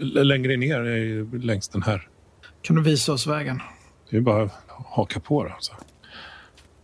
Längre 0.00 0.56
ner 0.56 0.80
är 0.80 0.96
ju 0.96 1.38
längs 1.38 1.68
den 1.68 1.82
här. 1.82 2.08
Kan 2.62 2.76
du 2.76 2.82
visa 2.82 3.12
oss 3.12 3.26
vägen? 3.26 3.60
Det 4.10 4.16
är 4.16 4.20
bara 4.20 4.42
att 4.42 4.52
haka 4.68 5.20
på 5.20 5.44
det. 5.44 5.52
Alltså. 5.54 5.72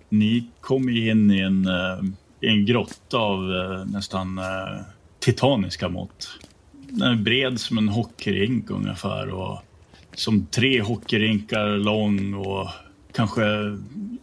Ni 0.09 0.47
kom 0.61 0.89
in 0.89 1.31
i 1.31 1.41
en, 1.41 1.67
eh, 1.67 2.05
i 2.41 2.49
en 2.49 2.67
grotta 2.67 3.19
av 3.19 3.55
eh, 3.55 3.85
nästan 3.85 4.39
eh, 4.39 4.45
titaniska 5.21 5.89
mått. 5.89 6.39
Den 6.73 7.13
är 7.13 7.17
bred 7.17 7.61
som 7.61 7.79
en 7.79 7.89
hockeyrink 7.89 8.71
ungefär 8.71 9.29
och 9.29 9.63
som 10.15 10.47
tre 10.47 10.83
hockeyrinkar 10.83 11.67
lång 11.67 12.35
och 12.35 12.69
kanske 13.13 13.43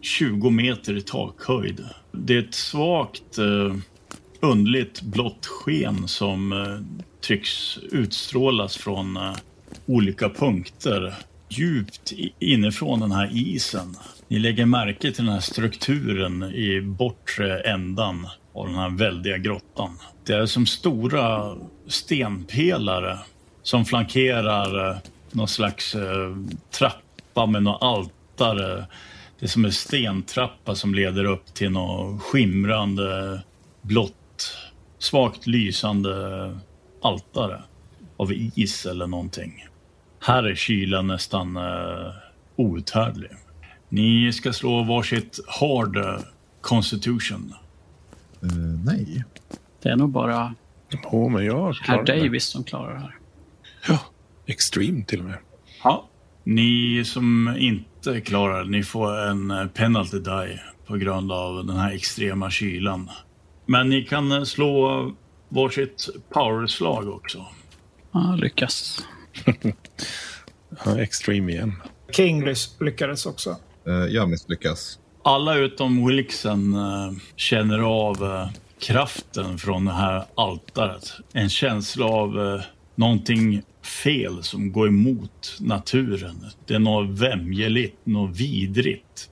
20 0.01 0.49
meter 0.49 0.97
i 0.97 1.01
takhöjd. 1.01 1.83
Det 2.11 2.35
är 2.35 2.39
ett 2.39 2.53
svagt 2.53 3.37
eh, 3.37 3.75
underligt 4.39 5.01
blått 5.01 5.45
sken 5.45 6.07
som 6.07 6.53
tycks 7.25 7.79
utstrålas 7.91 8.77
från 8.77 9.17
eh, 9.17 9.35
olika 9.85 10.29
punkter 10.29 11.15
djupt 11.49 12.13
inifrån 12.39 12.99
den 12.99 13.11
här 13.11 13.29
isen. 13.33 13.95
Ni 14.27 14.39
lägger 14.39 14.65
märke 14.65 15.11
till 15.11 15.25
den 15.25 15.33
här 15.33 15.39
strukturen 15.39 16.43
i 16.43 16.81
bortre 16.81 17.59
ändan 17.59 18.27
av 18.53 18.67
den 18.67 18.75
här 18.75 18.89
väldiga 18.89 19.37
grottan. 19.37 19.99
Det 20.25 20.33
är 20.33 20.45
som 20.45 20.65
stora 20.65 21.55
stenpelare 21.87 23.19
som 23.63 23.85
flankerar 23.85 24.89
eh, 24.89 24.97
någon 25.31 25.47
slags 25.47 25.95
eh, 25.95 26.35
trappa 26.71 27.45
med 27.45 27.63
något 27.63 27.81
altare. 27.81 28.85
Det 29.39 29.45
är 29.45 29.49
som 29.49 29.65
en 29.65 29.71
stentrappa 29.71 30.75
som 30.75 30.95
leder 30.95 31.25
upp 31.25 31.53
till 31.53 31.71
något 31.71 32.21
skimrande 32.21 33.41
blått, 33.81 34.57
svagt 34.99 35.47
lysande 35.47 36.51
altare 37.05 37.63
av 38.17 38.33
is 38.33 38.85
eller 38.85 39.07
någonting. 39.07 39.65
Här 40.19 40.43
är 40.43 40.55
kylan 40.55 41.07
nästan 41.07 41.57
uh, 41.57 42.11
outhärdlig. 42.55 43.31
Ni 43.89 44.33
ska 44.33 44.53
slå 44.53 44.83
varsitt 44.83 45.39
hard 45.47 45.97
eh, 45.97 46.19
constitution. 46.61 47.53
Eh, 48.43 48.57
nej. 48.85 49.23
Det 49.81 49.89
är 49.89 49.95
nog 49.95 50.09
bara 50.09 50.55
Jo, 51.11 51.29
men 51.29 51.45
jag 51.45 51.73
herr. 51.81 52.03
Davis 52.03 52.45
som 52.45 52.63
klarar 52.63 52.93
det 52.93 52.99
här. 52.99 53.15
Ja, 53.87 53.99
extreme 54.45 55.03
till 55.03 55.19
och 55.19 55.25
med. 55.25 55.37
Ja. 55.83 56.05
Ni 56.43 57.03
som 57.05 57.55
inte 57.57 58.21
klarar 58.21 58.63
det, 58.63 58.69
ni 58.69 58.83
får 58.83 59.17
en 59.17 59.51
eh, 59.51 59.67
penalty 59.67 60.19
die 60.19 60.59
på 60.87 60.97
grund 60.97 61.31
av 61.31 61.65
den 61.65 61.77
här 61.77 61.91
extrema 61.91 62.49
kylan. 62.49 63.09
Men 63.65 63.89
ni 63.89 64.03
kan 64.03 64.31
eh, 64.31 64.43
slå 64.43 65.11
varsitt 65.49 66.09
powerslag 66.29 67.09
också. 67.09 67.45
Ja, 68.11 68.35
lyckas. 68.35 69.03
Ja, 70.85 70.99
extreme 71.01 71.51
igen. 71.51 71.73
King 72.11 72.45
lyckades 72.79 73.25
också. 73.25 73.57
Eh, 73.87 73.93
jag 73.93 74.29
misslyckas. 74.29 74.99
Alla 75.23 75.55
utom 75.55 76.07
Wilksen 76.07 76.73
eh, 76.73 77.11
känner 77.35 77.79
av 77.79 78.23
eh, 78.23 78.49
kraften 78.79 79.57
från 79.57 79.85
det 79.85 79.93
här 79.93 80.25
altaret. 80.35 81.13
En 81.33 81.49
känsla 81.49 82.05
av 82.05 82.61
någonting 82.95 83.61
fel 84.03 84.43
som 84.43 84.71
går 84.71 84.87
emot 84.87 85.57
naturen. 85.59 86.45
Det 86.65 86.73
är 86.73 86.79
något 86.79 87.19
vämjeligt, 87.19 88.05
något 88.05 88.37
vidrigt. 88.37 89.29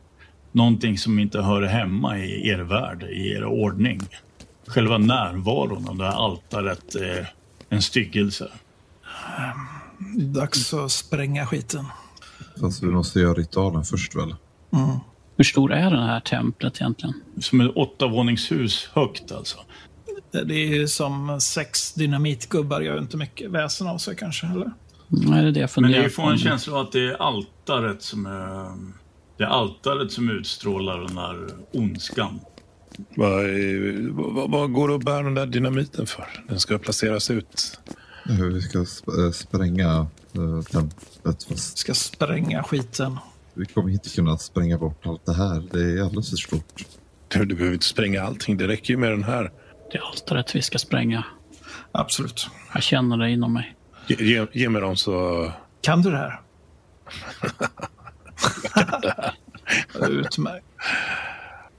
Någonting 0.51 0.97
som 0.97 1.19
inte 1.19 1.41
hör 1.41 1.61
hemma 1.61 2.17
i 2.17 2.47
er 2.49 2.59
värld, 2.59 3.03
i 3.03 3.31
er 3.31 3.45
ordning. 3.45 4.01
Själva 4.67 4.97
närvaron 4.97 5.89
av 5.89 5.97
det 5.97 6.03
här 6.03 6.25
altaret 6.25 6.95
är 6.95 7.33
en 7.69 7.81
styggelse. 7.81 8.47
Dags 10.17 10.73
att 10.73 10.91
spränga 10.91 11.45
skiten. 11.45 11.85
Fast 12.59 12.83
vi 12.83 12.87
måste 12.87 13.19
göra 13.19 13.33
ritualen 13.33 13.83
först 13.83 14.15
väl? 14.15 14.35
Hur 15.37 15.43
stor 15.43 15.73
är 15.73 15.91
det 15.91 16.01
här 16.05 16.19
templet 16.19 16.81
egentligen? 16.81 17.13
Som 17.39 17.61
ett 17.61 17.71
åttavåningshus 17.75 18.89
högt 18.93 19.31
alltså. 19.31 19.57
Det 20.31 20.53
är 20.53 20.67
ju 20.67 20.87
som 20.87 21.41
sex 21.41 21.93
dynamitgubbar 21.93 22.81
gör 22.81 22.99
inte 22.99 23.17
mycket 23.17 23.51
väsen 23.51 23.87
av 23.87 23.97
sig 23.97 24.15
kanske, 24.15 24.47
eller? 24.47 24.71
Nej, 25.07 25.41
det 25.41 25.47
är 25.47 25.51
det 25.51 25.59
jag 25.59 25.61
Men 25.61 25.67
funderar 25.67 26.03
ni 26.03 26.09
på. 26.09 26.13
får 26.15 26.31
en 26.31 26.37
känsla 26.37 26.73
av 26.73 26.79
att 26.79 26.91
det 26.91 26.99
är 26.99 27.21
altaret 27.21 28.01
som 28.01 28.25
är... 28.25 28.71
Det 29.37 29.43
är 29.43 29.47
altaret 29.47 30.11
som 30.11 30.29
utstrålar 30.29 30.99
den 30.99 31.17
här 31.17 31.47
ondskan. 31.73 32.39
Vad, 33.15 33.43
vad, 34.33 34.51
vad 34.51 34.73
går 34.73 34.87
det 34.89 34.95
att 34.95 35.03
bära 35.03 35.23
den 35.23 35.33
där 35.33 35.45
dynamiten 35.45 36.05
för? 36.07 36.27
Den 36.47 36.59
ska 36.59 36.77
placeras 36.77 37.31
ut. 37.31 37.79
Vi 38.51 38.61
ska 38.61 38.79
sp- 38.79 39.25
eh, 39.25 39.31
spränga 39.31 40.07
eh, 40.33 40.61
templet 40.71 41.43
fast 41.49 41.77
Ska 41.77 41.93
spränga 41.93 42.63
skiten. 42.63 43.17
vi 43.53 43.65
kommer 43.65 43.89
inte 43.89 44.09
kunna 44.09 44.37
spränga 44.37 44.77
bort 44.77 45.05
allt 45.05 45.25
det 45.25 45.33
här. 45.33 45.63
Det 45.71 45.79
är 45.99 46.03
alldeles 46.03 46.29
för 46.29 46.37
stort. 46.37 46.85
Du, 47.27 47.45
du 47.45 47.55
behöver 47.55 47.73
inte 47.73 47.85
spränga 47.85 48.23
allting. 48.23 48.57
Det 48.57 48.67
räcker 48.67 48.93
ju 48.93 48.97
med 48.97 49.11
den 49.11 49.23
här. 49.23 49.51
Det 49.91 49.97
är 49.97 50.01
altaret 50.11 50.55
vi 50.55 50.61
ska 50.61 50.77
spränga. 50.77 51.25
Absolut. 51.91 52.47
Jag 52.73 52.83
känner 52.83 53.17
det 53.17 53.29
inom 53.31 53.53
mig. 53.53 53.75
Ge, 54.07 54.15
ge, 54.25 54.47
ge 54.53 54.69
mig 54.69 54.81
dem 54.81 54.95
så... 54.95 55.51
Kan 55.81 56.01
du 56.01 56.11
det 56.11 56.17
här? 56.17 56.41
Utmärkt. 60.09 60.65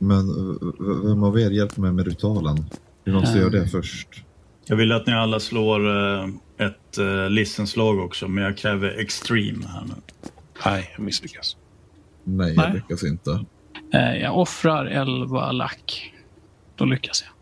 Men 0.07 0.29
eh, 0.29 1.07
vem 1.09 1.23
av 1.23 1.39
er 1.41 1.51
hjälper 1.51 1.81
mig 1.81 1.93
med 1.93 2.07
ritualen? 2.07 2.65
Vi 3.05 3.13
måste 3.13 3.39
göra 3.39 3.51
det 3.51 3.69
först. 3.69 4.09
Jag 4.67 4.77
vill 4.77 4.93
att 4.93 5.07
ni 5.07 5.13
alla 5.13 5.41
slår 5.41 5.89
eh, 5.89 6.29
ett 6.59 6.99
uh, 6.99 7.31
listenslag 7.31 7.99
också, 7.99 8.29
men 8.29 8.45
jag 8.45 8.57
kräver 8.57 8.99
extreme 8.99 9.67
här 9.67 9.83
nu. 9.85 9.95
Nej, 10.65 10.91
jag 10.97 11.05
misslyckas. 11.05 11.57
Nej, 12.25 12.55
Nej. 12.57 12.67
jag 12.67 12.75
lyckas 12.75 13.05
inte. 13.05 13.45
Eh, 13.93 14.17
Jag 14.17 14.39
offrar 14.39 14.87
11 14.87 15.53
lack. 15.53 16.13
Då 16.77 16.85
lyckas 16.85 17.25
jag. 17.27 17.35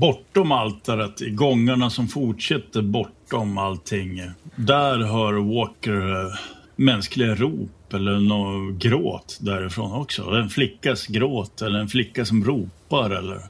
Bortom 0.00 0.52
altaret, 0.52 1.22
i 1.22 1.30
gångarna 1.30 1.90
som 1.90 2.08
fortsätter 2.08 2.82
bortom 2.82 3.58
allting, 3.58 4.22
där 4.56 4.98
hör 4.98 5.32
Walker 5.32 6.24
eh, 6.24 6.32
mänskliga 6.76 7.34
rop 7.34 7.70
eller 7.94 8.18
något 8.20 8.82
gråt 8.82 9.38
därifrån 9.40 9.92
också. 9.92 10.22
En 10.22 10.48
flickas 10.48 11.06
gråt 11.06 11.62
eller 11.62 11.78
en 11.78 11.88
flicka 11.88 12.24
som 12.24 12.44
ropar 12.44 13.10
eller, 13.10 13.40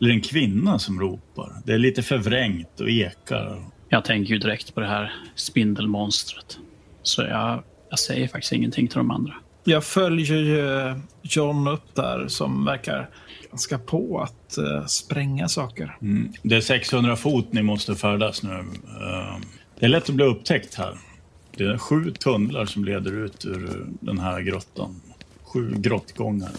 eller 0.00 0.10
en 0.10 0.20
kvinna 0.20 0.78
som 0.78 1.00
ropar. 1.00 1.52
Det 1.64 1.72
är 1.72 1.78
lite 1.78 2.02
förvrängt 2.02 2.80
och 2.80 2.90
ekar. 2.90 3.62
Jag 3.88 4.04
tänker 4.04 4.32
ju 4.32 4.38
direkt 4.38 4.74
på 4.74 4.80
det 4.80 4.86
här 4.86 5.12
spindelmonstret. 5.34 6.58
Så 7.02 7.22
jag, 7.22 7.62
jag 7.90 7.98
säger 7.98 8.28
faktiskt 8.28 8.52
ingenting 8.52 8.88
till 8.88 8.98
de 8.98 9.10
andra. 9.10 9.34
Jag 9.64 9.84
följer 9.84 10.36
ju 10.36 10.94
John 11.22 11.68
upp 11.68 11.94
där 11.94 12.28
som 12.28 12.64
verkar 12.64 13.08
ganska 13.50 13.78
på 13.78 14.20
att 14.20 14.58
eh, 14.58 14.84
spränga 14.86 15.48
saker. 15.48 15.96
Mm. 16.02 16.32
Det 16.42 16.56
är 16.56 16.60
600 16.60 17.16
fot 17.16 17.52
ni 17.52 17.62
måste 17.62 17.94
färdas 17.94 18.42
nu. 18.42 18.58
Eh, 18.58 19.36
Det 19.78 19.86
är 19.86 19.88
lätt 19.88 20.08
att 20.08 20.14
bli 20.14 20.24
upptäckt 20.24 20.74
här. 20.74 20.94
Det 21.56 21.64
är 21.64 21.78
sju 21.78 22.10
tunnlar 22.10 22.66
som 22.66 22.84
leder 22.84 23.12
ut 23.12 23.44
ur 23.44 23.86
den 24.00 24.18
här 24.18 24.40
grottan. 24.40 25.00
Sju 25.42 25.74
grottgångar. 25.76 26.52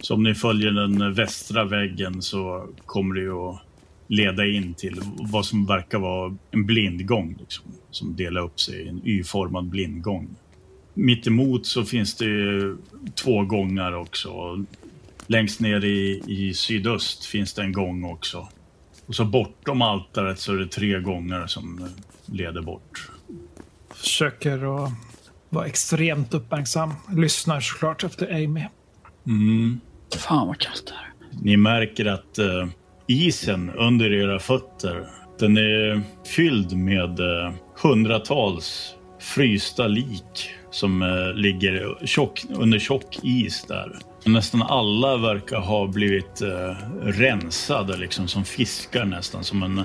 Så 0.00 0.14
om 0.14 0.22
ni 0.22 0.34
följer 0.34 0.70
den 0.70 1.14
västra 1.14 1.64
väggen 1.64 2.22
så 2.22 2.68
kommer 2.86 3.14
det 3.14 3.20
ju 3.20 3.32
att 3.32 3.60
leda 4.06 4.46
in 4.46 4.74
till 4.74 5.00
vad 5.32 5.46
som 5.46 5.66
verkar 5.66 5.98
vara 5.98 6.36
en 6.50 6.66
blindgång. 6.66 7.36
Liksom, 7.40 7.64
som 7.90 8.16
delar 8.16 8.40
upp 8.40 8.60
sig 8.60 8.82
i 8.82 8.88
en 8.88 9.00
Y-formad 9.04 9.64
blindgång. 9.64 10.28
Mitt 10.94 11.26
emot 11.26 11.66
så 11.66 11.84
finns 11.84 12.14
det 12.14 12.26
två 13.14 13.42
gångar 13.42 13.92
också. 13.92 14.64
Längst 15.26 15.60
ner 15.60 15.84
i, 15.84 16.22
i 16.26 16.54
sydöst 16.54 17.24
finns 17.24 17.54
det 17.54 17.62
en 17.62 17.72
gång 17.72 18.04
också. 18.04 18.48
Och 19.06 19.14
så 19.14 19.24
bortom 19.24 19.82
altaret 19.82 20.38
så 20.38 20.52
är 20.52 20.56
det 20.56 20.68
tre 20.68 21.00
gångar 21.00 21.46
som 21.46 21.88
leder 22.26 22.62
bort. 22.62 23.10
Försöker 24.04 24.84
att 24.84 24.92
vara 25.50 25.66
extremt 25.66 26.34
uppmärksam. 26.34 26.94
Lyssnar 27.16 27.60
såklart 27.60 28.04
efter 28.04 28.34
Amy. 28.34 28.64
Mm. 29.26 29.80
Fan 30.16 30.46
vad 30.46 30.58
kallt 30.58 30.86
det 30.86 30.92
är. 30.92 31.42
Ni 31.42 31.56
märker 31.56 32.06
att 32.06 32.38
eh, 32.38 32.68
isen 33.06 33.70
under 33.70 34.12
era 34.12 34.38
fötter, 34.38 35.06
den 35.38 35.56
är 35.56 36.02
fylld 36.26 36.76
med 36.76 37.20
eh, 37.20 37.52
hundratals 37.82 38.94
frysta 39.20 39.86
lik 39.86 40.50
som 40.70 41.02
eh, 41.02 41.34
ligger 41.34 42.06
tjock, 42.06 42.44
under 42.50 42.78
tjock 42.78 43.18
is 43.22 43.64
där. 43.68 43.98
Nästan 44.24 44.62
alla 44.62 45.16
verkar 45.16 45.60
ha 45.60 45.86
blivit 45.86 46.42
rensade 47.02 47.96
liksom 47.96 48.28
som 48.28 48.44
fiskar 48.44 49.04
nästan. 49.04 49.44
Som 49.44 49.62
en, 49.62 49.84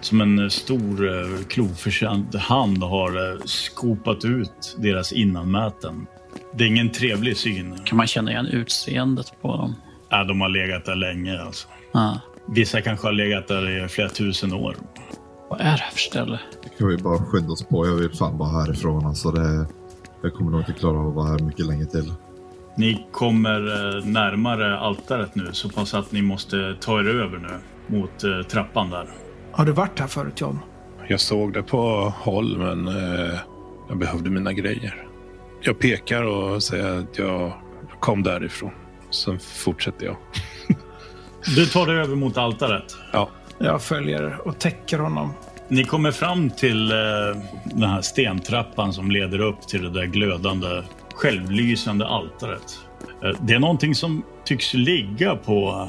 som 0.00 0.20
en 0.20 0.50
stor 0.50 1.08
eh, 1.08 1.44
kloförtjänt 1.48 2.34
hand 2.34 2.82
har 2.82 3.32
eh, 3.32 3.40
skopat 3.44 4.24
ut 4.24 4.76
deras 4.78 5.12
innanmäten. 5.12 6.06
Det 6.54 6.64
är 6.64 6.68
ingen 6.68 6.90
trevlig 6.90 7.36
syn. 7.36 7.78
Kan 7.84 7.96
man 7.96 8.06
känna 8.06 8.30
igen 8.30 8.46
utseendet 8.46 9.32
på 9.42 9.56
dem? 9.56 9.74
Ja, 10.08 10.24
de 10.24 10.40
har 10.40 10.48
legat 10.48 10.84
där 10.84 10.96
länge 10.96 11.42
alltså. 11.42 11.68
Ah. 11.92 12.14
Vissa 12.48 12.80
kanske 12.80 13.06
har 13.06 13.12
legat 13.12 13.48
där 13.48 13.84
i 13.84 13.88
flera 13.88 14.08
tusen 14.08 14.52
år. 14.52 14.76
Vad 15.50 15.60
är 15.60 15.64
det 15.64 15.70
här 15.70 15.90
för 15.90 15.98
ställe? 15.98 16.40
Kan 16.78 16.88
vi 16.88 16.96
bara 16.96 17.18
skynda 17.18 17.52
oss 17.52 17.64
på? 17.64 17.86
Jag 17.86 17.94
vill 17.94 18.10
fan 18.10 18.38
bara 18.38 18.48
härifrån. 18.48 19.06
Alltså 19.06 19.30
det, 19.30 19.66
jag 20.22 20.34
kommer 20.34 20.50
nog 20.50 20.60
inte 20.60 20.72
klara 20.72 20.98
av 20.98 21.08
att 21.08 21.14
vara 21.14 21.26
här 21.26 21.38
mycket 21.38 21.66
länge 21.66 21.86
till. 21.86 22.12
Ni 22.76 23.06
kommer 23.12 23.96
eh, 23.96 24.04
närmare 24.04 24.78
altaret 24.78 25.34
nu 25.34 25.48
så 25.52 25.68
pass 25.68 25.94
att 25.94 26.12
ni 26.12 26.22
måste 26.22 26.76
ta 26.80 27.00
er 27.00 27.08
över 27.08 27.38
nu 27.38 27.60
mot 27.98 28.24
eh, 28.24 28.42
trappan 28.42 28.90
där. 28.90 29.06
Har 29.52 29.64
du 29.64 29.72
varit 29.72 29.98
här 30.00 30.06
förut 30.06 30.40
John? 30.40 30.58
Jag 31.08 31.20
såg 31.20 31.52
det 31.52 31.62
på 31.62 31.78
håll, 32.16 32.58
men 32.58 32.88
eh, 32.88 33.38
jag 33.88 33.98
behövde 33.98 34.30
mina 34.30 34.52
grejer. 34.52 35.06
Jag 35.62 35.78
pekar 35.78 36.22
och 36.22 36.62
säger 36.62 36.98
att 36.98 37.18
jag 37.18 37.52
kom 38.00 38.22
därifrån. 38.22 38.70
Sen 39.10 39.38
fortsätter 39.38 40.06
jag. 40.06 40.16
Du 41.56 41.66
tar 41.66 41.86
dig 41.86 41.96
över 41.96 42.16
mot 42.16 42.36
altaret. 42.36 42.96
Ja, 43.12 43.28
Jag 43.58 43.82
följer 43.82 44.48
och 44.48 44.58
täcker 44.58 44.98
honom. 44.98 45.32
Ni 45.68 45.84
kommer 45.84 46.10
fram 46.12 46.50
till 46.50 46.90
eh, 46.92 46.96
den 47.64 47.90
här 47.90 48.00
stentrappan 48.02 48.92
som 48.92 49.10
leder 49.10 49.40
upp 49.40 49.68
till 49.68 49.82
det 49.82 49.90
där 49.90 50.06
glödande, 50.06 50.82
självlysande 51.14 52.06
altaret. 52.06 52.78
Eh, 53.24 53.30
det 53.40 53.54
är 53.54 53.58
någonting 53.58 53.94
som 53.94 54.22
tycks 54.44 54.74
ligga 54.74 55.36
på 55.36 55.88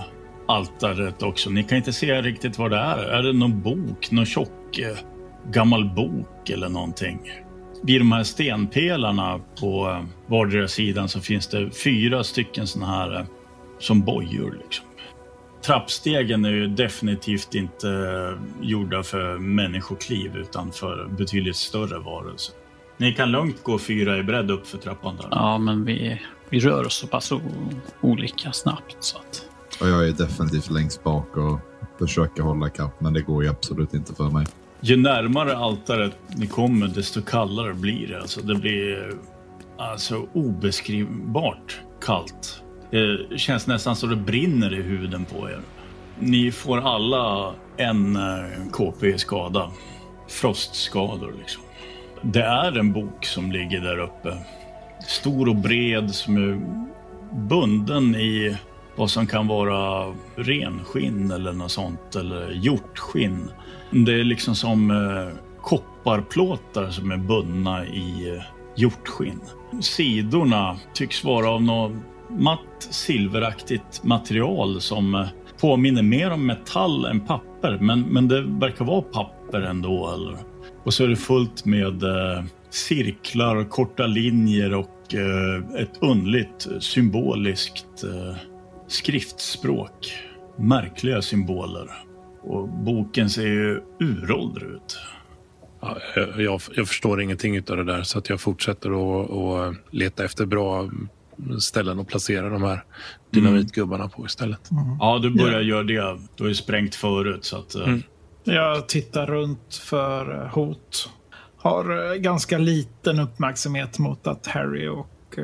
altaret 0.52 1.24
också. 1.24 1.50
Ni 1.50 1.64
kan 1.64 1.78
inte 1.78 1.94
se 1.94 2.22
riktigt 2.22 2.58
vad 2.58 2.72
det 2.72 2.78
är. 2.78 2.98
Är 2.98 3.24
det 3.24 3.34
någon 3.34 3.62
bok, 3.62 4.12
någon 4.12 4.26
tjock 4.26 4.80
eh, 4.80 4.98
gammal 5.52 5.90
bok 5.90 6.50
eller 6.50 6.70
någonting? 6.70 7.20
Vid 7.84 8.02
de 8.02 8.12
här 8.12 8.24
stenpelarna 8.24 9.40
på 9.60 9.90
eh, 9.90 10.06
vardera 10.28 10.68
sidan 10.68 11.10
så 11.10 11.22
finns 11.22 11.48
det 11.48 11.72
fyra 11.84 12.24
stycken 12.24 12.68
sådana 12.68 12.92
här 12.92 13.16
eh, 13.20 13.26
som 13.80 14.02
bojor. 14.02 14.60
Liksom. 14.64 14.86
Trappstegen 15.66 16.46
är 16.46 16.50
ju 16.50 16.68
definitivt 16.68 17.56
inte 17.56 17.88
gjorda 18.62 19.04
för 19.04 19.38
människokliv 19.38 20.36
utan 20.36 20.72
för 20.72 21.08
betydligt 21.18 21.56
större 21.56 22.00
varelser. 22.00 22.56
Ni 22.98 23.14
kan 23.14 23.32
lugnt 23.32 23.64
gå 23.64 23.80
fyra 23.80 24.18
i 24.18 24.24
bredd 24.24 24.52
upp 24.52 24.68
för 24.68 24.78
trappan 24.78 25.18
där. 25.18 25.28
Ja, 25.32 25.58
men 25.58 25.86
vi, 25.86 26.22
vi 26.50 26.60
rör 26.60 26.86
oss 26.86 26.94
så 26.94 27.08
pass 27.08 27.32
olika 28.02 28.52
snabbt 28.52 28.98
så 29.00 29.18
att... 29.18 29.51
Och 29.82 29.90
jag 29.90 30.08
är 30.08 30.12
definitivt 30.12 30.72
längst 30.72 31.04
bak 31.04 31.38
och 31.38 31.60
försöker 32.00 32.44
hålla 32.44 32.70
kapp, 32.70 33.02
men 33.02 33.14
det 33.14 33.22
går 33.22 33.44
ju 33.44 33.50
absolut 33.50 33.94
inte 33.94 34.16
för 34.16 34.30
mig. 34.30 34.46
Ju 34.82 34.98
närmare 34.98 35.58
altaret 35.58 36.18
ni 36.36 36.48
kommer, 36.48 36.88
desto 36.88 37.22
kallare 37.22 37.74
blir 37.74 38.08
det. 38.08 38.22
Alltså, 38.22 38.42
det 38.42 38.56
blir 38.56 39.12
alltså, 39.78 40.28
obeskrivbart 40.34 41.80
kallt. 42.02 42.64
Det 42.92 43.40
känns 43.40 43.68
nästan 43.68 43.96
så 43.96 44.08
det 44.08 44.16
brinner 44.16 44.74
i 44.74 44.82
huden 44.82 45.26
på 45.26 45.50
er. 45.50 45.60
Ni 46.20 46.52
får 46.52 46.78
alla 46.78 47.54
en 47.78 48.16
eh, 48.16 48.72
KP 48.72 49.18
skada. 49.18 49.72
Frostskador 50.30 51.34
liksom. 51.40 51.64
Det 52.22 52.44
är 52.44 52.80
en 52.80 52.94
bok 52.94 53.26
som 53.26 53.52
ligger 53.52 53.82
där 53.82 53.98
uppe. 53.98 54.38
Stor 55.08 55.50
och 55.50 55.56
bred 55.56 56.16
som 56.16 56.38
är 56.38 56.62
bunden 57.50 58.16
i 58.16 58.58
vad 58.96 59.10
som 59.10 59.28
kan 59.28 59.48
vara 59.48 60.14
renskinn 60.36 61.32
eller 61.32 61.54
något 61.54 61.72
sånt, 61.72 62.16
eller 62.16 62.52
hjortskinn. 62.52 63.52
Det 63.92 64.14
är 64.14 64.24
liksom 64.24 64.56
som 64.56 64.92
eh, 64.92 65.38
kopparplåtar 65.62 66.90
som 66.90 67.12
är 67.12 67.18
bundna 67.18 67.86
i 67.86 68.36
eh, 68.36 68.44
hjortskinn. 68.76 69.42
Sidorna 69.82 70.78
tycks 70.94 71.24
vara 71.24 71.50
av 71.50 71.64
något 71.64 71.92
matt 72.30 72.88
silveraktigt 72.90 74.04
material 74.04 74.82
som 74.82 75.16
eh, 75.16 75.28
påminner 75.62 76.02
mer 76.02 76.32
om 76.32 76.46
metall 76.46 77.06
än 77.06 77.20
papper, 77.20 77.78
men, 77.82 78.02
men 78.02 78.28
det 78.28 78.42
verkar 78.42 78.86
vara 78.86 79.02
papper 79.02 79.62
ändå. 79.62 80.14
Eller? 80.14 80.38
Och 80.84 80.94
så 80.94 81.04
är 81.04 81.08
det 81.08 81.16
fullt 81.16 81.66
med 81.66 82.04
eh, 82.04 82.44
cirklar, 82.70 83.64
korta 83.64 84.08
linjer 84.08 84.74
och 84.74 85.16
eh, 85.16 85.82
ett 85.82 85.98
underligt 86.02 86.68
symboliskt 86.80 88.04
eh, 88.04 88.36
skriftspråk. 88.92 90.14
Märkliga 90.58 91.22
symboler. 91.22 91.88
Och 92.42 92.70
boken 92.70 93.30
ser 93.30 93.48
ju 93.48 93.82
uråldrig 94.00 94.70
ut. 94.70 95.00
Ja, 95.82 95.98
jag, 96.38 96.62
jag, 96.76 96.88
förstår 96.88 97.22
ingenting 97.22 97.58
av 97.58 97.78
det 97.78 97.84
där 97.84 98.04
så 98.04 98.20
att 98.20 98.30
jag 98.30 98.42
fortsätter 98.42 98.90
att 98.90 99.32
att 99.32 99.76
leta 99.94 100.26
efter 100.26 100.46
bra 100.46 100.90
ställen 101.60 102.00
att 102.00 102.08
placera 102.08 102.50
de 102.50 102.64
här 102.64 102.84
dynamitgubbarna 103.32 104.10
på 104.10 104.26
istället. 104.26 104.70
Ja, 105.00 105.20
du 105.22 105.30
börjar 105.30 105.62
göra 105.62 105.84
det. 105.84 106.20
Du 106.36 106.44
har 106.44 106.48
ju 106.48 106.56
sprängt 106.56 106.96
förut 106.96 107.46
så 107.46 107.58
att... 107.58 107.76
eh, 107.76 107.84
Mm. 107.84 108.04
Jag 108.44 108.90
tittar 108.90 109.26
runt 109.26 109.76
för 109.76 110.42
eh, 110.42 110.54
hot. 110.54 111.10
Har 111.58 112.12
eh, 112.12 112.16
ganska 112.16 112.58
liten 112.58 113.20
uppmärksamhet 113.20 114.00
mot 114.00 114.28
att 114.28 114.48
Harry 114.48 114.88
och 114.88 115.40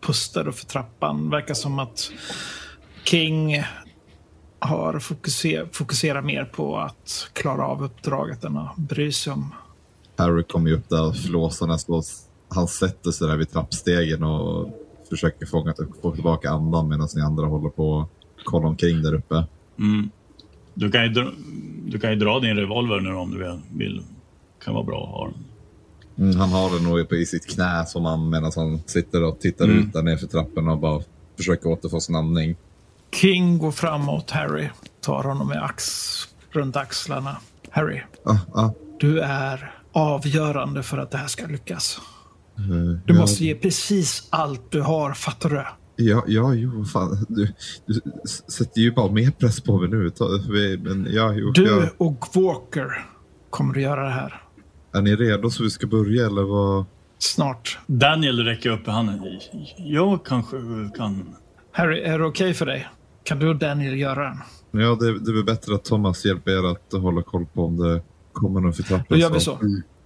pustar 0.00 0.50
för 0.50 0.66
trappan. 0.66 1.30
Verkar 1.30 1.54
som 1.54 1.78
att 1.78 2.12
King 3.04 3.62
har 4.58 4.98
fokuser 4.98 5.68
fokuserat 5.72 6.24
mer 6.24 6.44
på 6.44 6.78
att 6.78 7.30
klara 7.32 7.66
av 7.66 7.84
uppdraget 7.84 8.44
än 8.44 8.56
att 8.56 8.76
bry 8.76 9.12
sig 9.12 9.32
om. 9.32 9.54
Harry 10.16 10.42
kommer 10.42 10.70
ju 10.70 10.76
upp 10.76 10.88
där 10.88 11.12
flåsarna 11.12 11.78
så 11.78 12.02
han 12.48 12.68
sätter 12.68 13.10
sig 13.10 13.28
där 13.28 13.36
vid 13.36 13.50
trappstegen 13.50 14.22
och 14.22 14.70
försöker 15.08 15.46
fånga, 15.46 15.74
få 16.02 16.14
tillbaka 16.14 16.50
andan 16.50 16.88
medan 16.88 17.08
ni 17.14 17.22
andra 17.22 17.46
håller 17.46 17.68
på 17.68 18.00
att 18.00 18.44
kolla 18.44 18.68
omkring 18.68 19.02
där 19.02 19.14
uppe. 19.14 19.46
Mm. 19.78 20.10
Du, 20.74 20.90
kan 20.90 21.02
ju 21.02 21.08
dra, 21.08 21.30
du 21.86 21.98
kan 21.98 22.10
ju 22.10 22.16
dra 22.16 22.40
din 22.40 22.56
revolver 22.56 23.00
nu 23.00 23.14
om 23.14 23.30
du 23.30 23.60
vill. 23.78 24.02
kan 24.64 24.74
vara 24.74 24.84
bra 24.84 25.04
att 25.04 25.10
ha 25.10 25.24
den. 25.24 25.44
Mm, 26.18 26.36
han 26.36 26.48
har 26.48 26.70
den 26.74 26.84
nog 26.84 27.12
i 27.12 27.26
sitt 27.26 27.46
knä 27.46 27.84
som 27.86 28.04
han 28.04 28.30
medan 28.30 28.52
han 28.56 28.80
sitter 28.86 29.22
och 29.22 29.40
tittar 29.40 29.64
Mm. 29.64 29.78
ut 29.78 29.92
där 29.92 30.02
nerför 30.02 30.26
trapporna 30.26 30.72
och 30.72 30.78
bara 30.78 31.02
försöker 31.36 31.68
återfå 31.68 32.00
sin 32.00 32.14
andning. 32.16 32.56
King 33.14 33.58
går 33.58 33.70
framåt 33.70 34.30
Harry. 34.30 34.68
Tar 35.00 35.22
honom 35.24 35.48
med 35.48 35.64
ax 35.64 35.84
runt 36.50 36.76
axlarna. 36.76 37.36
Harry, 37.70 38.00
Ah, 38.24 38.36
ah, 38.54 38.70
du 39.00 39.20
är 39.20 39.74
avgörande 39.92 40.82
för 40.82 40.98
att 40.98 41.10
det 41.10 41.18
här 41.18 41.26
ska 41.26 41.46
lyckas. 41.46 42.00
eh, 42.58 42.62
Du 43.06 43.14
ja, 43.14 43.14
måste 43.14 43.44
ge 43.44 43.54
precis 43.54 44.26
allt 44.30 44.70
du 44.70 44.80
har, 44.80 45.12
fattar 45.14 45.50
du? 45.50 45.64
Ja, 45.96 46.24
ja, 46.26 46.54
jo, 46.54 46.84
fan. 46.84 47.26
Du, 47.28 47.52
du 47.86 48.00
sätter 48.52 48.80
ju 48.80 48.92
bara 48.92 49.12
mer 49.12 49.30
press 49.30 49.60
på 49.60 49.78
mig 49.78 49.88
nu. 49.90 50.12
Men 50.82 51.06
ja, 51.10 51.32
jo, 51.32 51.50
Du 51.50 51.66
ja. 51.66 51.86
och 51.98 52.26
Walker 52.34 53.06
kommer 53.50 53.76
att 53.76 53.82
göra 53.82 54.04
det 54.04 54.10
här. 54.10 54.42
Är 54.92 55.02
ni 55.02 55.16
redo 55.16 55.50
så 55.50 55.62
vi 55.62 55.70
ska 55.70 55.86
börja 55.86 56.26
eller 56.26 56.42
vad? 56.42 56.84
Snart. 57.18 57.78
Daniel 57.86 58.44
räcker 58.44 58.70
upp 58.70 58.86
handen. 58.86 59.38
Jag 59.76 60.24
kanske 60.24 60.56
kan... 60.96 61.34
Harry, 61.72 62.00
är 62.00 62.18
det 62.18 62.24
okej 62.24 62.54
för 62.54 62.66
dig? 62.66 62.88
Kan 63.24 63.38
du 63.38 63.48
och 63.48 63.56
Daniel 63.56 63.98
göra 63.98 64.24
den? 64.24 64.38
Ja, 64.82 64.94
det, 65.00 65.18
det 65.18 65.30
är 65.30 65.34
väl 65.34 65.44
bättre 65.44 65.74
att 65.74 65.84
Thomas 65.84 66.24
hjälper 66.24 66.50
er 66.50 66.72
att 66.72 67.02
hålla 67.02 67.22
koll 67.22 67.46
på 67.46 67.64
om 67.64 67.76
det 67.76 68.02
kommer 68.32 68.60
någon 68.60 68.72
för 68.72 68.82
trappan. 68.82 69.06
Då 69.08 69.16
gör 69.16 69.30
vi 69.30 69.40
så. 69.40 69.58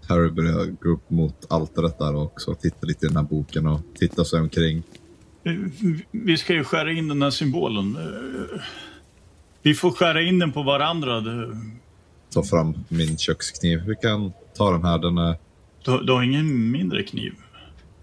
Harry 0.08 0.30
börjar 0.30 0.66
gå 0.82 0.88
upp 0.88 1.10
mot 1.10 1.46
altaret 1.52 1.98
där 1.98 2.16
också. 2.16 2.54
Titta 2.54 2.86
lite 2.86 3.06
i 3.06 3.08
den 3.08 3.16
här 3.16 3.24
boken 3.24 3.66
och 3.66 3.80
titta 3.98 4.24
sig 4.24 4.40
omkring. 4.40 4.82
Vi 6.10 6.36
ska 6.36 6.52
ju 6.52 6.64
skära 6.64 6.92
in 6.92 7.08
den 7.08 7.22
här 7.22 7.30
symbolen. 7.30 7.98
Vi 9.62 9.74
får 9.74 9.90
skära 9.90 10.22
in 10.22 10.38
den 10.38 10.52
på 10.52 10.62
varandra. 10.62 11.22
Ta 12.36 12.42
fram 12.42 12.74
min 12.88 13.18
kökskniv. 13.18 13.82
Vi 13.86 13.96
kan 13.96 14.32
ta 14.56 14.72
den 14.72 14.84
här. 14.84 14.98
Den 14.98 15.18
är... 15.18 15.36
du, 15.84 16.04
du 16.04 16.12
har 16.12 16.22
ingen 16.22 16.70
mindre 16.70 17.02
kniv? 17.02 17.32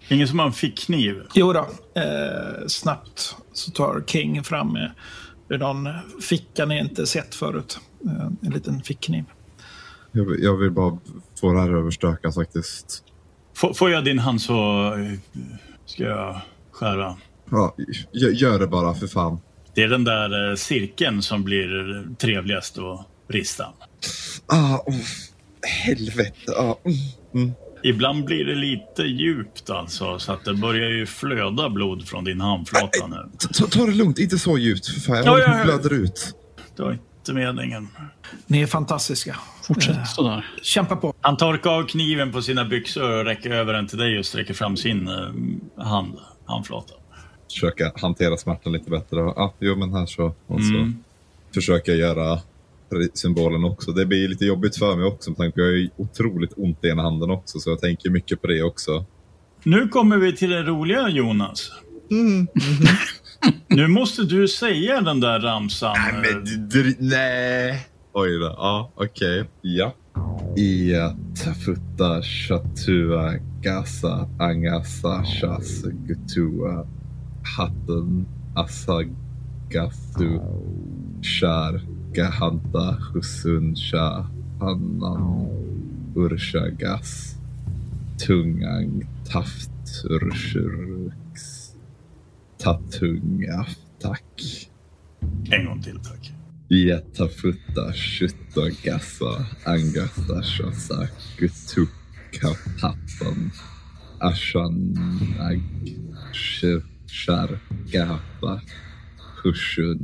Ingen 0.09 0.27
som 0.27 0.39
har 0.39 0.45
en 0.45 0.53
fickkniv? 0.53 1.21
Jo 1.33 1.53
då, 1.53 1.59
eh, 2.01 2.67
snabbt 2.67 3.35
så 3.53 3.71
tar 3.71 4.03
King 4.07 4.43
fram 4.43 4.75
eh, 4.75 4.89
ur 5.49 5.57
någon 5.57 5.89
ficka 6.21 6.65
ni 6.65 6.79
inte 6.79 7.05
sett 7.05 7.35
förut. 7.35 7.79
Eh, 8.05 8.25
en 8.41 8.53
liten 8.53 8.81
fickkniv. 8.81 9.23
Jag, 10.11 10.39
jag 10.39 10.57
vill 10.57 10.71
bara 10.71 10.97
få 11.41 11.53
det 11.53 11.61
här 11.61 11.69
överstökat 11.69 12.35
faktiskt. 12.35 13.03
Får, 13.55 13.73
får 13.73 13.91
jag 13.91 14.05
din 14.05 14.19
hand 14.19 14.41
så 14.41 14.53
eh, 14.93 15.41
ska 15.85 16.03
jag 16.03 16.41
skära. 16.71 17.17
Ja, 17.51 17.75
gör, 18.11 18.29
gör 18.29 18.59
det 18.59 18.67
bara 18.67 18.93
för 18.93 19.07
fan. 19.07 19.39
Det 19.75 19.83
är 19.83 19.89
den 19.89 20.03
där 20.03 20.49
eh, 20.49 20.55
cirkeln 20.55 21.21
som 21.21 21.43
blir 21.43 22.03
trevligast 22.17 22.77
att 22.77 23.07
rista. 23.27 23.65
Ah, 24.47 24.75
oh, 24.85 24.95
helvete. 25.85 26.51
Ah, 26.57 26.75
mm, 26.85 26.97
mm. 27.35 27.51
Ibland 27.83 28.25
blir 28.25 28.45
det 28.45 28.55
lite 28.55 29.01
djupt 29.03 29.69
alltså, 29.69 30.19
så 30.19 30.31
att 30.31 30.45
det 30.45 30.53
börjar 30.53 30.89
ju 30.89 31.05
flöda 31.05 31.69
blod 31.69 32.07
från 32.07 32.23
din 32.23 32.41
handflata 32.41 33.07
nu. 33.07 33.29
Ta, 33.53 33.65
ta 33.67 33.85
det 33.85 33.91
lugnt, 33.91 34.19
inte 34.19 34.39
så 34.39 34.57
djupt. 34.57 34.87
För 34.87 34.99
fan, 34.99 35.15
jag 35.15 35.25
Ja, 35.25 35.31
håller 35.31 35.45
på 35.45 35.51
ja, 35.51 35.55
att 35.55 35.67
ja. 35.67 35.77
blöder 35.89 35.93
ut. 36.03 36.35
Det 36.75 36.83
var 36.83 36.91
inte 36.91 37.33
meningen. 37.33 37.87
Ni 38.47 38.61
är 38.61 38.67
fantastiska. 38.67 39.35
Fortsätt 39.63 39.97
Eh, 39.97 40.03
sådär. 40.05 40.45
Kämpa 40.61 40.95
på. 40.95 41.13
Han 41.21 41.37
torkar 41.37 41.69
av 41.69 41.83
kniven 41.87 42.31
på 42.31 42.41
sina 42.41 42.65
byxor 42.65 43.11
och 43.19 43.25
räcker 43.25 43.51
över 43.51 43.73
den 43.73 43.87
till 43.87 43.97
dig 43.97 44.19
och 44.19 44.25
sträcker 44.25 44.53
fram 44.53 44.77
sin 44.77 45.07
eh, 45.07 45.83
hand, 45.85 46.17
handflata. 46.45 46.93
Försöka 47.53 47.91
hantera 47.95 48.37
smärtan 48.37 48.73
lite 48.73 48.89
bättre. 48.89 49.19
Ah, 49.21 49.53
jo, 49.59 49.75
men 49.75 49.93
här 49.93 50.05
så. 50.05 50.25
Och 50.25 50.61
så 50.63 50.75
Mm. 50.75 51.03
försöker 51.53 51.91
jag 51.95 52.39
symbolen 53.13 53.63
också. 53.63 53.91
Det 53.91 54.05
blir 54.05 54.27
lite 54.27 54.45
jobbigt 54.45 54.77
för 54.77 54.95
mig 54.95 55.05
också 55.05 55.29
med 55.29 55.37
tanke 55.37 55.55
på 55.55 55.61
att 55.61 55.67
jag 55.67 55.73
har 55.73 55.89
otroligt 55.97 56.53
ont 56.57 56.83
i 56.83 56.87
ena 56.87 57.01
handen 57.01 57.31
också. 57.31 57.59
Så 57.59 57.69
jag 57.69 57.79
tänker 57.79 58.09
mycket 58.09 58.41
på 58.41 58.47
det 58.47 58.63
också. 58.63 59.05
Nu 59.63 59.87
kommer 59.87 60.17
vi 60.17 60.35
till 60.35 60.49
det 60.49 60.63
roliga 60.63 61.09
Jonas. 61.09 61.71
nu 63.67 63.87
måste 63.87 64.23
du 64.23 64.47
säga 64.47 65.01
den 65.01 65.19
där 65.19 65.39
ramsan. 65.39 65.95
Nej, 65.97 66.33
men 66.33 66.45
du, 66.45 66.57
du, 66.57 66.95
nej. 66.99 67.87
Oj 68.13 68.39
då. 68.39 68.45
Ja, 68.45 68.91
okej. 68.95 69.45
Ja. 69.61 69.93
Ia 70.57 71.15
tafutta 71.43 72.21
shatua 72.21 73.33
gasa 73.61 74.29
angasa 74.39 75.23
shas 75.25 75.81
gutua 75.83 76.87
hatten 77.57 78.25
asagasu 78.55 79.09
shar 81.21 81.81
gahanta 82.13 82.97
husun 83.09 83.75
sha 83.75 84.25
annan 84.61 85.49
urshagas 86.15 87.35
tungang 88.17 89.07
taft 89.25 89.69
urshurks 90.13 91.73
tatunga 92.57 93.65
tack. 93.99 94.69
En 95.51 95.65
gång 95.65 95.81
till 95.81 95.99
tack. 95.99 96.31
Jättafutta, 96.69 97.93
shutta, 97.93 98.69
gassa, 98.83 99.45
angasta, 99.65 100.43
shasa, 100.43 101.07
gutukka, 101.37 102.49
pattan, 102.79 103.51
ashan, 104.19 104.95
ag, 105.39 105.61
shir, 109.51 109.97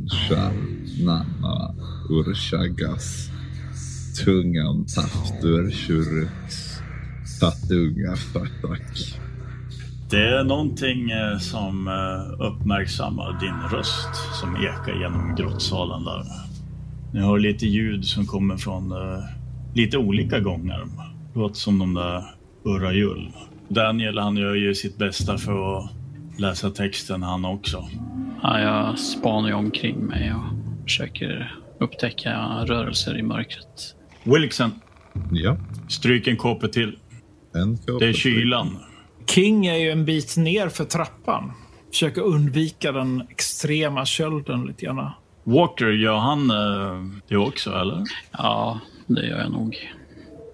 nama, 1.05 1.75
urshagas, 2.09 3.29
tungan, 4.25 4.85
taftur, 4.85 6.29
tatunga, 7.39 8.15
fatak. 8.15 9.19
Det 10.09 10.27
är 10.27 10.43
någonting 10.43 11.11
eh, 11.11 11.37
som 11.37 11.87
eh, 11.87 12.47
uppmärksammar 12.47 13.39
din 13.39 13.77
röst 13.77 14.15
som 14.39 14.55
ekar 14.55 15.01
genom 15.01 15.35
grottsalen 15.35 16.03
där. 16.03 16.23
Ni 17.13 17.19
hör 17.19 17.39
lite 17.39 17.65
ljud 17.65 18.05
som 18.05 18.25
kommer 18.25 18.57
från 18.57 18.91
eh, 18.91 19.23
lite 19.73 19.97
olika 19.97 20.39
gångar. 20.39 20.87
Låter 21.35 21.55
som 21.55 21.79
de 21.79 21.93
där 21.93 22.23
Urrajull. 22.63 23.31
Daniel 23.67 24.17
han 24.17 24.37
gör 24.37 24.55
ju 24.55 24.75
sitt 24.75 24.97
bästa 24.97 25.37
för 25.37 25.77
att 25.77 25.91
läsa 26.39 26.69
texten 26.69 27.23
han 27.23 27.45
också. 27.45 27.89
Ja, 28.43 28.59
jag 28.59 28.99
spanar 28.99 29.49
ju 29.49 29.55
omkring 29.55 30.05
mig 30.05 30.33
och 30.33 30.83
försöker 30.83 31.55
upptäcka 31.79 32.37
rörelser 32.65 33.17
i 33.17 33.23
mörkret. 33.23 33.95
Wilkson, 34.23 34.71
Ja, 35.31 35.57
stryk 35.87 36.27
en 36.27 36.37
kåpe 36.37 36.67
till. 36.67 36.97
en 37.55 37.77
Det 37.99 38.05
är 38.05 38.13
kylan. 38.13 38.77
King 39.27 39.65
är 39.65 39.75
ju 39.75 39.91
en 39.91 40.05
bit 40.05 40.37
ner 40.37 40.69
för 40.69 40.85
trappan. 40.85 41.51
Försöker 41.91 42.21
undvika 42.21 42.91
den 42.91 43.23
extrema 43.29 44.05
kölden 44.05 44.65
lite 44.65 44.85
grann. 44.85 45.11
Walker, 45.43 45.87
gör 45.87 46.17
han 46.17 46.51
eh, 46.51 47.19
det 47.27 47.37
också 47.37 47.71
eller? 47.71 48.03
Ja, 48.31 48.79
det 49.07 49.25
gör 49.27 49.39
jag 49.39 49.51
nog. 49.51 49.91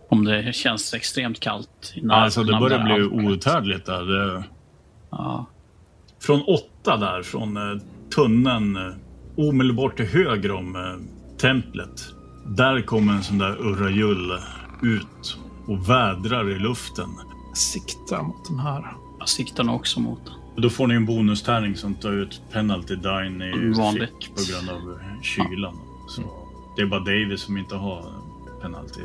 Om 0.10 0.26
det 0.26 0.56
känns 0.56 0.94
extremt 0.94 1.40
kallt. 1.40 1.94
Alltså 2.10 2.44
det 2.44 2.60
börjar 2.60 2.84
bli 2.84 3.04
outhärdligt 3.04 3.86
där. 3.86 4.06
Det... 4.06 4.44
Ja, 5.12 5.46
Från 6.20 6.42
åtta 6.42 6.98
där, 6.98 7.24
från 7.24 7.58
eh, 7.58 7.82
tunneln 8.16 8.76
eh, 8.76 8.94
omedelbart 9.38 9.96
till 9.98 10.06
höger 10.06 10.52
om 10.52 10.76
eh, 10.76 10.82
templet. 11.38 12.02
Där 12.46 12.82
kommer 12.82 13.14
en 13.14 13.24
sån 13.24 13.38
där 13.38 13.58
urrajull 13.62 14.32
ut 14.84 15.38
och 15.68 15.90
vädrar 15.90 16.50
i 16.50 16.60
luften. 16.60 17.10
Sikta 17.56 18.24
mot 18.24 18.48
den 18.50 18.60
här. 18.60 18.94
jag 19.20 19.30
siktar 19.30 19.64
nog 19.64 19.76
också 19.76 20.00
mot 20.00 20.20
den. 20.26 20.34
Då 20.64 20.70
får 20.70 20.88
ni 20.88 20.96
en 20.96 21.06
bonustärning 21.06 21.76
som 21.76 21.96
tar 21.96 22.12
ut 22.12 22.42
penalty 22.52 22.96
dine 22.96 23.42
i 23.46 23.74
Vanligt. 23.78 24.10
fick 24.22 24.36
på 24.36 24.42
grund 24.52 24.70
av 24.70 25.00
kylan. 25.22 25.76
Så 26.08 26.22
det 26.76 26.82
är 26.82 26.86
bara 26.86 27.00
Davis 27.00 27.42
som 27.42 27.58
inte 27.58 27.76
har 27.76 28.06
penalty. 28.62 29.02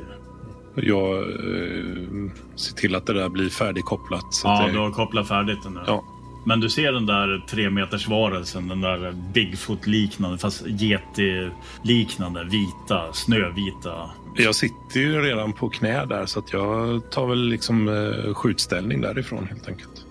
Jag 0.74 1.18
eh, 1.18 2.30
ser 2.56 2.74
till 2.76 2.94
att 2.94 3.06
det 3.06 3.12
där 3.12 3.28
blir 3.28 3.48
färdigkopplat. 3.48 4.34
Så 4.34 4.48
Ja, 4.48 4.60
att 4.60 4.66
det, 4.66 4.72
du 4.72 4.78
har 4.78 4.90
kopplat 4.90 5.28
färdigt 5.28 5.62
den 5.62 5.72
nu. 5.74 5.80
ja, 5.86 6.04
Men 6.44 6.60
du 6.60 6.70
ser 6.70 6.92
den 6.92 7.06
där 7.06 7.44
tre 7.48 7.70
meters 7.70 8.08
varelsen, 8.08 8.68
den 8.68 8.80
där 8.80 9.12
Bigfoot-liknande, 9.32 10.38
fast 10.38 10.66
Yeti-liknande, 10.66 12.44
vita, 12.44 13.12
snövita. 13.12 14.10
jag 14.36 14.54
sitter 14.54 15.00
ju 15.00 15.22
redan 15.22 15.52
på 15.52 15.68
knä 15.68 16.04
där 16.04 16.26
så 16.26 16.38
att 16.38 16.52
jag 16.52 17.02
tar 17.10 17.26
väl 17.26 17.48
liksom 17.48 17.88
eh, 17.88 18.34
skjutställning 18.34 19.00
därifrån 19.00 19.46
helt 19.46 19.68
enkelt. 19.68 20.06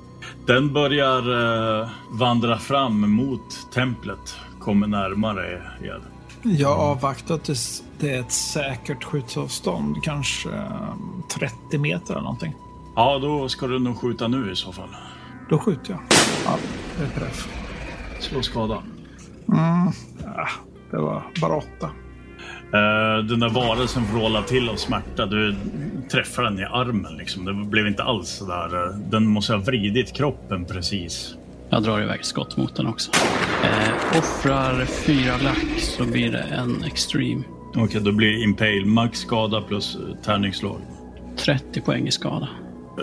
Den 0.46 0.74
börjar 0.74 1.20
eh, 1.82 1.90
vandra 2.10 2.58
fram 2.58 3.12
mot 3.12 3.72
templet, 3.74 4.36
kommer 4.60 4.88
närmare 4.88 5.52
er. 5.52 6.00
Jag 6.44 6.80
avvaktar 6.80 7.38
tills 7.38 7.84
det 8.00 8.10
är 8.10 8.20
ett 8.20 8.32
säkert 8.32 9.04
skjutavstånd. 9.04 10.04
Kanske 10.04 10.50
eh, 10.50 10.94
30 11.40 11.78
meter 11.78 12.14
eller 12.14 12.22
någonting. 12.22 12.56
Ja, 12.96 13.20
då 13.20 13.50
ska 13.50 13.68
du 13.68 13.80
nog 13.80 13.98
skjuta 13.98 14.28
nu 14.28 14.52
i 14.52 14.56
så 14.56 14.72
fall. 14.72 14.90
Då 15.50 15.58
skjuter 15.60 15.92
jag. 15.92 16.00
Ja, 16.46 16.58
det 16.98 17.04
är 17.04 17.20
träff. 17.20 17.48
Slå 18.20 18.42
skada. 18.42 18.84
Ja, 19.48 20.48
det 20.92 20.98
var 20.98 21.24
bara 21.42 21.56
åtta. 21.56 21.90
Eh, 22.74 23.24
den 23.26 23.40
där 23.40 23.50
varelsen 23.50 24.04
vrålar 24.14 24.42
till 24.42 24.70
av 24.70 24.76
smärta. 24.76 25.26
Du 25.26 25.56
träffar 26.12 26.44
den 26.44 26.60
i 26.60 26.64
armen 26.64 27.18
liksom. 27.18 27.46
Det 27.46 27.54
blev 27.54 27.88
inte 27.88 28.04
alls 28.04 28.30
så 28.30 28.46
där. 28.46 28.86
eh, 28.88 28.96
Den 28.98 29.28
måste 29.28 29.54
ha 29.54 29.60
vridit 29.60 30.14
kroppen 30.16 30.66
precis. 30.66 31.36
Jag 31.70 31.84
drar 31.84 32.02
iväg 32.02 32.26
skott 32.26 32.58
mot 32.58 32.76
den 32.76 32.88
också. 32.88 33.12
Eh, 33.64 34.18
offrar 34.20 34.86
fyra 34.86 35.34
lack 35.44 35.80
så 35.80 36.04
blir 36.06 36.32
det 36.32 36.40
en 36.44 36.84
extreme. 36.84 37.44
Okej, 37.76 38.02
då 38.02 38.12
blir 38.12 38.28
det 38.32 38.44
impale. 38.44 38.86
Max 38.86 39.20
skada 39.20 39.62
plus 39.62 39.96
eh, 39.96 40.16
tärningsslag. 40.26 40.78
30 41.38 41.82
poäng 41.82 42.08
i 42.08 42.12
skada. 42.12 42.48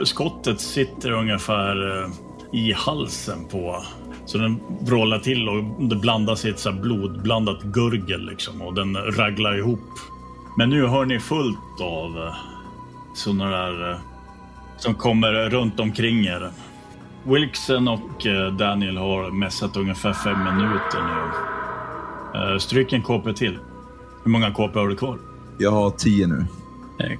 Skottet 0.04 0.60
sitter 0.60 1.10
ungefär 1.10 2.02
eh, 2.02 2.08
i 2.52 2.72
halsen 2.72 3.48
på... 3.50 3.82
Så 4.26 4.38
den 4.38 4.60
vrålar 4.80 5.18
till 5.18 5.48
och 5.48 5.64
det 5.88 5.96
blandas 5.96 6.44
i 6.44 6.48
ett 6.48 6.58
så 6.58 6.70
här 6.70 6.80
blodblandat 6.80 7.62
gurgel 7.62 8.26
liksom 8.26 8.62
och 8.62 8.74
den 8.74 8.96
raglar 8.96 9.58
ihop. 9.58 9.90
Men 10.56 10.70
nu 10.70 10.86
hör 10.86 11.04
ni 11.04 11.20
fullt 11.20 11.80
av 11.80 12.16
eh, 12.16 12.34
sådana 13.14 13.50
där 13.50 13.90
eh, 13.90 13.98
som 14.78 14.94
kommer 14.94 15.50
runt 15.50 15.80
omkring 15.80 16.24
er. 16.24 16.50
Wilkson 17.24 17.88
och 17.88 18.26
eh, 18.26 18.52
Daniel 18.52 18.96
har 18.96 19.30
mässat 19.30 19.76
ungefär 19.76 20.12
fem 20.12 20.44
minuter 20.44 20.98
nu. 21.02 22.60
Stryk 22.60 22.92
en 22.92 23.02
KP 23.02 23.32
till. 23.32 23.58
Hur 24.24 24.30
många 24.30 24.50
KP 24.50 24.78
har 24.78 24.88
du 24.88 24.96
kvar? 24.96 25.18
Jag 25.58 25.70
har 25.70 25.90
tio 25.90 26.26
nu. 26.26 26.46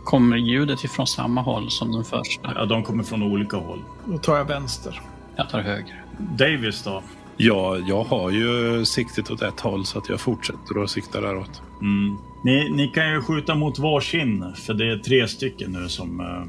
Kommer 0.04 0.37
ljudet 0.37 0.85
ifrån 0.85 1.06
samma 1.06 1.42
håll 1.42 1.71
som 1.71 1.92
den 1.92 2.04
första? 2.04 2.52
Ja, 2.54 2.64
de 2.64 2.83
kommer 2.83 3.04
från 3.04 3.23
olika 3.23 3.56
håll. 3.56 3.83
Då 4.04 4.18
tar 4.18 4.37
jag 4.37 4.45
vänster. 4.45 5.00
Jag 5.37 5.50
tar 5.50 5.61
höger. 5.61 6.05
Davis 6.19 6.83
då? 6.83 7.02
Ja, 7.37 7.78
jag 7.78 8.05
har 8.05 8.31
ju 8.31 8.85
siktet 8.85 9.31
åt 9.31 9.43
ett 9.43 9.61
håll 9.61 9.87
så 9.87 9.99
att 9.99 10.09
jag 10.09 10.21
fortsätter 10.21 10.83
att 10.83 10.90
sikta 10.90 11.21
däråt. 11.21 11.62
Mm. 11.81 12.16
Ni, 12.45 12.71
ni 12.71 12.88
kan 12.88 13.11
ju 13.11 13.23
skjuta 13.23 13.55
mot 13.55 13.78
varsin, 13.78 14.52
för 14.55 14.75
det 14.75 14.93
är 14.93 14.99
tre 14.99 15.28
stycken 15.28 15.73
nu 15.73 15.88
som 15.88 16.21
eh, 16.21 16.45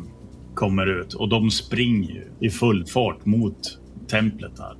kommer 0.55 1.01
ut. 1.01 1.13
Och 1.13 1.29
de 1.29 1.51
springer 1.51 2.09
ju 2.09 2.47
i 2.47 2.49
full 2.49 2.85
fart 2.85 3.25
mot 3.25 3.57
templet 4.09 4.59
här. 4.59 4.77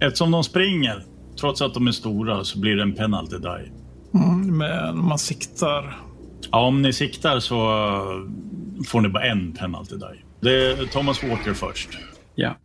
Eftersom 0.00 0.30
de 0.30 0.44
springer, 0.44 1.04
trots 1.40 1.62
att 1.62 1.74
de 1.74 1.86
är 1.86 1.92
stora, 1.92 2.44
så 2.44 2.58
blir 2.58 2.76
det 2.76 2.82
en 2.82 2.94
penalty 2.94 3.36
die. 3.38 3.72
Mm, 4.14 4.58
men 4.58 4.98
om 4.98 5.08
man 5.08 5.18
siktar. 5.18 5.96
Ja, 6.50 6.66
om 6.66 6.82
ni 6.82 6.92
siktar 6.92 7.40
så 7.40 7.54
eh, 7.56 8.84
får 8.86 9.00
ni 9.00 9.08
bara 9.08 9.24
en 9.24 9.52
penalty 9.52 9.96
die. 9.96 10.24
Det 10.40 10.66
är 10.66 10.86
Thomas 10.86 11.22
Walker 11.22 11.54
först. 11.54 11.88
Ja. 12.34 12.56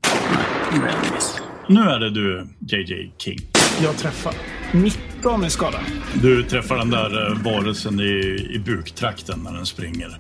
Nu 1.68 1.82
är 1.82 2.00
det 2.00 2.10
du, 2.10 2.48
JJ 2.60 3.12
King. 3.18 3.40
Jag 3.84 3.98
träffar 3.98 4.34
mitten 4.72 5.02
14 5.26 5.46
i 5.46 5.50
skada. 5.50 5.80
Du 6.22 6.44
träffar 6.44 6.78
den 6.78 6.90
där 6.90 7.28
eh, 7.32 7.38
varelsen 7.44 8.00
i, 8.00 8.48
i 8.56 8.62
buktrakten 8.66 9.40
när 9.40 9.54
den 9.54 9.66
springer. 9.66 10.18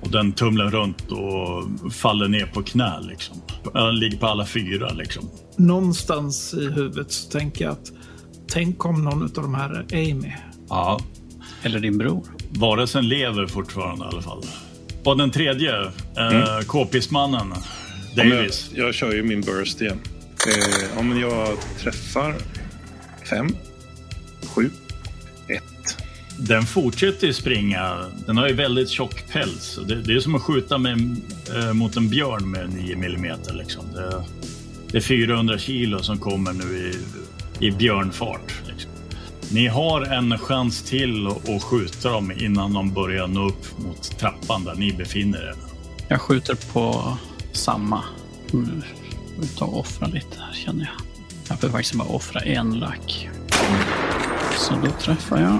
Och 0.00 0.10
den 0.10 0.32
tumlar 0.32 0.70
runt 0.70 1.10
och 1.10 1.92
faller 1.92 2.28
ner 2.28 2.46
på 2.46 2.62
knä. 2.62 3.00
Liksom. 3.00 3.36
Den 3.72 3.98
ligger 3.98 4.18
på 4.18 4.26
alla 4.26 4.46
fyra. 4.46 4.92
Liksom. 4.92 5.30
Någonstans 5.56 6.54
i 6.54 6.64
huvudet 6.70 7.12
så 7.12 7.30
tänker 7.30 7.64
jag 7.64 7.72
att 7.72 7.92
tänk 8.52 8.84
om 8.84 9.04
någon 9.04 9.22
av 9.22 9.30
de 9.34 9.54
här 9.54 9.86
är 9.90 10.10
Amy. 10.12 10.32
Ja, 10.68 11.00
Eller 11.62 11.80
din 11.80 11.98
bror. 11.98 12.26
varelsen 12.50 13.08
lever 13.08 13.46
fortfarande 13.46 14.04
i 14.04 14.08
alla 14.08 14.22
fall. 14.22 14.42
Och 15.04 15.16
den 15.18 15.30
tredje, 15.30 15.80
eh, 16.16 16.60
k-pistmannen, 16.66 17.40
Ja, 17.40 17.44
men 17.44 17.58
Davis. 18.14 18.70
Jag, 18.74 18.88
jag 18.88 18.94
kör 18.94 19.12
ju 19.12 19.22
min 19.22 19.40
burst 19.40 19.80
igen. 19.80 19.98
Eh, 20.46 20.88
ja, 20.96 21.02
men 21.02 21.18
jag 21.20 21.56
träffar 21.78 22.34
fem, 23.30 23.56
sju, 24.54 24.70
ett. 25.48 25.96
Den 26.38 26.62
fortsätter 26.62 27.26
ju 27.26 27.32
springa. 27.32 27.96
Den 28.26 28.36
har 28.36 28.48
ju 28.48 28.54
väldigt 28.54 28.88
tjock 28.88 29.24
päls. 29.32 29.78
Det, 29.86 30.02
det 30.02 30.12
är 30.12 30.20
som 30.20 30.34
att 30.34 30.42
skjuta 30.42 30.78
med, 30.78 31.16
eh, 31.56 31.72
mot 31.72 31.96
en 31.96 32.08
björn 32.08 32.50
med 32.50 32.70
9 32.74 32.94
mm. 32.94 33.38
Liksom. 33.52 33.84
Det, 33.92 34.24
det 34.90 34.96
är 34.96 35.02
400 35.02 35.58
kilo 35.58 36.02
som 36.02 36.18
kommer 36.18 36.52
nu 36.52 36.92
i, 36.92 37.66
i 37.66 37.70
björnfart. 37.70 38.54
Liksom. 38.68 38.90
Ni 39.52 39.66
har 39.66 40.02
en 40.02 40.38
chans 40.38 40.82
till 40.82 41.26
att 41.26 41.48
att 41.48 41.62
skjuta 41.62 42.10
dem 42.10 42.32
innan 42.32 42.72
de 42.72 42.92
börjar 42.92 43.26
nå 43.26 43.48
upp 43.48 43.78
mot 43.78 44.18
trappan 44.18 44.64
där 44.64 44.74
ni 44.74 44.92
befinner 44.92 45.38
er. 45.38 45.54
Jag 46.08 46.20
skjuter 46.20 46.54
på 46.72 47.16
samma. 47.52 48.04
Nu 48.50 48.82
får 49.34 49.42
vi 49.42 49.48
ta 49.48 49.64
och 49.64 49.80
offra 49.80 50.06
lite 50.06 50.38
här 50.40 50.52
känner 50.52 50.84
jag. 50.84 50.94
Jag 51.48 51.60
får 51.60 51.68
faktiskt 51.68 51.94
bara 51.94 52.08
offra 52.08 52.40
en 52.40 52.78
lack. 52.78 53.28
Så 54.56 54.74
då 54.84 54.90
träffar 54.90 55.40
jag. 55.40 55.58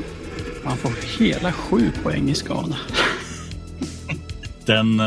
Man 0.65 0.77
får 0.77 1.19
hela 1.19 1.53
sju 1.53 1.91
poäng 2.03 2.31
i 2.31 2.35
skada. 2.35 2.77
Den 4.67 5.01
eh, 5.01 5.07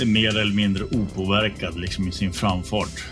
är 0.00 0.06
mer 0.06 0.38
eller 0.38 0.54
mindre 0.54 0.84
opåverkad 0.84 1.80
liksom, 1.80 2.08
i 2.08 2.12
sin 2.12 2.32
framfart. 2.32 3.04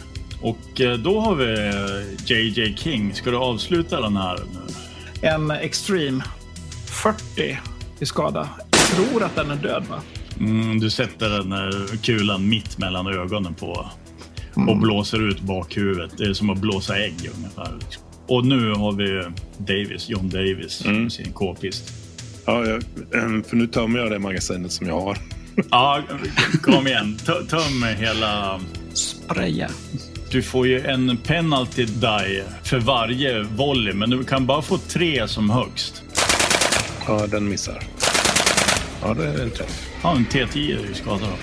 Och 0.42 0.80
eh, 0.80 0.99
då 0.99 1.20
har 1.20 1.35
vi 1.35 1.52
eh, 1.52 2.37
JJ 2.37 2.76
King. 2.76 3.14
Ska 3.14 3.30
du 3.30 3.37
avsluta 3.37 4.00
den 4.00 4.16
här 4.16 4.37
nu? 4.37 4.75
En 5.28 5.50
Extreme 5.50 6.25
40 6.87 7.58
i 7.99 8.06
skada. 8.06 8.49
Jag 8.70 8.80
tror 8.80 9.23
att 9.23 9.37
den 9.37 9.50
är 9.50 9.56
död 9.56 9.85
va? 9.90 10.00
Mm, 10.40 10.80
du 10.80 10.90
sätter 10.90 11.28
den 11.30 11.52
här 11.52 11.97
kulan 12.02 12.49
mitt 12.49 12.78
mellan 12.78 13.07
ögonen 13.07 13.54
på 13.54 13.87
och 14.68 14.76
blåser 14.76 15.28
ut 15.28 15.40
bakhuvudet. 15.40 16.11
Det 16.18 16.25
är 16.25 16.33
som 16.33 16.50
att 16.50 16.59
blåsa 16.59 16.99
ägg 16.99 17.30
ungefär. 17.37 17.73
Och 18.26 18.47
nu 18.47 18.73
har 18.73 18.92
vi 18.92 19.23
Davis, 19.59 20.09
John 20.09 20.28
Davis, 20.28 20.85
med 20.85 21.12
sin 21.12 21.33
k-pist. 21.33 21.92
Ja, 22.47 22.64
jag, 22.66 22.75
eh, 22.76 23.42
för 23.49 23.57
nu 23.57 23.66
tömmer 23.66 23.99
jag 23.99 24.11
det 24.11 24.18
magasinet 24.18 24.73
som 24.73 24.87
jag 24.87 25.00
har. 25.00 25.18
Ja, 25.71 26.02
kom 26.62 26.87
igen. 26.87 27.18
T- 27.26 27.33
Töm 27.50 27.83
hela... 27.99 28.61
Spraya. 28.95 29.71
Du 30.30 30.42
får 30.42 30.66
ju 30.66 30.80
en 30.87 31.16
penalty 31.16 31.85
die 31.85 32.42
för 32.64 32.78
varje 32.78 33.42
volley, 33.42 33.95
men 33.95 34.11
du 34.11 34.25
kan 34.25 34.47
bara 34.47 34.62
få 34.62 34.78
tre 34.78 35.28
som 35.28 35.50
högst. 35.50 36.02
Ja, 37.07 37.26
den 37.26 37.49
missar. 37.49 37.83
Ja, 39.02 39.14
det 39.14 39.26
är 39.26 39.38
en 39.42 39.50
träff. 39.50 39.88
Ja, 40.02 40.16
en 40.16 40.26
T10 40.26 40.90
i 40.90 40.94
skada 40.94 41.26
då. 41.26 41.36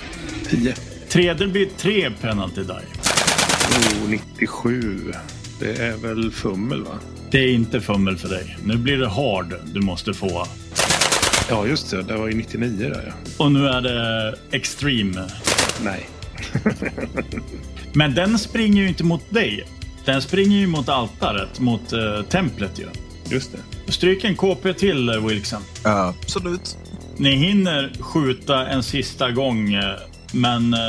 Tio. 0.50 0.76
Tre, 1.10 1.34
det 1.34 1.48
blir 1.48 1.70
tre 1.78 2.12
penalty 2.22 2.64
die. 2.64 2.74
Oh, 2.74 4.10
97. 4.10 5.14
Det 5.60 5.78
är 5.78 5.98
väl 5.98 6.32
fummel, 6.32 6.84
va? 6.84 7.00
Det 7.32 7.38
är 7.38 7.54
inte 7.54 7.82
fummel 7.82 8.18
för 8.18 8.30
dig. 8.30 8.58
Nu 8.64 8.78
blir 8.78 8.98
det 8.98 9.08
hard 9.08 9.56
du 9.74 9.82
måste 9.82 10.14
få. 10.14 10.46
Ja, 11.50 11.68
just 11.68 11.92
det. 11.92 12.04
Det 12.04 12.18
var 12.18 12.28
ju 12.28 12.34
99 12.34 12.90
där, 12.90 13.04
ja. 13.08 13.14
Och 13.46 13.52
nu 13.52 13.68
är 13.68 13.82
det 13.82 14.36
extreme. 14.52 15.30
Nej. 15.84 16.10
Men 17.94 18.16
den 18.16 18.40
springer 18.40 18.82
ju 18.82 18.88
inte 18.88 19.04
mot 19.04 19.30
dig. 19.30 19.68
Den 20.06 20.22
springer 20.22 20.58
ju 20.58 20.68
mot 20.68 20.90
altaret, 20.90 21.60
mot 21.60 21.94
uh, 21.94 22.22
templet 22.22 22.80
ju. 22.80 22.86
Just 23.30 23.52
det. 23.52 23.92
Stryk 23.92 24.24
en 24.24 24.36
KP 24.36 24.74
till 24.74 25.10
eh, 25.10 25.28
Wilson. 25.28 25.62
Absolut. 25.84 26.78
Ni 27.18 27.36
hinner 27.36 27.92
skjuta 28.00 28.68
en 28.68 28.84
sista 28.84 29.32
gång, 29.32 29.74
eh, 29.74 29.96
men 30.34 30.74
eh, 30.74 30.80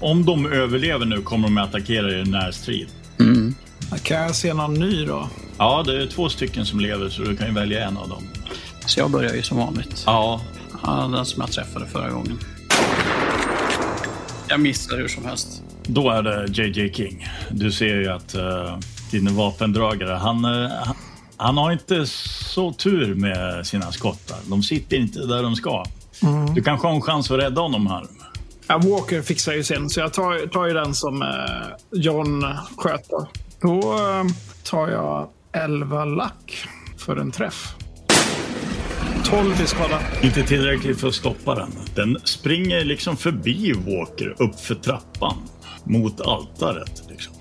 om 0.00 0.24
de 0.26 0.46
överlever 0.52 1.06
nu 1.06 1.22
kommer 1.22 1.48
de 1.48 1.58
att 1.58 1.68
attackera 1.68 2.10
er 2.12 2.18
i 2.18 2.30
närstrid. 2.30 2.88
Mm. 3.20 3.54
Kan 4.02 4.16
jag 4.16 4.34
se 4.34 4.54
någon 4.54 4.74
ny 4.74 5.04
då? 5.04 5.28
Ja, 5.58 5.82
det 5.86 6.02
är 6.02 6.06
två 6.06 6.28
stycken 6.28 6.66
som 6.66 6.80
lever 6.80 7.08
så 7.08 7.22
du 7.22 7.36
kan 7.36 7.46
ju 7.46 7.52
välja 7.52 7.88
en 7.88 7.96
av 7.96 8.08
dem. 8.08 8.22
Så 8.86 9.00
jag 9.00 9.10
börjar 9.10 9.34
ju 9.34 9.42
som 9.42 9.58
vanligt. 9.58 10.02
Ja, 10.06 10.40
Ja, 10.82 11.10
den 11.12 11.26
som 11.26 11.40
jag 11.40 11.52
träffade 11.52 11.86
förra 11.86 12.10
gången. 12.10 12.38
Jag 14.48 14.60
missar 14.60 14.96
hur 14.96 15.08
som 15.08 15.24
helst. 15.24 15.62
då 15.86 16.10
är 16.10 16.22
det 16.22 16.62
JJ 16.62 16.92
King. 16.92 17.28
Du 17.50 17.72
ser 17.72 17.96
ju 18.00 18.08
att 18.08 18.34
uh, 18.34 18.78
din 19.10 19.36
vapendragare, 19.36 20.12
han, 20.14 20.44
eh, 20.44 20.70
han- 21.38 21.56
har 21.56 21.72
inte 21.72 22.06
så 22.06 22.72
tur 22.72 23.14
med 23.14 23.66
sina 23.66 23.92
skott. 23.92 24.26
där. 24.28 24.36
De 24.50 24.62
sitter 24.62 24.96
inte 24.96 25.26
där 25.26 25.42
de 25.42 25.56
ska. 25.56 25.84
Du 26.54 26.62
kanske 26.62 26.86
har 26.86 26.94
en 26.94 27.00
chans 27.02 27.30
att 27.30 27.38
rädda 27.38 27.60
honom 27.60 27.86
här. 27.86 28.06
Ja, 28.66 28.78
Walker 28.78 29.22
fixar 29.22 29.52
ju 29.52 29.64
sen, 29.64 29.90
så 29.90 30.00
jag 30.00 30.12
tar, 30.12 30.46
tar 30.46 30.66
ju 30.66 30.74
den 30.74 30.94
som 30.94 31.22
eh, 31.22 31.28
John 31.92 32.44
sköter. 32.76 33.26
Då 33.60 33.78
eh, 33.94 34.24
tar 34.64 34.88
jag 34.88 35.28
11 35.52 36.04
lack 36.04 36.64
för 36.96 37.16
en 37.16 37.30
träff. 37.30 37.74
12 39.24 39.60
i 39.62 39.66
skada. 39.66 40.00
Inte 40.22 40.42
tillräckligt 40.42 41.00
för 41.00 41.08
att 41.08 41.14
stoppa 41.14 41.54
den. 41.54 41.70
Den 41.94 42.18
springer 42.24 42.84
liksom 42.84 43.16
förbi 43.16 43.72
Walker 43.72 44.34
upp 44.42 44.60
för 44.60 44.74
trappan 44.74 45.36
mot 45.84 46.20
altaret. 46.20 47.02
Liksom. 47.10 47.32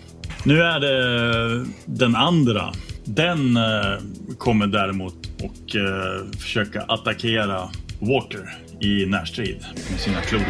Nu 0.43 0.61
är 0.61 0.79
det 0.79 1.65
den 1.85 2.15
andra. 2.15 2.73
Den 3.07 3.57
eh, 3.57 3.99
kommer 4.37 4.67
däremot 4.67 5.15
och 5.43 5.75
eh, 5.75 6.31
försöka 6.39 6.81
attackera 6.81 7.69
Walker 7.99 8.57
i 8.81 9.05
närstrid 9.05 9.65
med 9.91 9.99
sina 9.99 10.21
klor. 10.21 10.45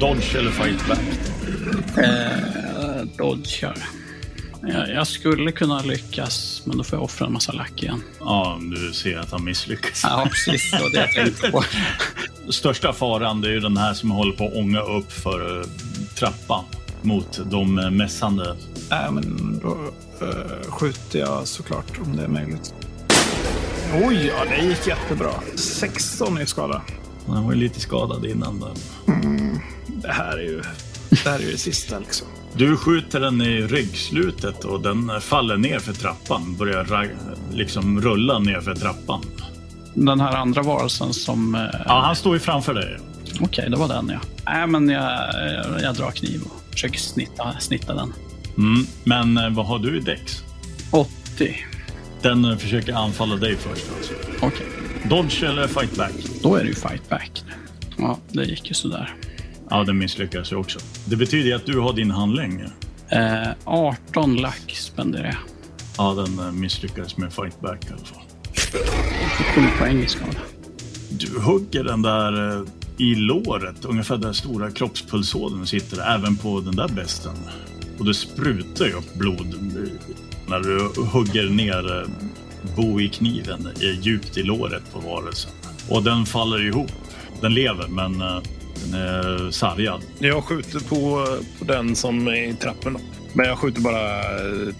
Dodge 0.00 0.34
eller 0.36 0.50
fight 0.50 0.88
back. 0.88 0.98
Eh, 2.04 3.02
dodgar. 3.18 3.76
Jag, 4.62 4.90
jag 4.90 5.06
skulle 5.06 5.52
kunna 5.52 5.82
lyckas, 5.82 6.62
men 6.64 6.78
då 6.78 6.84
får 6.84 6.96
jag 6.96 7.04
offra 7.04 7.26
en 7.26 7.32
massa 7.32 7.52
lack 7.52 7.82
igen. 7.82 8.02
Ja, 8.20 8.60
du 8.60 8.92
ser 8.92 9.18
att 9.18 9.30
han 9.30 9.44
misslyckas. 9.44 10.00
Ja, 10.02 10.28
precis. 10.30 10.70
Det 10.70 10.82
var 10.82 10.90
det 10.90 10.98
jag 10.98 11.12
tänkte 11.12 11.50
på. 11.50 11.64
Största 12.52 12.92
faran 12.92 13.44
är 13.44 13.48
ju 13.48 13.60
den 13.60 13.76
här 13.76 13.94
som 13.94 14.10
håller 14.10 14.32
på 14.32 14.46
att 14.46 14.54
ånga 14.54 14.80
upp 14.80 15.12
för 15.12 15.60
eh, 15.60 15.66
trappan 16.14 16.64
mot 17.02 17.40
de 17.50 17.74
mässande 17.74 18.56
Nej, 18.90 19.10
men 19.12 19.58
då 19.62 19.76
eh, 20.26 20.70
skjuter 20.70 21.18
jag 21.18 21.46
såklart 21.48 21.98
om 22.04 22.16
det 22.16 22.24
är 22.24 22.28
möjligt. 22.28 22.74
Oj, 24.04 24.26
ja, 24.26 24.44
det 24.44 24.64
gick 24.64 24.86
jättebra. 24.86 25.30
16 25.56 26.40
i 26.40 26.46
skada. 26.46 26.82
Han 27.26 27.44
var 27.44 27.52
ju 27.52 27.58
lite 27.58 27.80
skadad 27.80 28.26
innan. 28.26 28.60
Där. 28.60 28.72
Det 29.86 30.12
här 30.12 30.36
är 30.38 30.42
ju 30.42 30.62
det, 31.10 31.16
här 31.28 31.38
är 31.38 31.42
ju 31.42 31.52
det 31.52 31.58
sista 31.58 31.98
liksom. 31.98 32.26
Du 32.56 32.76
skjuter 32.76 33.20
den 33.20 33.42
i 33.42 33.60
ryggslutet 33.60 34.64
och 34.64 34.80
den 34.80 35.20
faller 35.20 35.56
ner 35.56 35.78
för 35.78 35.92
trappan. 35.92 36.56
Börjar 36.56 37.10
liksom 37.52 38.00
rulla 38.00 38.38
ner 38.38 38.60
för 38.60 38.74
trappan. 38.74 39.22
Den 39.94 40.20
här 40.20 40.36
andra 40.36 40.62
varelsen 40.62 41.12
som... 41.14 41.54
Eh, 41.54 41.60
Ja, 41.86 42.00
han 42.00 42.16
står 42.16 42.34
ju 42.34 42.40
framför 42.40 42.74
dig. 42.74 42.98
Okej, 43.40 43.70
det 43.70 43.76
var 43.76 43.88
den 43.88 44.08
ja. 44.08 44.18
Nej, 44.46 44.66
men 44.66 44.88
jag, 44.88 45.02
jag, 45.02 45.82
jag 45.82 45.94
drar 45.94 46.10
kniv 46.10 46.42
och 46.44 46.72
försöker 46.72 46.98
snitta, 46.98 47.56
snitta 47.60 47.94
den. 47.94 48.12
Mm. 48.58 48.86
Men 49.04 49.36
eh, 49.38 49.50
vad 49.50 49.66
har 49.66 49.78
du 49.78 49.96
i 49.96 50.00
däcks? 50.00 50.42
80. 50.90 51.56
Den 52.22 52.44
eh, 52.44 52.56
försöker 52.56 52.92
anfalla 52.92 53.36
dig 53.36 53.56
först. 53.56 53.84
Alltså. 53.96 54.12
Okej, 54.40 54.66
Dodge 55.10 55.42
eller 55.42 55.66
fight 55.68 55.96
back? 55.96 56.12
då 56.42 56.54
är 56.54 56.60
det 56.62 56.68
ju 56.68 56.74
fight 56.74 57.08
back. 57.08 57.44
Ja, 57.98 58.18
det 58.32 58.44
gick 58.44 58.68
ju 58.68 58.74
sådär. 58.74 59.14
Ja, 59.70 59.84
den 59.84 59.98
misslyckas 59.98 60.52
ju 60.52 60.56
också. 60.56 60.78
Det 61.04 61.16
betyder 61.16 61.46
ju 61.48 61.52
att 61.52 61.66
du 61.66 61.78
har 61.78 61.92
din 61.92 62.10
handling. 62.10 62.64
Eh, 63.08 63.48
18 63.64 64.36
lack 64.36 64.72
spenderar 64.76 65.24
jag. 65.24 65.36
Ja, 65.98 66.14
den 66.14 66.38
eh, 66.38 66.52
misslyckades 66.52 67.16
med 67.16 67.32
fight 67.32 67.60
back 67.60 67.84
i 67.84 67.88
alla 67.88 68.04
fall. 68.04 68.22
7 69.54 69.60
poäng 69.78 70.02
i 70.02 70.06
skada. 70.06 70.38
Du 71.10 71.40
hugger 71.40 71.84
den 71.84 72.02
där 72.02 72.64
i 72.98 73.14
låret, 73.14 73.84
ungefär 73.84 74.16
där 74.16 74.32
stora 74.32 74.70
kroppspulsådern 74.70 75.66
sitter, 75.66 76.14
även 76.14 76.36
på 76.36 76.60
den 76.60 76.76
där 76.76 76.88
besten. 76.88 77.34
Och 77.98 78.04
det 78.04 78.14
sprutar 78.14 78.84
ju 78.86 78.92
upp 78.92 79.14
blod 79.14 79.54
eh, 79.54 79.92
när 80.46 80.60
du 80.60 81.02
hugger 81.02 81.50
ner 81.50 82.00
eh, 82.02 82.08
bo 82.76 83.00
i 83.00 83.08
kniven 83.08 83.66
eh, 83.66 84.00
djupt 84.00 84.36
i 84.38 84.42
låret 84.42 84.82
på 84.92 84.98
varelsen. 85.00 85.50
Och 85.88 86.02
den 86.02 86.26
faller 86.26 86.66
ihop. 86.66 86.92
Den 87.40 87.54
lever, 87.54 87.88
men 87.88 88.20
eh, 88.20 88.38
den 88.84 89.00
är 89.00 89.50
sargad. 89.50 90.00
Jag 90.18 90.44
skjuter 90.44 90.80
på, 90.80 91.26
på 91.58 91.64
den 91.64 91.96
som 91.96 92.28
är 92.28 92.48
i 92.48 92.54
trappen. 92.54 92.92
då. 92.92 93.00
Men 93.32 93.46
jag 93.46 93.58
skjuter 93.58 93.80
bara... 93.80 94.20
eh, 94.20 94.74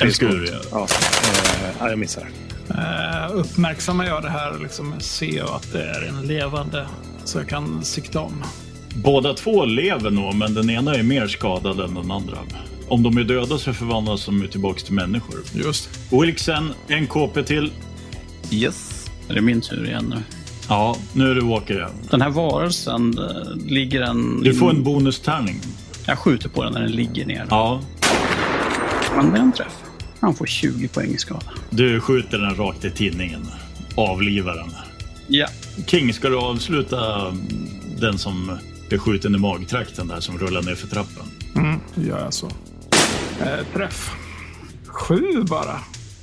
En 0.00 0.12
skur, 0.12 0.46
skott. 0.46 0.68
ja. 0.70 0.86
Ja, 0.90 1.66
eh, 1.68 1.74
ja, 1.80 1.88
jag 1.90 1.98
missar. 1.98 2.28
Eh, 2.70 3.32
uppmärksammar 3.34 4.04
jag 4.06 4.22
det 4.22 4.30
här 4.30 4.58
liksom, 4.62 4.94
ser 5.00 5.36
jag 5.36 5.50
att 5.50 5.72
det 5.72 5.82
är 5.84 6.02
en 6.08 6.22
levande 6.26 6.86
så 7.24 7.38
jag 7.38 7.48
kan 7.48 7.84
sikta 7.84 8.20
om. 8.20 8.44
Båda 8.94 9.34
två 9.34 9.64
lever 9.64 10.10
nog, 10.10 10.34
men 10.34 10.54
den 10.54 10.70
ena 10.70 10.94
är 10.94 11.02
mer 11.02 11.26
skadad 11.26 11.80
än 11.80 11.94
den 11.94 12.10
andra. 12.10 12.38
Om 12.88 13.02
de 13.02 13.16
är 13.16 13.24
döda 13.24 13.58
så 13.58 13.72
förvandlas 13.72 14.26
de 14.26 14.42
ju 14.42 14.48
tillbaka 14.48 14.80
till 14.80 14.94
människor. 14.94 15.36
Just 15.54 15.90
Wilksen, 16.12 16.70
en 16.88 17.06
KP 17.06 17.42
till. 17.42 17.72
Yes. 18.50 19.10
Är 19.28 19.34
det 19.34 19.40
min 19.40 19.60
tur 19.60 19.86
igen 19.86 20.04
nu? 20.16 20.22
Ja, 20.68 20.96
nu 21.12 21.30
är 21.30 21.34
det 21.34 21.40
Walker 21.40 21.74
igen. 21.74 21.90
Den 22.10 22.20
här 22.22 22.30
varelsen, 22.30 23.18
eh, 23.18 23.56
ligger 23.66 24.00
den... 24.00 24.40
Du 24.42 24.54
får 24.54 24.70
en 24.70 24.82
bonustärning. 24.82 25.60
Jag 26.06 26.18
skjuter 26.18 26.48
på 26.48 26.64
den 26.64 26.72
när 26.72 26.80
den 26.80 26.92
ligger 26.92 27.26
ner. 27.26 27.46
Ja, 27.50 27.80
Men 29.16 29.30
det 29.32 29.38
är 29.38 29.42
en 29.42 29.52
träff. 29.52 29.76
Han 30.20 30.34
får 30.34 30.46
20 30.46 30.88
poäng 30.88 31.10
i 31.10 31.18
skada. 31.18 31.46
du 31.70 32.00
skjuter 32.00 32.38
den 32.38 32.56
rakt 32.56 32.84
i 32.84 32.90
tinningen. 32.90 33.46
Avlivar 33.96 34.54
den. 34.54 34.70
Ja. 35.26 35.46
King, 35.86 36.12
ska 36.14 36.28
du 36.28 36.36
avsluta 36.38 37.32
den 38.00 38.18
som 38.18 38.58
är 38.94 38.98
skjuten 38.98 39.34
i 39.34 39.38
magtrakten 39.38 40.08
där 40.08 40.20
som 40.20 40.38
rullar 40.38 40.62
ner 40.62 40.74
för 40.74 40.86
trappen? 40.86 41.24
Mm, 41.56 41.80
då 41.94 42.02
gör 42.02 42.18
jag 42.20 42.34
så. 42.34 42.46
Eh, 43.40 43.66
träff. 43.74 44.10
Sju 44.86 45.42
bara. 45.42 45.78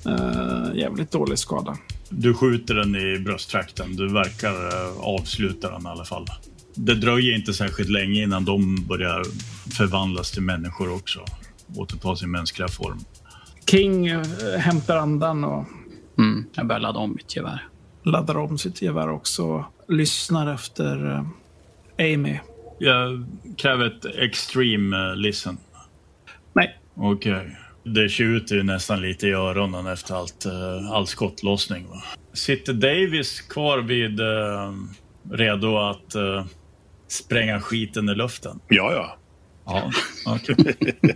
Eh, 0.05 0.75
jävligt 0.75 1.11
dålig 1.11 1.39
skada. 1.39 1.77
Du 2.09 2.33
skjuter 2.33 2.75
den 2.75 2.95
i 2.95 3.19
brösttrakten. 3.19 3.95
Du 3.95 4.13
verkar 4.13 4.67
eh, 4.67 4.99
avsluta 4.99 5.71
den 5.71 5.81
i 5.81 5.87
alla 5.87 6.05
fall. 6.05 6.25
Det 6.75 6.95
dröjer 6.95 7.35
inte 7.35 7.53
särskilt 7.53 7.89
länge 7.89 8.23
innan 8.23 8.45
de 8.45 8.85
börjar 8.87 9.23
förvandlas 9.77 10.31
till 10.31 10.41
människor 10.41 10.93
också. 10.93 11.25
Återta 11.75 12.15
sin 12.15 12.31
mänskliga 12.31 12.67
form. 12.67 12.99
King 13.71 14.07
eh, 14.07 14.21
hämtar 14.57 14.97
andan 14.97 15.43
och 15.43 15.65
Mm. 16.17 16.45
Jag 16.53 16.67
börjar 16.67 16.79
ladda 16.79 16.99
om 16.99 17.13
mitt 17.15 17.35
gevär. 17.35 17.67
laddar 18.03 18.37
om 18.37 18.57
sitt 18.57 18.81
gevär 18.81 19.09
också. 19.09 19.65
Lyssnar 19.87 20.53
efter 20.53 21.11
eh, 21.97 22.13
Amy. 22.13 22.39
Jag 22.81 23.25
kräver 23.57 23.85
ett 23.85 24.05
extreme 24.05 25.09
eh, 25.09 25.15
listen. 25.15 25.57
Nej, 26.53 26.77
Okej. 26.95 27.57
Det 27.83 28.09
tjuter 28.09 28.55
ju 28.55 28.63
nästan 28.63 29.01
lite 29.01 29.27
i 29.27 29.31
öronen 29.31 29.87
efter 29.87 30.15
allt, 30.15 30.45
eh, 30.45 30.91
all 30.91 31.07
skottlossning. 31.07 31.87
Va? 31.87 32.03
Sitter 32.33 32.73
Davis 32.73 33.41
kvar 33.41 33.77
vid 33.77 34.19
eh, 34.19 34.73
redo 35.31 35.77
att 35.77 36.15
eh, 36.15 36.45
spränga 37.07 37.61
skiten 37.61 38.09
i 38.09 38.15
luften? 38.15 38.59
Ja, 38.67 38.93
ja. 38.93 39.17
Ja, 39.65 39.91
okej. 40.25 40.75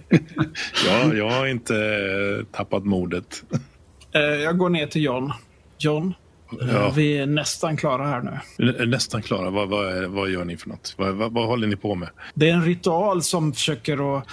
ja 0.87 1.13
jag 1.13 1.29
har 1.29 1.47
inte 1.47 2.45
tappat 2.51 2.85
modet. 2.85 3.43
jag 4.11 4.57
går 4.57 4.69
ner 4.69 4.87
till 4.87 5.03
John. 5.03 5.33
John, 5.77 6.13
Ja. 6.61 6.91
vi 6.95 7.17
är 7.17 7.25
nästan 7.25 7.77
klara 7.77 8.07
här 8.07 8.21
nu. 8.57 8.69
N- 8.69 8.89
Nästan 8.89 9.21
klara. 9.21 9.49
Vad, 9.49 9.69
vad, 9.69 10.03
vad 10.05 10.29
gör 10.29 10.45
ni 10.45 10.57
för 10.57 10.69
något? 10.69 10.95
Vad, 10.97 11.15
vad, 11.15 11.31
vad 11.33 11.45
håller 11.47 11.67
ni 11.67 11.75
på 11.75 11.95
med? 11.95 12.09
Det 12.33 12.49
är 12.49 12.53
en 12.53 12.65
ritual 12.65 13.21
som 13.21 13.53
försöker 13.53 14.17
att 14.17 14.27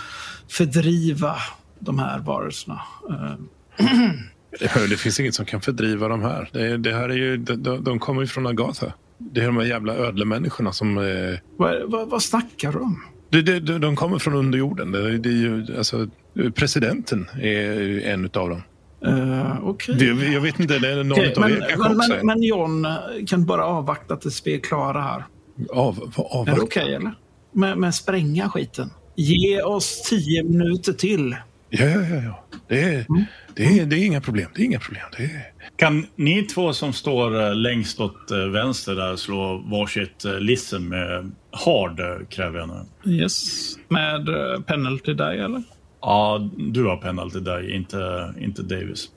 fördriva 0.49 1.37
de 1.79 1.99
här 1.99 2.19
varelserna. 2.19 2.81
Eh, 3.11 3.87
Det 4.91 4.97
finns 4.97 5.21
inget 5.21 5.35
som 5.35 5.47
kan 5.47 5.61
fördriva 5.61 6.09
de 6.09 6.23
här. 6.23 6.49
Det, 6.53 6.77
det 6.77 6.93
här 6.95 7.09
är 7.09 7.15
ju, 7.17 7.37
de, 7.37 7.85
de 7.85 7.99
kommer 7.99 8.21
ju 8.21 8.27
från 8.27 8.47
Agatha. 8.47 8.93
Det 9.19 9.41
är 9.41 9.47
de 9.47 9.57
här 9.57 9.65
jävla 9.65 9.95
ödlemänniskorna 9.95 10.73
som... 10.73 10.99
Eh, 10.99 11.39
vad, 11.57 11.91
vad, 11.91 12.09
vad 12.11 12.23
snackar 12.23 12.73
du 12.73 12.79
om? 12.79 13.05
det, 13.31 13.43
de 13.61 13.81
de 13.81 13.97
kommer 13.97 14.19
från 14.19 14.35
underjorden. 14.35 14.93
Det, 14.93 15.19
det 15.19 15.29
är 15.29 15.33
ju, 15.33 15.67
alltså, 15.79 16.09
presidenten 16.55 17.29
är 17.41 18.01
en 18.07 18.25
av 18.25 18.49
dem. 18.49 18.63
Uh, 19.07 19.69
Okej. 19.69 19.95
Det, 19.99 20.05
jag 20.33 20.41
vet 20.41 20.61
inte, 20.61 20.79
det 20.79 20.89
är 20.93 20.97
någon 20.97 21.13
Okej, 21.13 21.35
av 21.35 21.41
men, 21.41 21.53
er 21.53 21.77
men, 21.77 21.97
men, 21.97 22.27
men 22.27 22.43
John 22.43 22.85
eh, 22.85 22.93
kan 23.27 23.45
bara 23.47 23.65
avvakta 23.65 24.17
tills 24.17 24.47
vi 24.47 24.55
är 24.55 24.59
klara 24.59 25.01
här. 25.01 25.25
Av, 25.71 26.13
av, 26.17 26.49
Är 26.49 26.55
det 26.55 26.61
okej 26.61 26.95
eller? 26.95 27.15
Med, 27.53 27.79
med 27.79 27.95
spränga 27.95 28.49
skiten. 28.51 28.91
Ge 29.17 29.63
oss 29.63 30.03
tio 30.03 30.43
minuter 30.45 30.93
till. 30.93 31.37
Ja, 31.71 31.85
ja, 31.85 32.01
ja. 32.01 32.23
ja. 32.23 32.45
Det, 32.69 32.81
är, 32.85 33.07
Mm. 33.09 33.25
det, 33.55 33.79
är, 33.79 33.87
det 33.87 33.97
är 33.97 34.07
inga 34.07 34.21
problem. 34.21 34.51
Det 34.55 34.63
är 34.63 34.65
inga 34.65 34.79
problem. 34.79 35.05
Det 35.17 35.23
är... 35.25 35.53
Kan 35.77 36.07
ni 36.17 36.43
två 36.43 36.73
som 36.73 36.93
står 36.93 37.43
eh, 37.43 37.55
längst 37.55 38.01
åt 38.01 38.31
eh, 38.31 38.39
vänster 38.39 38.95
där 38.95 39.17
slå 39.17 39.57
varsitt 39.67 40.25
eh, 40.25 40.41
listen 40.41 40.89
med 40.89 41.31
hard 41.51 42.01
eh, 42.01 42.27
kräver 42.29 42.59
jag 42.59 42.69
nu. 42.69 43.13
Yes. 43.13 43.43
Med 43.89 44.27
penalty 44.67 45.15
die 45.15 45.45
eller? 45.45 45.63
Ja, 46.03 46.49
du 46.57 46.85
har 46.85 46.97
penalty 46.97 47.41
där, 47.41 47.75
inte, 47.75 48.35
inte 48.41 48.63
Davis. 48.63 49.09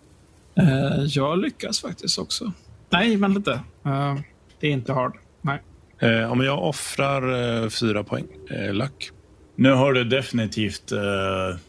Eh, 0.56 1.04
jag 1.06 1.40
lyckas 1.40 1.82
faktiskt 1.82 2.20
också. 2.20 2.52
Nej, 2.90 3.16
vänta 3.16 3.40
lite. 3.40 3.52
Eh, 3.86 4.16
det 4.60 4.68
är 4.68 4.72
inte 4.72 4.94
hard. 4.94 5.18
Nej. 5.42 5.62
Eh, 6.00 6.32
om 6.32 6.42
jag 6.42 6.64
offrar 6.64 7.70
fyra 7.70 8.04
poäng, 8.04 8.28
lack. 8.72 9.10
Nu 9.56 9.72
har 9.72 9.94
du 9.94 10.04
definitivt 10.04 10.92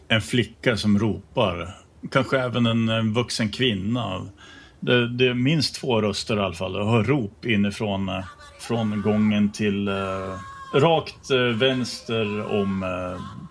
en 0.07 0.21
flicka 0.21 0.77
som 0.77 0.99
ropar. 0.99 1.75
Kanske 2.11 2.39
även 2.39 2.65
en, 2.65 2.89
en 2.89 3.13
vuxen 3.13 3.49
kvinna. 3.49 4.27
Det, 4.79 5.07
det 5.07 5.27
är 5.27 5.33
minst 5.33 5.75
två 5.75 6.01
röster 6.01 6.37
i 6.37 6.39
alla 6.39 6.53
fall. 6.53 6.73
Jag 6.73 6.85
hör 6.85 7.03
rop 7.03 7.45
inifrån 7.45 8.11
från 8.59 9.01
gången 9.01 9.51
till 9.51 9.89
rakt 10.73 11.31
vänster 11.55 12.51
om 12.51 12.85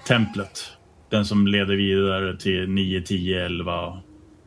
templet. 0.06 0.75
Den 1.10 1.24
som 1.24 1.46
leder 1.46 1.76
vidare 1.76 2.36
till 2.36 2.68
9, 2.68 3.02
10, 3.02 3.44
11. 3.46 3.98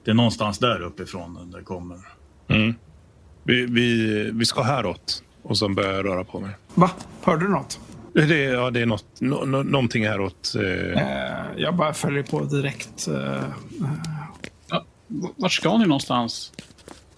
Det 0.06 0.12
är 0.12 0.16
någonstans 0.16 0.60
där 0.60 0.82
uppifrån 0.82 1.52
det 1.58 1.64
kommer. 1.64 1.98
Mm. 2.48 2.74
Vi, 3.44 3.66
vi, 3.66 4.32
vi 4.34 4.46
ska 4.46 4.62
häråt. 4.64 5.24
Och 5.44 5.58
sen 5.58 5.76
börjar 5.76 5.94
jag 5.94 6.06
röra 6.06 6.24
på 6.24 6.40
mig. 6.40 6.52
Va? 6.76 6.92
Hörde 7.24 7.46
du 7.46 7.52
något? 7.52 7.80
Det 8.14 8.36
ja, 8.44 8.70
det 8.72 8.82
är 8.82 8.86
något, 8.86 9.06
no, 9.22 9.46
no, 9.46 9.64
någonting 9.64 10.06
häråt. 10.06 10.54
Eh, 10.56 11.02
Eh, 11.04 11.46
jag 11.58 11.76
bara 11.76 11.94
följer 11.94 12.24
på 12.24 12.44
direkt. 12.44 13.08
Eh, 13.08 13.44
Ja, 14.70 14.86
v- 15.08 15.28
vart 15.36 15.52
ska 15.52 15.78
ni 15.78 15.86
någonstans? 15.86 16.52